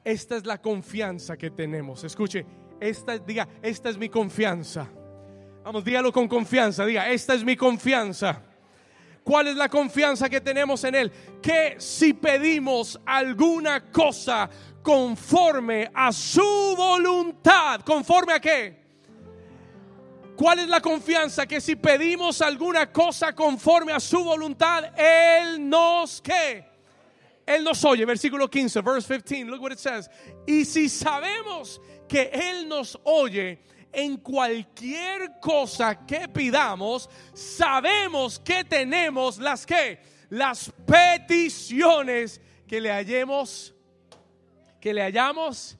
Esta 0.03 0.36
es 0.36 0.45
la 0.45 0.61
confianza 0.61 1.38
que 1.38 1.51
tenemos. 1.51 2.03
Escuche, 2.03 2.45
esta, 2.82 3.17
diga, 3.17 3.47
esta 3.61 3.89
es 3.89 3.97
mi 3.97 4.09
confianza. 4.09 4.89
Vamos, 5.63 5.86
dígalo 5.86 6.11
con 6.11 6.27
confianza. 6.27 6.86
Diga, 6.86 7.09
esta 7.09 7.36
es 7.36 7.43
mi 7.43 7.55
confianza. 7.55 8.41
¿Cuál 9.23 9.47
es 9.47 9.55
la 9.55 9.69
confianza 9.69 10.27
que 10.27 10.41
tenemos 10.41 10.84
en 10.84 10.95
Él? 10.95 11.11
Que 11.41 11.75
si 11.77 12.13
pedimos 12.13 12.99
alguna 13.05 13.91
cosa 13.91 14.49
conforme 14.82 15.91
a 15.93 16.11
su 16.11 16.75
voluntad, 16.75 17.82
¿conforme 17.82 18.34
a 18.34 18.39
qué? 18.39 18.82
¿Cuál 20.36 20.59
es 20.59 20.67
la 20.67 20.82
confianza? 20.82 21.45
Que 21.45 21.61
si 21.61 21.75
pedimos 21.75 22.41
alguna 22.41 22.91
cosa 22.91 23.34
conforme 23.36 23.93
a 23.93 23.99
su 23.99 24.23
voluntad, 24.23 24.86
Él 24.97 25.69
nos 25.69 26.19
qué? 26.19 26.65
Él 27.45 27.63
nos 27.63 27.84
oye. 27.86 28.05
Versículo 28.05 28.49
15, 28.49 28.82
verse 28.82 29.21
15, 29.21 29.51
look 29.51 29.61
what 29.61 29.71
it 29.71 29.77
says. 29.77 30.09
Y 30.47 30.65
si 30.65 30.89
sabemos 30.89 31.79
que 32.12 32.30
Él 32.34 32.68
nos 32.68 32.99
oye, 33.05 33.57
en 33.89 34.18
cualquier 34.18 35.39
cosa 35.39 36.05
que 36.05 36.28
pidamos, 36.28 37.09
sabemos 37.34 38.38
que 38.38 38.66
tenemos 38.66 39.38
las 39.38 39.66
que, 39.66 39.97
las 40.30 40.74
peticiones 40.86 42.41
que 42.68 42.82
le 42.82 42.91
hallemos, 42.91 43.74
que 44.82 44.93
le 44.93 45.01
hallamos. 45.01 45.78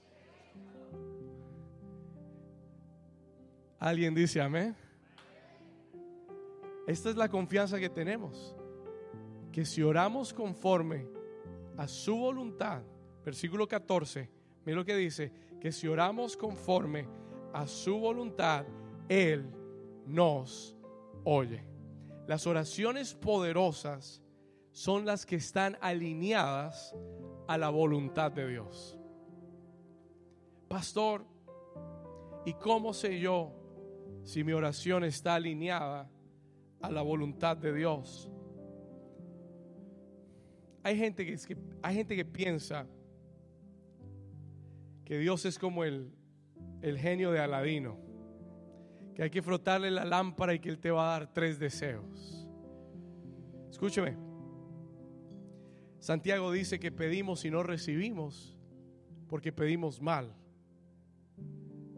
Alguien 3.78 4.16
dice 4.16 4.40
amén. 4.40 4.74
Esta 6.88 7.10
es 7.10 7.18
la 7.18 7.28
confianza 7.28 7.78
que 7.78 7.90
tenemos. 7.90 8.56
Que 9.52 9.66
si 9.66 9.84
oramos 9.84 10.34
conforme 10.34 11.06
a 11.76 11.90
su 11.90 12.16
voluntad, 12.16 12.84
versículo 13.26 13.68
14, 13.68 14.30
mira 14.66 14.78
lo 14.78 14.86
que 14.86 14.96
dice, 14.96 15.51
que 15.62 15.72
si 15.72 15.88
oramos 15.88 16.36
conforme 16.36 17.08
a 17.54 17.68
su 17.68 18.00
voluntad, 18.00 18.66
Él 19.08 19.46
nos 20.08 20.76
oye. 21.24 21.64
Las 22.28 22.48
oraciones 22.48 23.14
poderosas 23.14 24.24
son 24.72 25.06
las 25.06 25.26
que 25.26 25.36
están 25.36 25.78
alineadas 25.80 26.96
a 27.48 27.58
la 27.60 27.70
voluntad 27.70 28.32
de 28.32 28.48
Dios. 28.48 28.98
Pastor, 30.68 31.26
¿y 32.44 32.54
cómo 32.54 32.94
sé 32.94 33.20
yo 33.20 33.54
si 34.24 34.44
mi 34.44 34.54
oración 34.54 35.04
está 35.04 35.36
alineada 35.36 36.10
a 36.82 36.90
la 36.90 37.04
voluntad 37.04 37.56
de 37.56 37.74
Dios? 37.74 38.32
Hay 40.82 40.98
gente 40.98 41.24
que, 41.24 41.38
hay 41.84 41.96
gente 41.96 42.16
que 42.16 42.26
piensa 42.26 42.88
que 45.12 45.20
Dios 45.20 45.44
es 45.44 45.60
como 45.60 45.84
el, 45.84 46.10
el 46.82 46.98
genio 46.98 47.34
de 47.34 47.42
Aladino, 47.42 47.98
que 49.14 49.24
hay 49.24 49.30
que 49.30 49.42
frotarle 49.42 49.92
la 49.92 50.06
lámpara 50.06 50.54
y 50.54 50.60
que 50.60 50.70
Él 50.70 50.80
te 50.80 50.90
va 50.90 51.04
a 51.04 51.20
dar 51.20 51.34
tres 51.34 51.60
deseos. 51.60 52.48
Escúcheme, 53.70 54.16
Santiago 56.00 56.50
dice 56.50 56.80
que 56.80 56.94
pedimos 56.94 57.44
y 57.44 57.52
no 57.52 57.62
recibimos 57.62 58.58
porque 59.28 59.52
pedimos 59.52 60.02
mal 60.02 60.34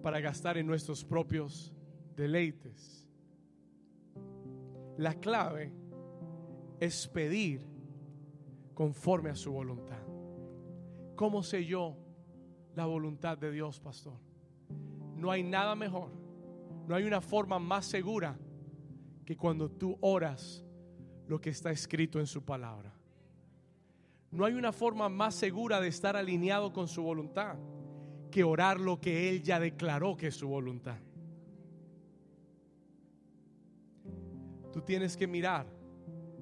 para 0.01 0.19
gastar 0.19 0.57
en 0.57 0.65
nuestros 0.65 1.05
propios 1.05 1.71
deleites. 2.15 3.07
La 4.97 5.13
clave 5.13 5.71
es 6.79 7.07
pedir 7.09 7.61
conforme 8.73 9.29
a 9.29 9.35
su 9.35 9.51
voluntad. 9.51 10.01
¿Cómo 11.15 11.43
sé 11.43 11.63
yo 11.63 12.02
la 12.75 12.85
voluntad 12.85 13.37
de 13.37 13.51
Dios, 13.51 13.79
pastor? 13.79 14.19
No 15.15 15.31
hay 15.31 15.43
nada 15.43 15.75
mejor, 15.75 16.11
no 16.87 16.95
hay 16.95 17.03
una 17.03 17.21
forma 17.21 17.59
más 17.59 17.85
segura 17.85 18.37
que 19.25 19.37
cuando 19.37 19.69
tú 19.69 19.97
oras 20.01 20.63
lo 21.27 21.39
que 21.39 21.49
está 21.49 21.71
escrito 21.71 22.19
en 22.19 22.27
su 22.27 22.43
palabra. 22.43 22.93
No 24.31 24.45
hay 24.45 24.53
una 24.53 24.71
forma 24.71 25.09
más 25.09 25.35
segura 25.35 25.79
de 25.79 25.87
estar 25.87 26.15
alineado 26.15 26.73
con 26.73 26.87
su 26.87 27.03
voluntad 27.03 27.57
que 28.31 28.43
orar 28.43 28.79
lo 28.79 28.99
que 28.99 29.29
Él 29.29 29.43
ya 29.43 29.59
declaró 29.59 30.17
que 30.17 30.27
es 30.27 30.35
su 30.35 30.47
voluntad. 30.47 30.97
Tú 34.71 34.81
tienes 34.81 35.15
que 35.15 35.27
mirar 35.27 35.67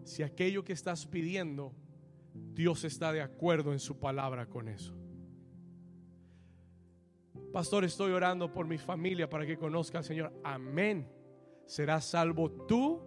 si 0.06 0.24
aquello 0.24 0.64
que 0.64 0.72
estás 0.72 1.06
pidiendo, 1.06 1.74
Dios 2.34 2.86
está 2.86 3.12
de 3.12 3.22
acuerdo 3.22 3.74
en 3.74 3.80
su 3.80 4.00
palabra 4.00 4.46
con 4.46 4.70
eso. 4.70 5.01
Pastor, 7.52 7.84
estoy 7.84 8.12
orando 8.12 8.52
por 8.52 8.66
mi 8.66 8.78
familia 8.78 9.30
para 9.30 9.46
que 9.46 9.58
conozca 9.58 9.98
al 9.98 10.04
Señor. 10.04 10.32
Amén. 10.44 11.08
Serás 11.66 12.06
salvo 12.06 12.50
tú 12.50 13.02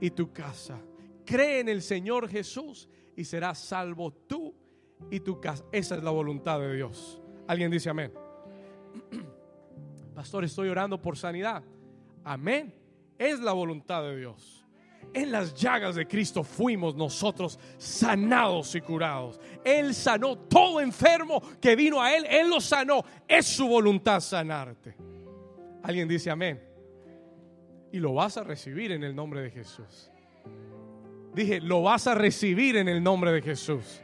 y 0.00 0.10
tu 0.10 0.32
casa. 0.32 0.80
Cree 1.24 1.60
en 1.60 1.68
el 1.68 1.82
Señor 1.82 2.28
Jesús 2.28 2.88
y 3.16 3.24
serás 3.24 3.58
salvo 3.58 4.12
tú 4.12 4.54
y 5.10 5.20
tu 5.20 5.40
casa. 5.40 5.64
Esa 5.70 5.96
es 5.96 6.02
la 6.02 6.10
voluntad 6.10 6.60
de 6.60 6.74
Dios. 6.74 7.20
Alguien 7.46 7.70
dice 7.70 7.90
amén. 7.90 8.12
Pastor, 10.14 10.44
estoy 10.44 10.68
orando 10.68 11.00
por 11.00 11.18
sanidad. 11.18 11.62
Amén. 12.22 12.74
Es 13.18 13.40
la 13.40 13.52
voluntad 13.52 14.02
de 14.02 14.16
Dios. 14.16 14.63
En 15.14 15.30
las 15.30 15.54
llagas 15.54 15.94
de 15.94 16.08
Cristo 16.08 16.42
fuimos 16.42 16.96
nosotros 16.96 17.56
sanados 17.78 18.74
y 18.74 18.80
curados. 18.80 19.40
Él 19.64 19.94
sanó 19.94 20.36
todo 20.36 20.80
enfermo 20.80 21.40
que 21.60 21.76
vino 21.76 22.02
a 22.02 22.12
Él. 22.16 22.26
Él 22.28 22.50
lo 22.50 22.60
sanó. 22.60 23.04
Es 23.28 23.46
su 23.46 23.68
voluntad 23.68 24.18
sanarte. 24.18 24.96
Alguien 25.84 26.08
dice 26.08 26.30
amén. 26.30 26.60
Y 27.92 28.00
lo 28.00 28.14
vas 28.14 28.36
a 28.38 28.42
recibir 28.42 28.90
en 28.90 29.04
el 29.04 29.14
nombre 29.14 29.40
de 29.40 29.50
Jesús. 29.50 30.10
Dije, 31.32 31.60
lo 31.60 31.82
vas 31.82 32.08
a 32.08 32.14
recibir 32.14 32.76
en 32.76 32.88
el 32.88 33.00
nombre 33.00 33.30
de 33.30 33.40
Jesús. 33.40 34.00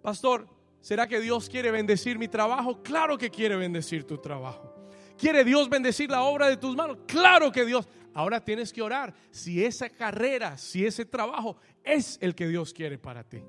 Pastor, 0.00 0.48
¿será 0.80 1.06
que 1.06 1.20
Dios 1.20 1.50
quiere 1.50 1.70
bendecir 1.70 2.18
mi 2.18 2.28
trabajo? 2.28 2.82
Claro 2.82 3.18
que 3.18 3.28
quiere 3.28 3.56
bendecir 3.56 4.04
tu 4.04 4.16
trabajo. 4.16 4.77
¿Quiere 5.18 5.44
Dios 5.44 5.68
bendecir 5.68 6.10
la 6.10 6.22
obra 6.22 6.48
de 6.48 6.56
tus 6.56 6.76
manos? 6.76 6.98
Claro 7.06 7.50
que 7.50 7.64
Dios. 7.64 7.88
Ahora 8.14 8.42
tienes 8.42 8.72
que 8.72 8.80
orar 8.80 9.12
si 9.30 9.64
esa 9.64 9.90
carrera, 9.90 10.56
si 10.56 10.86
ese 10.86 11.04
trabajo 11.04 11.56
es 11.82 12.18
el 12.20 12.34
que 12.34 12.46
Dios 12.46 12.72
quiere 12.72 12.98
para 12.98 13.24
ti. 13.24 13.42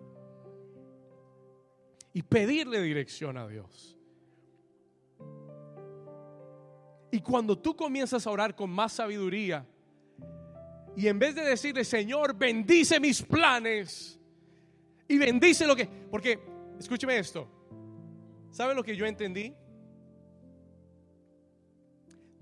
Y 2.13 2.23
pedirle 2.23 2.81
dirección 2.81 3.37
a 3.37 3.47
Dios. 3.47 3.95
Y 7.11 7.21
cuando 7.21 7.57
tú 7.57 7.75
comienzas 7.75 8.25
a 8.25 8.31
orar 8.31 8.55
con 8.55 8.69
más 8.69 8.93
sabiduría, 8.93 9.65
y 10.95 11.07
en 11.07 11.17
vez 11.17 11.35
de 11.35 11.43
decirle, 11.43 11.83
Señor, 11.83 12.35
bendice 12.35 12.99
mis 12.99 13.21
planes, 13.21 14.19
y 15.07 15.17
bendice 15.17 15.65
lo 15.65 15.75
que... 15.75 15.85
Porque, 15.85 16.39
escúcheme 16.79 17.17
esto, 17.17 17.47
¿sabe 18.51 18.75
lo 18.75 18.83
que 18.83 18.95
yo 18.95 19.05
entendí? 19.05 19.53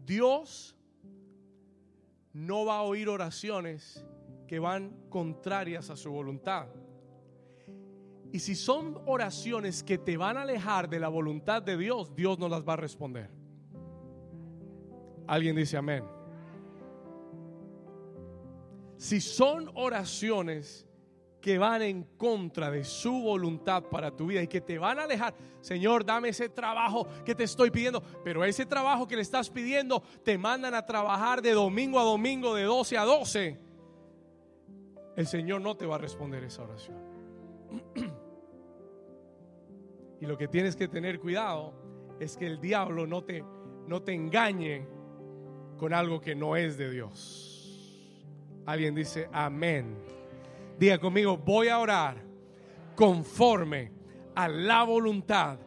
Dios 0.08 0.74
no 2.32 2.66
va 2.66 2.78
a 2.78 2.82
oír 2.84 3.10
oraciones 3.10 4.06
que 4.48 4.58
van 4.58 4.96
contrarias 5.10 5.90
a 5.90 5.98
su 5.98 6.10
voluntad. 6.10 6.68
Y 8.32 8.40
si 8.40 8.56
son 8.56 9.02
oraciones 9.06 9.84
que 9.84 9.98
te 9.98 10.16
van 10.16 10.38
a 10.38 10.44
alejar 10.44 10.90
de 10.90 11.00
la 11.00 11.10
voluntad 11.10 11.62
de 11.62 11.76
Dios, 11.78 12.16
Dios 12.16 12.40
no 12.40 12.48
las 12.48 12.66
va 12.66 12.74
a 12.74 12.78
responder. 12.78 13.30
Alguien 15.28 15.58
dice 15.58 15.76
amén. 15.76 16.06
Si 18.96 19.20
son 19.20 19.70
oraciones 19.76 20.87
que 21.42 21.58
van 21.58 21.82
en 21.82 22.04
contra 22.18 22.72
de 22.72 22.84
su 22.84 23.12
voluntad 23.12 23.84
para 23.84 24.12
tu 24.12 24.28
vida 24.28 24.42
y 24.42 24.48
que 24.48 24.62
te 24.62 24.78
van 24.78 25.00
a 25.00 25.04
alejar. 25.04 25.34
Señor, 25.62 26.06
dame 26.06 26.30
ese 26.30 26.50
trabajo 26.50 27.08
que 27.24 27.36
te 27.36 27.44
estoy 27.44 27.72
pidiendo. 27.72 28.02
Pero 28.24 28.44
ese 28.44 28.66
trabajo 28.66 29.08
que 29.08 29.16
le 29.16 29.22
estás 29.22 29.50
pidiendo 29.50 30.02
te 30.24 30.38
mandan 30.38 30.74
a 30.74 30.86
trabajar 30.86 31.42
de 31.42 31.52
domingo 31.52 32.00
a 32.00 32.04
domingo, 32.04 32.56
de 32.56 32.64
12 32.64 32.98
a 32.98 33.04
12. 33.04 33.60
El 35.16 35.28
Señor 35.28 35.62
no 35.62 35.76
te 35.76 35.86
va 35.86 35.96
a 35.96 36.00
responder 36.00 36.44
esa 36.44 36.64
oración. 36.64 36.98
Y 40.20 40.26
lo 40.26 40.36
que 40.36 40.48
tienes 40.48 40.76
que 40.76 40.88
tener 40.88 41.20
cuidado 41.20 41.74
es 42.20 42.38
que 42.38 42.48
el 42.48 42.60
diablo 42.60 43.06
no 43.06 43.24
te, 43.24 43.44
no 43.86 44.02
te 44.02 44.14
engañe 44.14 44.88
con 45.78 45.94
algo 45.94 46.20
que 46.20 46.34
no 46.34 46.56
es 46.56 46.76
de 46.76 46.90
Dios. 46.90 48.04
Alguien 48.66 48.96
dice 48.96 49.30
amén. 49.32 49.96
Diga 50.78 51.00
conmigo, 51.00 51.38
voy 51.38 51.70
a 51.70 51.80
orar 51.80 52.24
conforme 52.96 53.92
a 54.36 54.48
la 54.48 54.84
voluntad 54.84 55.58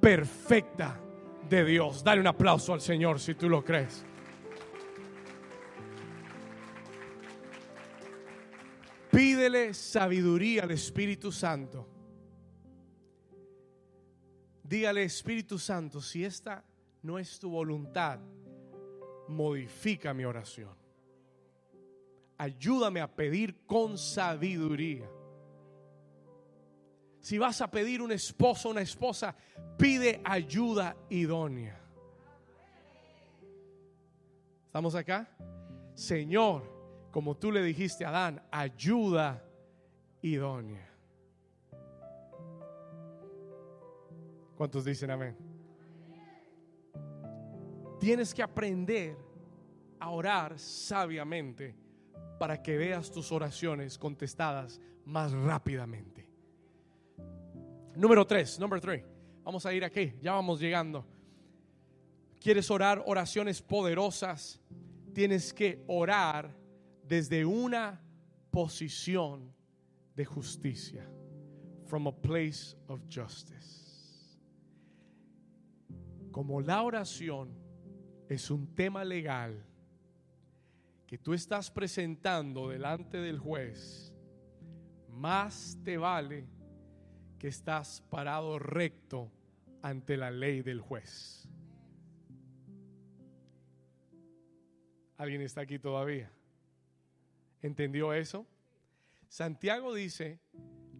perfecta 0.00 1.00
de 1.48 1.64
Dios. 1.64 2.02
Dale 2.02 2.20
un 2.20 2.26
aplauso 2.26 2.72
al 2.72 2.80
Señor 2.80 3.20
si 3.20 3.34
tú 3.34 3.48
lo 3.48 3.64
crees. 3.64 4.04
Pídele 9.12 9.74
sabiduría 9.74 10.64
al 10.64 10.72
Espíritu 10.72 11.30
Santo. 11.30 11.88
Dígale, 14.64 15.04
Espíritu 15.04 15.58
Santo, 15.58 16.00
si 16.00 16.24
esta 16.24 16.62
no 17.02 17.18
es 17.18 17.38
tu 17.38 17.48
voluntad, 17.48 18.20
modifica 19.28 20.12
mi 20.12 20.24
oración 20.24 20.87
ayúdame 22.38 23.00
a 23.00 23.08
pedir 23.08 23.66
con 23.66 23.98
sabiduría. 23.98 25.10
Si 27.20 27.36
vas 27.36 27.60
a 27.60 27.70
pedir 27.70 28.00
un 28.00 28.12
esposo 28.12 28.68
o 28.68 28.70
una 28.70 28.80
esposa, 28.80 29.34
pide 29.76 30.20
ayuda 30.24 30.96
idónea. 31.10 31.78
¿Estamos 34.66 34.94
acá? 34.94 35.28
Señor, 35.94 37.08
como 37.10 37.36
tú 37.36 37.50
le 37.50 37.62
dijiste 37.62 38.04
a 38.04 38.10
Adán, 38.10 38.42
ayuda 38.52 39.44
idónea. 40.22 40.88
¿Cuántos 44.56 44.84
dicen 44.84 45.10
amén? 45.10 45.36
Tienes 47.98 48.32
que 48.32 48.42
aprender 48.42 49.16
a 49.98 50.10
orar 50.10 50.58
sabiamente 50.58 51.87
para 52.38 52.62
que 52.62 52.76
veas 52.76 53.10
tus 53.10 53.32
oraciones 53.32 53.98
contestadas 53.98 54.80
más 55.04 55.32
rápidamente. 55.32 56.28
Número 57.94 58.26
tres, 58.26 58.58
número 58.58 58.80
tres. 58.80 59.04
Vamos 59.42 59.66
a 59.66 59.72
ir 59.72 59.84
aquí, 59.84 60.14
ya 60.22 60.32
vamos 60.32 60.60
llegando. 60.60 61.04
¿Quieres 62.40 62.70
orar 62.70 63.02
oraciones 63.06 63.60
poderosas? 63.60 64.60
Tienes 65.12 65.52
que 65.52 65.82
orar 65.88 66.54
desde 67.02 67.44
una 67.44 68.00
posición 68.50 69.52
de 70.14 70.24
justicia. 70.24 71.10
From 71.86 72.06
a 72.06 72.12
place 72.12 72.76
of 72.86 73.00
justice. 73.10 74.38
Como 76.30 76.60
la 76.60 76.82
oración 76.82 77.48
es 78.28 78.50
un 78.50 78.74
tema 78.74 79.02
legal, 79.04 79.64
que 81.08 81.16
tú 81.16 81.32
estás 81.32 81.70
presentando 81.70 82.68
delante 82.68 83.16
del 83.16 83.38
juez, 83.38 84.12
más 85.08 85.78
te 85.82 85.96
vale 85.96 86.46
que 87.38 87.48
estás 87.48 88.02
parado 88.10 88.58
recto 88.58 89.32
ante 89.80 90.18
la 90.18 90.30
ley 90.30 90.60
del 90.60 90.82
juez. 90.82 91.48
¿Alguien 95.16 95.40
está 95.40 95.62
aquí 95.62 95.78
todavía? 95.78 96.30
¿Entendió 97.62 98.12
eso? 98.12 98.46
Santiago 99.28 99.94
dice, 99.94 100.38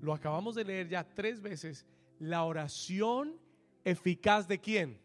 lo 0.01 0.15
acabamos 0.15 0.55
de 0.55 0.65
leer 0.65 0.89
ya 0.89 1.05
tres 1.05 1.43
veces, 1.43 1.87
la 2.19 2.45
oración 2.45 3.39
eficaz 3.85 4.49
de 4.49 4.59
quién? 4.59 5.03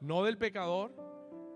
No 0.00 0.24
del 0.24 0.38
pecador, 0.38 0.94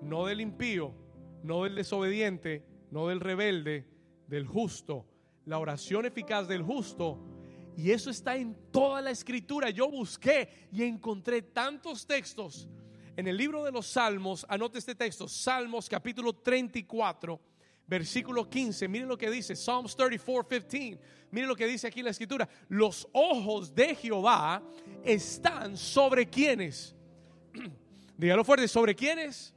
no 0.03 0.27
del 0.27 0.43
impío, 0.43 0.95
no 1.43 1.65
del 1.65 1.75
desobediente, 1.75 2.65
no 2.91 3.09
del 3.09 3.21
rebelde, 3.21 3.87
del 4.27 4.47
justo. 4.47 5.07
La 5.47 5.59
oración 5.59 6.07
eficaz 6.07 6.49
del 6.49 6.63
justo. 6.63 7.19
Y 7.77 7.91
eso 7.91 8.11
está 8.11 8.37
en 8.37 8.57
toda 8.71 9.01
la 9.01 9.11
escritura. 9.11 9.71
Yo 9.71 9.91
busqué 9.91 10.69
y 10.73 10.83
encontré 10.83 11.43
tantos 11.43 12.07
textos. 12.07 12.69
En 13.17 13.27
el 13.27 13.37
libro 13.37 13.65
de 13.65 13.73
los 13.73 13.87
Salmos, 13.87 14.47
anote 14.49 14.79
este 14.79 14.95
texto, 14.95 15.29
Salmos 15.29 15.89
capítulo 15.89 16.33
34, 16.33 17.41
versículo 17.87 18.49
15. 18.49 18.87
Miren 18.89 19.09
lo 19.09 19.19
que 19.19 19.31
dice, 19.31 19.57
Psalms 19.57 19.97
34, 19.97 20.67
15. 20.69 21.01
Miren 21.33 21.49
lo 21.49 21.57
que 21.57 21.67
dice 21.67 21.87
aquí 21.87 22.03
la 22.03 22.11
escritura. 22.11 22.49
Los 22.69 23.09
ojos 23.13 23.75
de 23.75 23.95
Jehová 23.95 24.63
están 25.05 25.77
sobre 25.77 26.29
quienes. 26.29 26.95
Dígalo 28.17 28.45
fuerte, 28.45 28.69
¿sobre 28.69 28.95
quienes? 28.95 29.55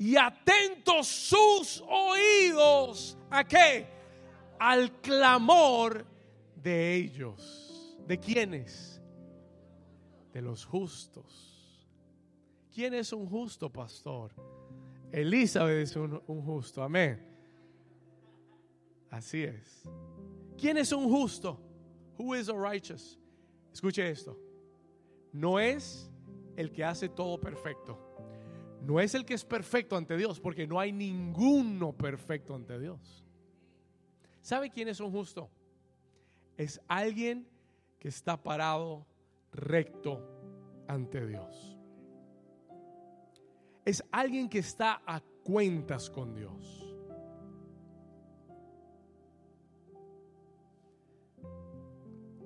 Y 0.00 0.16
atentos 0.16 1.06
sus 1.06 1.84
oídos 1.86 3.18
a 3.28 3.44
qué? 3.44 3.86
Al 4.58 4.90
clamor 5.02 6.06
de 6.56 6.94
ellos. 6.94 7.98
¿De 8.06 8.18
quiénes? 8.18 8.98
De 10.32 10.40
los 10.40 10.64
justos. 10.64 11.86
¿Quién 12.74 12.94
es 12.94 13.12
un 13.12 13.28
justo 13.28 13.70
pastor? 13.70 14.32
Elizabeth 15.12 15.82
es 15.82 15.94
un, 15.96 16.22
un 16.26 16.42
justo, 16.42 16.82
amén. 16.82 17.22
Así 19.10 19.44
es. 19.44 19.82
¿Quién 20.56 20.78
es 20.78 20.92
un 20.92 21.10
justo? 21.10 21.60
Who 22.16 22.34
is 22.36 22.48
a 22.48 22.54
righteous? 22.54 23.18
Escuche 23.70 24.08
esto. 24.08 24.34
No 25.30 25.60
es 25.60 26.10
el 26.56 26.72
que 26.72 26.82
hace 26.82 27.10
todo 27.10 27.38
perfecto 27.38 28.09
no 28.82 28.98
es 29.00 29.14
el 29.14 29.24
que 29.24 29.34
es 29.34 29.44
perfecto 29.44 29.96
ante 29.96 30.16
Dios, 30.16 30.40
porque 30.40 30.66
no 30.66 30.80
hay 30.80 30.92
ninguno 30.92 31.92
perfecto 31.92 32.54
ante 32.54 32.78
Dios. 32.78 33.24
¿Sabe 34.40 34.70
quién 34.70 34.88
es 34.88 35.00
un 35.00 35.10
justo? 35.10 35.50
Es 36.56 36.80
alguien 36.88 37.46
que 37.98 38.08
está 38.08 38.42
parado 38.42 39.06
recto 39.52 40.26
ante 40.88 41.26
Dios. 41.26 41.76
Es 43.84 44.02
alguien 44.10 44.48
que 44.48 44.58
está 44.58 45.02
a 45.06 45.20
cuentas 45.20 46.08
con 46.08 46.34
Dios. 46.34 46.86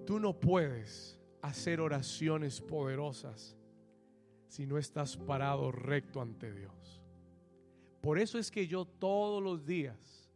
Tú 0.05 0.21
no 0.21 0.39
puedes 0.39 1.19
hacer 1.41 1.81
oraciones 1.81 2.61
poderosas 2.61 3.57
si 4.55 4.67
no 4.67 4.79
estás 4.79 5.17
parado 5.17 5.73
recto 5.73 6.23
ante 6.23 6.53
Dios. 6.53 7.03
Por 8.01 8.21
eso 8.21 8.39
es 8.39 8.53
que 8.53 8.69
yo 8.69 8.85
todos 8.85 9.43
los 9.43 9.67
días, 9.67 10.31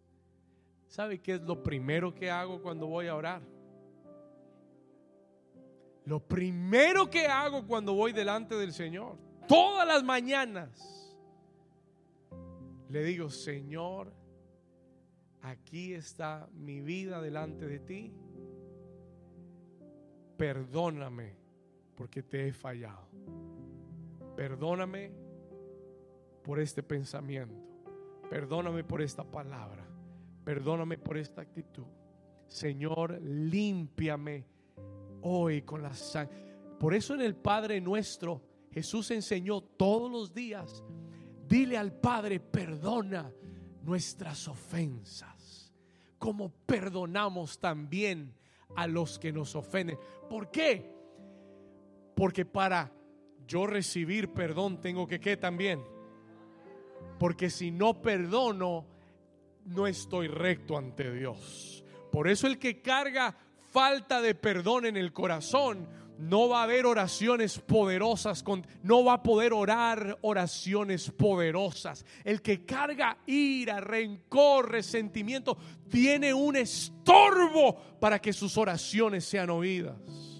¿sabe 0.88 1.20
qué 1.20 1.34
es 1.34 1.42
lo 1.42 1.62
primero 1.62 2.12
que 2.12 2.28
hago 2.28 2.60
cuando 2.60 2.88
voy 2.88 3.06
a 3.06 3.14
orar? 3.14 3.42
Lo 6.04 6.18
primero 6.18 7.08
que 7.08 7.28
hago 7.28 7.64
cuando 7.64 7.94
voy 7.94 8.12
delante 8.12 8.56
del 8.56 8.72
Señor, 8.72 9.16
todas 9.46 9.86
las 9.86 10.02
mañanas, 10.02 11.16
le 12.88 13.04
digo, 13.04 13.30
Señor, 13.30 14.12
aquí 15.42 15.94
está 15.94 16.48
mi 16.54 16.80
vida 16.80 17.20
delante 17.22 17.68
de 17.68 17.78
ti. 17.78 18.12
Perdóname 20.36 21.36
porque 21.94 22.24
te 22.24 22.48
he 22.48 22.52
fallado. 22.52 23.06
Perdóname 24.38 25.10
por 26.44 26.60
este 26.60 26.84
pensamiento. 26.84 27.60
Perdóname 28.30 28.84
por 28.84 29.02
esta 29.02 29.24
palabra. 29.24 29.84
Perdóname 30.44 30.96
por 30.96 31.18
esta 31.18 31.42
actitud. 31.42 31.88
Señor, 32.46 33.20
límpiame 33.20 34.46
hoy 35.22 35.62
con 35.62 35.82
la 35.82 35.92
sangre. 35.92 36.36
Por 36.78 36.94
eso 36.94 37.16
en 37.16 37.22
el 37.22 37.34
Padre 37.34 37.80
nuestro 37.80 38.40
Jesús 38.70 39.10
enseñó 39.10 39.60
todos 39.60 40.08
los 40.08 40.32
días, 40.32 40.84
dile 41.48 41.76
al 41.76 41.98
Padre, 41.98 42.38
perdona 42.38 43.32
nuestras 43.82 44.46
ofensas, 44.46 45.74
como 46.16 46.50
perdonamos 46.64 47.58
también 47.58 48.32
a 48.76 48.86
los 48.86 49.18
que 49.18 49.32
nos 49.32 49.56
ofenden. 49.56 49.98
¿Por 50.30 50.52
qué? 50.52 50.94
Porque 52.14 52.44
para 52.44 52.97
yo 53.48 53.66
recibir 53.66 54.28
perdón 54.28 54.80
tengo 54.80 55.06
que 55.08 55.18
qué 55.18 55.36
también. 55.36 55.82
Porque 57.18 57.50
si 57.50 57.72
no 57.72 58.00
perdono, 58.00 58.86
no 59.64 59.86
estoy 59.86 60.28
recto 60.28 60.78
ante 60.78 61.10
Dios. 61.10 61.82
Por 62.12 62.28
eso 62.28 62.46
el 62.46 62.58
que 62.58 62.80
carga 62.80 63.36
falta 63.72 64.20
de 64.20 64.34
perdón 64.34 64.86
en 64.86 64.96
el 64.96 65.12
corazón 65.12 65.88
no 66.18 66.48
va 66.48 66.60
a 66.60 66.64
haber 66.64 66.84
oraciones 66.84 67.58
poderosas, 67.58 68.44
no 68.82 69.04
va 69.04 69.14
a 69.14 69.22
poder 69.22 69.52
orar 69.52 70.18
oraciones 70.22 71.10
poderosas. 71.10 72.04
El 72.24 72.42
que 72.42 72.64
carga 72.64 73.18
ira, 73.26 73.80
rencor, 73.80 74.70
resentimiento, 74.70 75.56
tiene 75.88 76.34
un 76.34 76.56
estorbo 76.56 77.76
para 78.00 78.20
que 78.20 78.32
sus 78.32 78.58
oraciones 78.58 79.24
sean 79.24 79.50
oídas. 79.50 80.37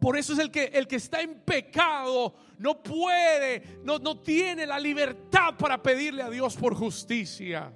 Por 0.00 0.16
eso 0.16 0.34
es 0.34 0.38
el 0.38 0.50
que, 0.50 0.64
el 0.64 0.86
que 0.86 0.96
está 0.96 1.20
en 1.20 1.40
pecado 1.40 2.34
no 2.58 2.82
puede, 2.82 3.80
no, 3.82 3.98
no 3.98 4.20
tiene 4.20 4.66
la 4.66 4.78
libertad 4.78 5.54
para 5.58 5.82
pedirle 5.82 6.22
a 6.22 6.30
Dios 6.30 6.56
por 6.56 6.74
justicia. 6.74 7.72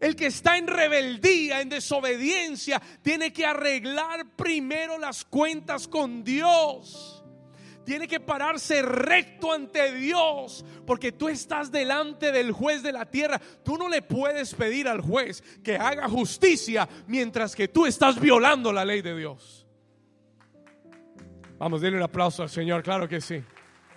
El 0.00 0.16
que 0.16 0.26
está 0.26 0.56
en 0.56 0.66
rebeldía, 0.66 1.60
en 1.60 1.68
desobediencia, 1.68 2.80
tiene 3.02 3.32
que 3.32 3.46
arreglar 3.46 4.34
primero 4.36 4.98
las 4.98 5.24
cuentas 5.24 5.86
con 5.86 6.24
Dios. 6.24 7.22
Tiene 7.84 8.06
que 8.06 8.20
pararse 8.20 8.80
recto 8.82 9.52
ante 9.52 9.92
Dios, 9.92 10.64
porque 10.86 11.12
tú 11.12 11.28
estás 11.28 11.72
delante 11.72 12.30
del 12.30 12.52
juez 12.52 12.82
de 12.82 12.92
la 12.92 13.06
tierra. 13.06 13.40
Tú 13.64 13.76
no 13.76 13.88
le 13.88 14.02
puedes 14.02 14.54
pedir 14.54 14.86
al 14.86 15.00
juez 15.00 15.42
que 15.64 15.76
haga 15.76 16.08
justicia 16.08 16.88
mientras 17.06 17.56
que 17.56 17.68
tú 17.68 17.86
estás 17.86 18.20
violando 18.20 18.72
la 18.72 18.84
ley 18.84 19.02
de 19.02 19.16
Dios. 19.16 19.61
Vamos, 21.62 21.80
denle 21.80 21.98
un 21.98 22.02
aplauso 22.02 22.42
al 22.42 22.50
Señor, 22.50 22.82
claro 22.82 23.06
que 23.06 23.20
sí. 23.20 23.40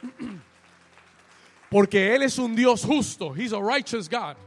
Porque 1.71 2.13
Él 2.13 2.21
es 2.21 2.37
un 2.37 2.55
Dios 2.55 2.85
justo. 2.85 3.35
He's 3.35 3.53
a 3.53 3.59
righteous 3.59 4.07
God. 4.07 4.37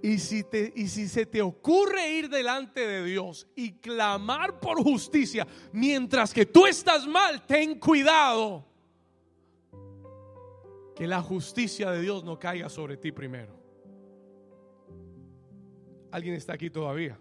Y 0.00 0.18
si, 0.18 0.44
te, 0.44 0.72
y 0.76 0.86
si 0.86 1.08
se 1.08 1.26
te 1.26 1.42
ocurre 1.42 2.12
ir 2.12 2.28
delante 2.28 2.86
de 2.86 3.04
Dios 3.04 3.48
y 3.56 3.72
clamar 3.72 4.60
por 4.60 4.80
justicia 4.84 5.44
mientras 5.72 6.32
que 6.32 6.46
tú 6.46 6.64
estás 6.64 7.08
mal, 7.08 7.44
ten 7.44 7.76
cuidado 7.80 8.64
que 10.94 11.08
la 11.08 11.20
justicia 11.22 11.90
de 11.90 12.02
Dios 12.02 12.22
no 12.22 12.38
caiga 12.38 12.68
sobre 12.68 12.96
ti 12.96 13.10
primero. 13.10 13.52
¿Alguien 16.12 16.36
está 16.36 16.52
aquí 16.52 16.70
todavía? 16.70 17.18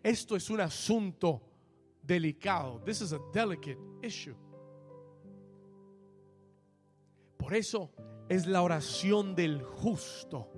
Esto 0.00 0.36
es 0.36 0.48
un 0.48 0.60
asunto 0.60 1.42
delicado. 2.04 2.80
This 2.84 3.00
is 3.00 3.12
a 3.12 3.20
delicate 3.32 3.78
issue. 4.02 4.34
Por 7.38 7.54
eso 7.54 7.90
es 8.28 8.46
la 8.46 8.62
oración 8.62 9.34
del 9.34 9.62
justo 9.62 10.48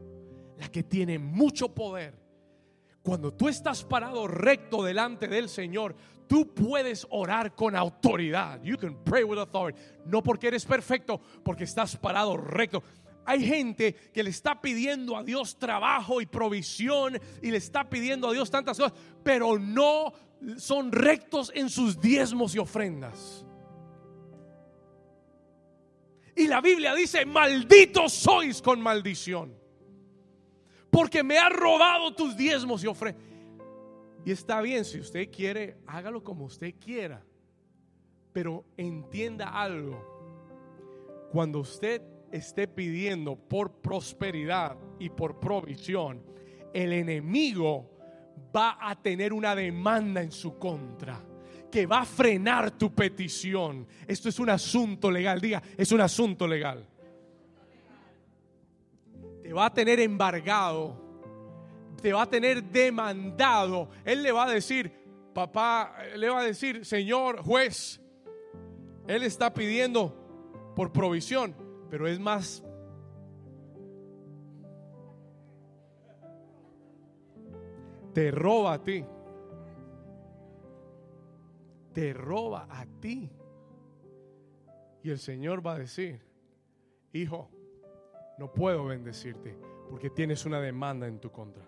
la 0.59 0.68
que 0.68 0.82
tiene 0.82 1.18
mucho 1.18 1.74
poder. 1.74 2.22
Cuando 3.03 3.34
tú 3.34 3.49
estás 3.49 3.84
parado 3.84 4.26
recto 4.26 4.82
delante 4.82 5.28
del 5.28 5.49
Señor, 5.49 5.95
tú 6.26 6.55
puedes 6.55 7.07
orar 7.11 7.55
con 7.55 7.76
autoridad. 7.76 8.62
You 8.62 8.78
can 8.78 9.03
pray 9.05 9.24
with 9.24 9.38
authority. 9.38 9.78
No 10.07 10.22
porque 10.22 10.49
eres 10.49 10.64
perfecto, 10.64 11.20
porque 11.42 11.64
estás 11.64 11.97
parado 11.97 12.36
recto. 12.36 12.82
Hay 13.26 13.45
gente 13.45 13.95
que 14.12 14.22
le 14.22 14.30
está 14.30 14.61
pidiendo 14.61 15.16
a 15.16 15.22
Dios 15.22 15.59
trabajo 15.59 16.20
y 16.20 16.26
provisión 16.26 17.18
y 17.42 17.51
le 17.51 17.57
está 17.57 17.88
pidiendo 17.88 18.28
a 18.28 18.32
Dios 18.32 18.51
tantas 18.51 18.78
cosas, 18.78 18.99
pero 19.22 19.59
no 19.59 20.12
son 20.59 20.92
rectos 20.92 21.53
en 21.55 21.70
sus 21.70 22.01
diezmos 22.01 22.55
y 22.55 22.59
ofrendas. 22.59 23.45
Y 26.36 26.49
la 26.49 26.61
Biblia 26.61 26.95
dice, 26.95 27.24
malditos 27.24 28.12
sois 28.12 28.61
con 28.61 28.80
maldición 28.80 29.64
porque 30.95 31.24
me 31.24 31.36
ha 31.38 31.49
robado 31.49 32.14
tus 32.14 32.36
diezmos 32.36 32.84
y 32.84 32.86
ofrendas. 32.86 33.20
Y 34.24 34.30
está 34.30 34.61
bien, 34.61 34.84
si 34.84 35.01
usted 35.01 35.28
quiere, 35.28 35.76
hágalo 35.88 36.22
como 36.22 36.45
usted 36.45 36.72
quiera. 36.78 37.20
Pero 38.32 38.64
entienda 38.76 39.49
algo. 39.49 39.99
Cuando 41.32 41.59
usted 41.59 42.01
esté 42.30 42.68
pidiendo 42.68 43.34
por 43.34 43.72
prosperidad 43.80 44.78
y 45.01 45.11
por 45.11 45.40
provisión, 45.40 46.22
el 46.72 46.92
enemigo 46.92 47.93
va 48.55 48.79
a 48.81 48.95
tener 49.01 49.33
una 49.33 49.55
demanda 49.55 50.23
en 50.23 50.33
su 50.33 50.59
contra 50.59 51.21
que 51.71 51.87
va 51.87 52.01
a 52.01 52.05
frenar 52.05 52.73
tu 52.73 52.95
petición. 52.95 53.87
Esto 54.07 54.29
es 54.29 54.39
un 54.39 54.51
asunto 54.51 55.11
legal, 55.11 55.41
diga, 55.41 55.63
es 55.77 55.91
un 55.91 56.01
asunto 56.01 56.47
legal 56.47 56.87
te 59.45 59.53
va 59.53 59.67
a 59.67 59.75
tener 59.75 60.01
embargado, 60.01 60.97
te 62.01 62.15
va 62.15 62.23
a 62.23 62.31
tener 62.31 62.65
demandado. 62.65 63.91
Él 64.03 64.23
le 64.23 64.33
va 64.33 64.45
a 64.45 64.51
decir, 64.51 64.91
papá, 65.35 65.95
le 66.17 66.31
va 66.31 66.41
a 66.41 66.45
decir, 66.45 66.87
señor 66.87 67.43
juez, 67.43 68.01
él 69.07 69.23
está 69.23 69.53
pidiendo 69.53 70.73
por 70.75 70.93
provisión, 70.93 71.55
pero 71.91 72.09
es 72.09 72.19
más... 72.19 72.64
Te 78.15 78.31
roba 78.31 78.75
a 78.75 78.83
ti. 78.83 79.05
Te 81.93 82.12
roba 82.12 82.67
a 82.71 82.87
ti. 83.01 83.31
Y 85.03 85.11
el 85.11 85.19
Señor 85.19 85.65
va 85.65 85.75
a 85.75 85.79
decir, 85.81 86.23
hijo, 87.12 87.51
no 88.39 88.53
puedo 88.53 88.87
bendecirte 88.87 89.57
porque 89.91 90.11
tienes 90.11 90.47
una 90.47 90.61
demanda 90.61 91.07
en 91.07 91.19
tu 91.19 91.31
contra. 91.31 91.65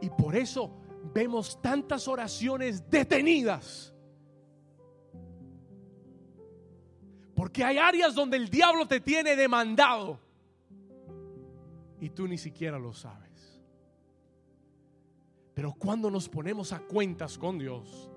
Y 0.00 0.10
por 0.10 0.34
eso 0.34 0.70
vemos 1.12 1.60
tantas 1.60 2.08
oraciones 2.08 2.88
detenidas. 2.88 3.94
Porque 7.34 7.64
hay 7.64 7.78
áreas 7.78 8.14
donde 8.14 8.36
el 8.36 8.48
diablo 8.48 8.86
te 8.86 9.00
tiene 9.00 9.36
demandado 9.36 10.18
y 12.00 12.10
tú 12.10 12.26
ni 12.26 12.38
siquiera 12.38 12.78
lo 12.78 12.92
sabes. 12.92 13.21
Pero 15.54 15.72
cuando 15.72 16.10
nos 16.10 16.28
ponemos 16.28 16.72
a 16.72 16.80
cuentas 16.80 17.36
con 17.36 17.58
Dios, 17.58 18.10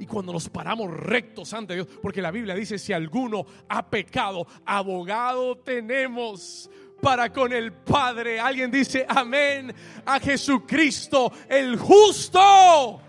y 0.00 0.06
cuando 0.06 0.32
nos 0.32 0.48
paramos 0.48 0.92
rectos 0.92 1.52
ante 1.52 1.74
Dios, 1.74 1.88
porque 2.00 2.22
la 2.22 2.30
Biblia 2.30 2.54
dice, 2.54 2.78
si 2.78 2.92
alguno 2.92 3.44
ha 3.68 3.88
pecado, 3.88 4.46
abogado 4.64 5.56
tenemos 5.58 6.70
para 7.00 7.32
con 7.32 7.52
el 7.52 7.72
Padre. 7.72 8.40
Alguien 8.40 8.70
dice, 8.70 9.04
amén, 9.08 9.74
a 10.04 10.20
Jesucristo, 10.20 11.32
el 11.48 11.76
justo. 11.76 13.00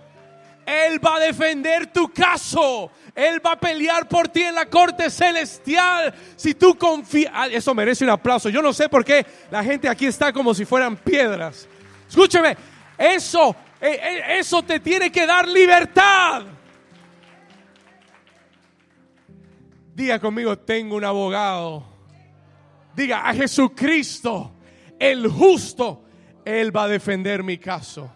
Él 0.66 1.04
va 1.04 1.16
a 1.16 1.20
defender 1.20 1.92
tu 1.92 2.10
caso. 2.10 2.92
Él 3.16 3.44
va 3.44 3.54
a 3.54 3.60
pelear 3.60 4.08
por 4.08 4.28
ti 4.28 4.44
en 4.44 4.54
la 4.54 4.68
corte 4.68 5.10
celestial. 5.10 6.14
Si 6.36 6.54
tú 6.54 6.78
confías, 6.78 7.32
ah, 7.36 7.48
eso 7.48 7.74
merece 7.74 8.04
un 8.04 8.12
aplauso. 8.12 8.50
Yo 8.50 8.62
no 8.62 8.72
sé 8.72 8.88
por 8.88 9.04
qué 9.04 9.26
la 9.50 9.64
gente 9.64 9.90
aquí 9.90 10.06
está 10.06 10.32
como 10.32 10.54
si 10.54 10.66
fueran 10.66 10.96
piedras. 10.96 11.68
Escúcheme, 12.08 12.56
eso, 13.00 13.56
eh, 13.80 13.98
eh, 14.02 14.40
eso 14.40 14.62
te 14.62 14.82
tiene 14.82 15.10
que 15.10 15.26
dar 15.26 15.48
libertad. 15.48 16.44
Diga 19.96 20.20
conmigo, 20.20 20.58
tengo 20.60 20.98
un 20.98 21.06
abogado. 21.06 21.86
Diga 22.94 23.28
a 23.28 23.34
Jesucristo, 23.34 24.52
el 25.00 25.30
justo, 25.30 26.04
Él 26.44 26.76
va 26.76 26.84
a 26.84 26.88
defender 26.90 27.42
mi 27.42 27.58
caso. 27.58 28.12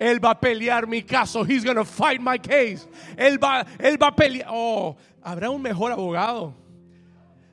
Él 0.00 0.24
va 0.24 0.30
a 0.30 0.40
pelear 0.40 0.86
mi 0.86 1.02
caso. 1.02 1.44
He's 1.44 1.64
gonna 1.64 1.84
fight 1.84 2.20
my 2.20 2.38
case. 2.38 2.88
Él 3.16 3.38
va, 3.42 3.66
él 3.78 4.00
va 4.00 4.08
a 4.08 4.16
pelear. 4.16 4.48
Oh, 4.50 4.96
habrá 5.22 5.50
un 5.50 5.62
mejor 5.62 5.92
abogado. 5.92 6.54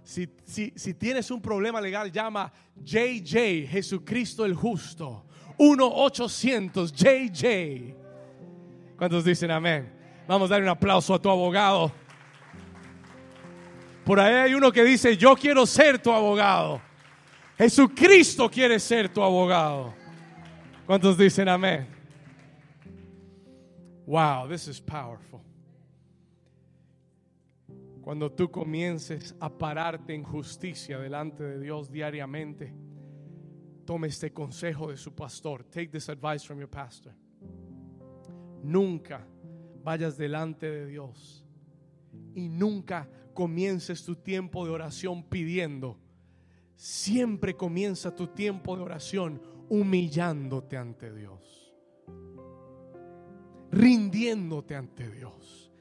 Si, 0.04 0.30
si, 0.46 0.72
si 0.76 0.94
tienes 0.94 1.32
un 1.32 1.42
problema 1.42 1.82
legal, 1.82 2.12
llama 2.12 2.52
JJ, 2.76 3.68
Jesucristo 3.68 4.46
el 4.46 4.54
justo. 4.54 5.25
1-800 5.58 6.92
JJ. 6.92 7.96
¿Cuántos 8.98 9.24
dicen 9.24 9.52
amén? 9.52 9.92
Vamos 10.28 10.50
a 10.50 10.56
dar 10.56 10.64
un 10.64 10.70
aplauso 10.70 11.14
a 11.14 11.22
tu 11.22 11.30
abogado. 11.30 11.92
Por 14.04 14.20
ahí 14.20 14.36
hay 14.36 14.54
uno 14.54 14.72
que 14.72 14.84
dice, 14.84 15.18
yo 15.18 15.36
quiero 15.36 15.66
ser 15.66 16.00
tu 16.00 16.12
abogado. 16.12 16.82
Jesucristo 17.58 18.50
quiere 18.50 18.80
ser 18.80 19.10
tu 19.10 19.24
abogado. 19.24 19.94
¿Cuántos 20.86 21.18
dicen 21.18 21.50
amén? 21.50 21.88
Wow, 24.06 24.48
this 24.48 24.68
is 24.68 24.80
powerful. 24.80 25.42
Cuando 28.02 28.32
tú 28.32 28.52
comiences 28.52 29.34
a 29.40 29.50
pararte 29.50 30.14
en 30.14 30.24
justicia 30.24 31.00
delante 31.00 31.44
de 31.44 31.60
Dios 31.60 31.92
diariamente, 31.92 32.72
tome 33.86 34.08
este 34.08 34.32
consejo 34.32 34.90
de 34.90 34.98
su 34.98 35.14
pastor. 35.14 35.64
Take 35.64 35.88
this 35.88 36.10
advice 36.10 36.46
from 36.46 36.60
your 36.60 36.70
pastor. 36.70 37.14
Nunca 38.64 39.26
vayas 39.84 40.18
delante 40.18 40.70
de 40.70 40.88
Dios 40.88 41.46
y 42.34 42.50
nunca 42.50 43.08
comiences 43.34 44.04
tu 44.04 44.16
tiempo 44.16 44.66
de 44.66 44.72
oración 44.72 45.24
pidiendo 45.24 46.00
siempre 46.76 47.56
comienza 47.56 48.14
tu 48.16 48.28
tiempo 48.28 48.76
de 48.76 48.84
oración 48.84 49.42
humillándote 49.70 50.78
ante 50.78 51.14
Dios, 51.14 51.74
rindiéndote 53.72 54.76
ante 54.76 55.10
Dios. 55.10 55.72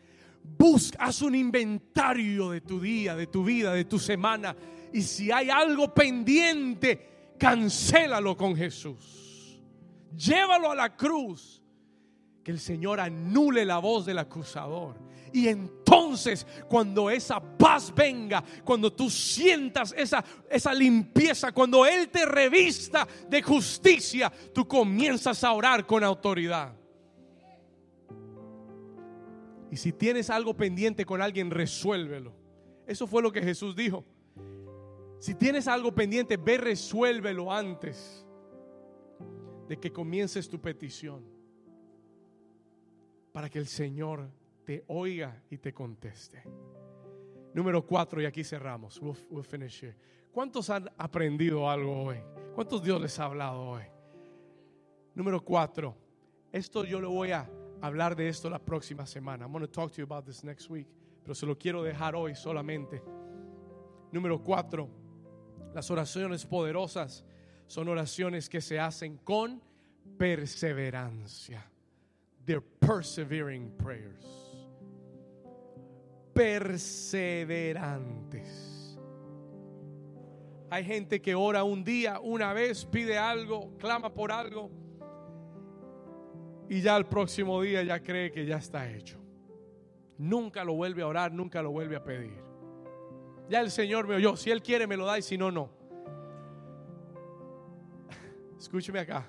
Busca, 0.42 1.04
haz 1.04 1.22
un 1.22 1.34
inventario 1.34 2.50
de 2.50 2.60
tu 2.60 2.80
día, 2.80 3.16
de 3.16 3.26
tu 3.26 3.44
vida, 3.44 3.72
de 3.72 3.84
tu 3.84 3.98
semana. 3.98 4.54
Y 4.92 5.02
si 5.02 5.32
hay 5.32 5.50
algo 5.50 5.92
pendiente, 5.92 7.13
cancélalo 7.38 8.36
con 8.36 8.56
Jesús. 8.56 9.60
Llévalo 10.16 10.70
a 10.70 10.74
la 10.74 10.96
cruz. 10.96 11.60
Que 12.42 12.50
el 12.50 12.60
Señor 12.60 13.00
anule 13.00 13.64
la 13.64 13.78
voz 13.78 14.04
del 14.04 14.18
acusador. 14.18 14.96
Y 15.32 15.48
entonces 15.48 16.46
cuando 16.68 17.10
esa 17.10 17.40
paz 17.40 17.92
venga, 17.94 18.44
cuando 18.62 18.92
tú 18.92 19.08
sientas 19.08 19.94
esa, 19.96 20.22
esa 20.50 20.74
limpieza, 20.74 21.52
cuando 21.52 21.86
Él 21.86 22.08
te 22.10 22.26
revista 22.26 23.08
de 23.28 23.42
justicia, 23.42 24.30
tú 24.52 24.68
comienzas 24.68 25.42
a 25.42 25.52
orar 25.52 25.86
con 25.86 26.04
autoridad. 26.04 26.74
Y 29.70 29.76
si 29.76 29.92
tienes 29.92 30.30
algo 30.30 30.54
pendiente 30.54 31.04
con 31.04 31.20
alguien, 31.20 31.50
resuélvelo. 31.50 32.32
Eso 32.86 33.08
fue 33.08 33.22
lo 33.22 33.32
que 33.32 33.42
Jesús 33.42 33.74
dijo. 33.74 34.04
Si 35.24 35.34
tienes 35.34 35.66
algo 35.68 35.90
pendiente, 35.90 36.36
ve, 36.36 36.58
resuélvelo 36.58 37.50
antes 37.50 38.26
de 39.66 39.80
que 39.80 39.90
comiences 39.90 40.50
tu 40.50 40.60
petición. 40.60 41.24
Para 43.32 43.48
que 43.48 43.58
el 43.58 43.66
Señor 43.66 44.28
te 44.66 44.84
oiga 44.86 45.42
y 45.48 45.56
te 45.56 45.72
conteste. 45.72 46.42
Número 47.54 47.86
cuatro, 47.86 48.20
y 48.20 48.26
aquí 48.26 48.44
cerramos. 48.44 49.00
We'll, 49.00 49.42
finish 49.42 49.82
here. 49.82 49.96
¿Cuántos 50.30 50.68
han 50.68 50.90
aprendido 50.98 51.70
algo 51.70 52.02
hoy? 52.02 52.18
¿Cuántos 52.54 52.82
Dios 52.82 53.00
les 53.00 53.18
ha 53.18 53.24
hablado 53.24 53.62
hoy? 53.62 53.84
Número 55.14 55.42
cuatro. 55.42 55.96
Esto 56.52 56.84
yo 56.84 57.00
lo 57.00 57.10
voy 57.10 57.30
a 57.30 57.50
hablar 57.80 58.14
de 58.14 58.28
esto 58.28 58.50
la 58.50 58.58
próxima 58.58 59.06
semana. 59.06 59.46
I'm 59.46 59.52
going 59.52 59.64
to 59.64 59.72
talk 59.72 59.90
to 59.92 59.96
you 59.96 60.04
about 60.04 60.26
this 60.26 60.44
next 60.44 60.68
week. 60.68 60.86
Pero 61.22 61.34
se 61.34 61.46
lo 61.46 61.56
quiero 61.56 61.82
dejar 61.82 62.14
hoy 62.14 62.34
solamente. 62.34 63.02
Número 64.12 64.38
cuatro. 64.38 65.03
Las 65.74 65.90
oraciones 65.90 66.46
poderosas 66.46 67.24
son 67.66 67.88
oraciones 67.88 68.48
que 68.48 68.60
se 68.60 68.78
hacen 68.78 69.18
con 69.18 69.60
perseverancia. 70.16 71.68
They're 72.46 72.64
persevering 72.80 73.76
prayers 73.76 74.44
perseverantes. 76.34 78.98
Hay 80.70 80.84
gente 80.84 81.20
que 81.22 81.34
ora 81.34 81.64
un 81.64 81.82
día, 81.84 82.20
una 82.20 82.52
vez, 82.52 82.84
pide 82.84 83.16
algo, 83.16 83.74
clama 83.78 84.12
por 84.12 84.30
algo 84.32 84.70
y 86.68 86.80
ya 86.80 86.96
el 86.96 87.06
próximo 87.06 87.62
día 87.62 87.84
ya 87.84 88.02
cree 88.02 88.32
que 88.32 88.44
ya 88.44 88.56
está 88.56 88.90
hecho. 88.90 89.20
Nunca 90.18 90.64
lo 90.64 90.74
vuelve 90.74 91.02
a 91.02 91.06
orar, 91.06 91.32
nunca 91.32 91.62
lo 91.62 91.70
vuelve 91.70 91.94
a 91.96 92.02
pedir. 92.02 92.42
Ya 93.48 93.60
el 93.60 93.70
Señor 93.70 94.06
me 94.06 94.14
oyó, 94.16 94.36
si 94.36 94.50
Él 94.50 94.62
quiere 94.62 94.86
me 94.86 94.96
lo 94.96 95.06
da 95.06 95.18
y 95.18 95.22
si 95.22 95.36
no, 95.36 95.50
no. 95.50 95.70
Escúcheme 98.58 99.00
acá. 99.00 99.26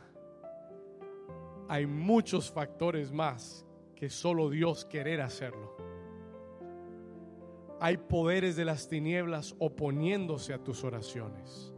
Hay 1.68 1.86
muchos 1.86 2.52
factores 2.52 3.12
más 3.12 3.66
que 3.96 4.10
solo 4.10 4.50
Dios 4.50 4.86
querer 4.86 5.22
hacerlo 5.22 5.76
hay 7.80 7.98
poderes 7.98 8.56
de 8.56 8.66
las 8.66 8.88
tinieblas 8.88 9.56
oponiéndose 9.60 10.54
a 10.54 10.58
tus 10.58 10.84
oraciones. 10.84 11.74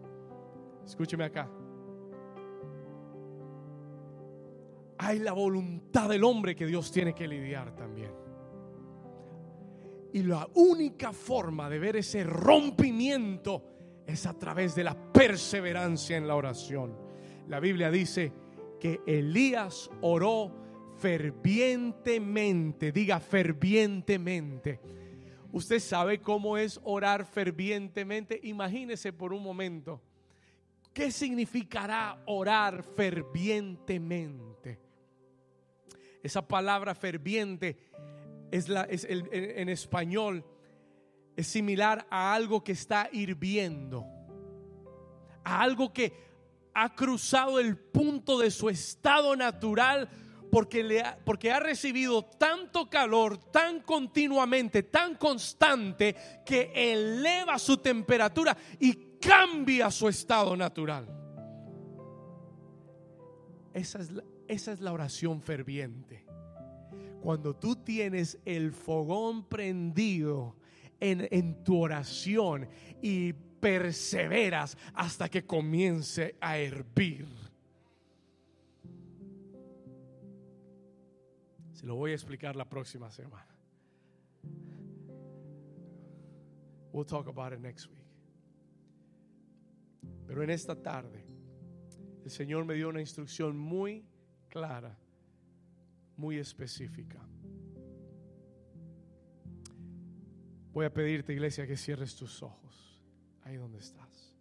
Escúcheme 0.86 1.26
acá. 1.26 1.50
Hay 5.00 5.20
la 5.20 5.34
voluntad 5.34 6.10
del 6.10 6.24
hombre 6.24 6.56
que 6.56 6.66
Dios 6.66 6.92
tiene 6.92 7.14
que 7.14 7.28
lidiar 7.28 7.76
también. 7.76 8.12
Y 10.18 10.24
la 10.24 10.50
única 10.56 11.14
forma 11.14 11.70
de 11.70 11.78
ver 11.78 11.98
ese 11.98 12.24
rompimiento 12.24 14.02
es 14.04 14.26
a 14.26 14.34
través 14.34 14.74
de 14.74 14.84
la 14.84 14.96
perseverancia 15.14 16.18
en 16.18 16.28
la 16.28 16.34
oración. 16.36 16.98
La 17.48 17.60
Biblia 17.60 17.92
dice 17.92 18.34
que 18.80 19.02
Elías 19.06 19.92
oró 20.02 20.52
fervientemente, 20.98 22.92
diga 22.92 23.20
fervientemente 23.20 24.80
Usted 25.52 25.80
sabe 25.80 26.20
cómo 26.20 26.58
es 26.58 26.80
orar 26.84 27.24
fervientemente. 27.24 28.40
Imagínese 28.42 29.14
por 29.14 29.32
un 29.34 29.44
momento. 29.44 30.02
¿Qué 30.94 31.12
significará 31.12 32.24
orar 32.26 32.82
fervientemente? 32.82 34.80
Esa 36.24 36.48
palabra 36.48 36.96
ferviente 36.96 37.78
es, 38.52 38.70
la, 38.70 38.84
es 38.84 39.06
en 39.10 39.70
español 39.70 40.46
es 41.36 41.48
similar 41.48 42.08
a 42.10 42.34
algo 42.34 42.64
que 42.64 42.72
está 42.72 43.10
hirviendo, 43.12 44.06
a 45.44 45.62
algo 45.62 45.94
que 45.94 46.12
ha 46.74 46.94
cruzado 46.96 47.60
el 47.60 47.78
punto 47.78 48.40
de 48.40 48.52
su 48.52 48.70
estado 48.70 49.36
natural 49.36 50.10
porque, 50.52 50.84
le 50.84 51.02
ha, 51.02 51.18
porque 51.24 51.52
ha 51.52 51.60
recibido 51.60 52.24
tanto 52.24 52.90
calor 52.90 53.38
tan 53.52 53.82
continuamente, 53.82 54.84
tan 54.84 55.16
constante, 55.16 56.16
que 56.46 56.72
eleva 56.74 57.60
su 57.60 57.78
temperatura 57.78 58.58
y 58.80 59.20
cambia 59.20 59.92
su 59.92 60.08
estado 60.08 60.56
natural. 60.56 61.08
Esa 63.74 64.00
es 64.00 64.12
la, 64.12 64.24
esa 64.48 64.72
es 64.72 64.80
la 64.80 64.92
oración 64.92 65.42
ferviente. 65.42 66.27
Cuando 67.28 67.58
tú 67.58 67.76
tienes 67.76 68.40
el 68.46 68.72
fogón 68.72 69.50
prendido 69.50 70.56
en, 70.98 71.28
en 71.30 71.62
tu 71.62 71.78
oración 71.78 72.70
y 73.02 73.34
perseveras 73.34 74.78
hasta 74.94 75.28
que 75.28 75.46
comience 75.46 76.38
a 76.40 76.58
hervir 76.58 77.28
Se 81.74 81.86
lo 81.86 81.96
voy 81.96 82.12
a 82.12 82.14
explicar 82.14 82.56
la 82.56 82.64
próxima 82.64 83.12
semana. 83.12 83.60
We'll 86.94 87.06
talk 87.06 87.28
about 87.28 87.52
it 87.52 87.60
next 87.60 87.88
week. 87.88 88.08
Pero 90.28 90.44
en 90.44 90.50
esta 90.50 90.82
tarde, 90.82 91.26
el 92.24 92.32
Señor 92.32 92.64
me 92.64 92.76
dio 92.76 92.88
una 92.88 93.02
instrucción 93.02 93.58
muy 93.58 94.06
clara, 94.48 94.98
muy 96.18 96.38
específica. 96.38 97.20
Voy 100.74 100.86
a 100.86 100.94
pedirte, 100.94 101.34
iglesia, 101.34 101.66
que 101.66 101.78
cierres 101.78 102.16
tus 102.16 102.44
ojos 102.44 103.02
ahí 103.44 103.56
donde 103.56 103.80
estás. 103.80 104.36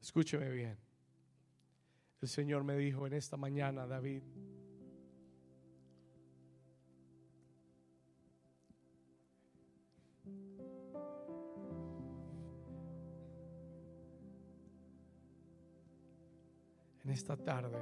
Escúcheme 0.00 0.50
bien. 0.50 0.78
El 2.22 2.28
Señor 2.28 2.64
me 2.64 2.76
dijo 2.76 3.06
en 3.06 3.12
esta 3.12 3.36
mañana, 3.36 3.86
David, 3.86 4.22
esta 17.10 17.36
tarde, 17.36 17.78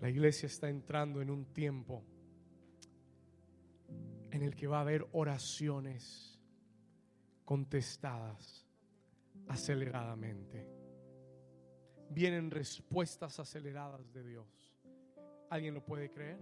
la 0.00 0.08
iglesia 0.08 0.46
está 0.46 0.68
entrando 0.68 1.20
en 1.20 1.30
un 1.30 1.46
tiempo 1.52 2.04
en 4.30 4.42
el 4.42 4.54
que 4.56 4.66
va 4.66 4.78
a 4.78 4.80
haber 4.82 5.06
oraciones 5.12 6.38
contestadas 7.44 8.66
aceleradamente. 9.48 10.68
Vienen 12.10 12.50
respuestas 12.50 13.38
aceleradas 13.38 14.12
de 14.12 14.24
Dios. 14.24 14.72
¿Alguien 15.50 15.74
lo 15.74 15.84
puede 15.84 16.10
creer? 16.10 16.38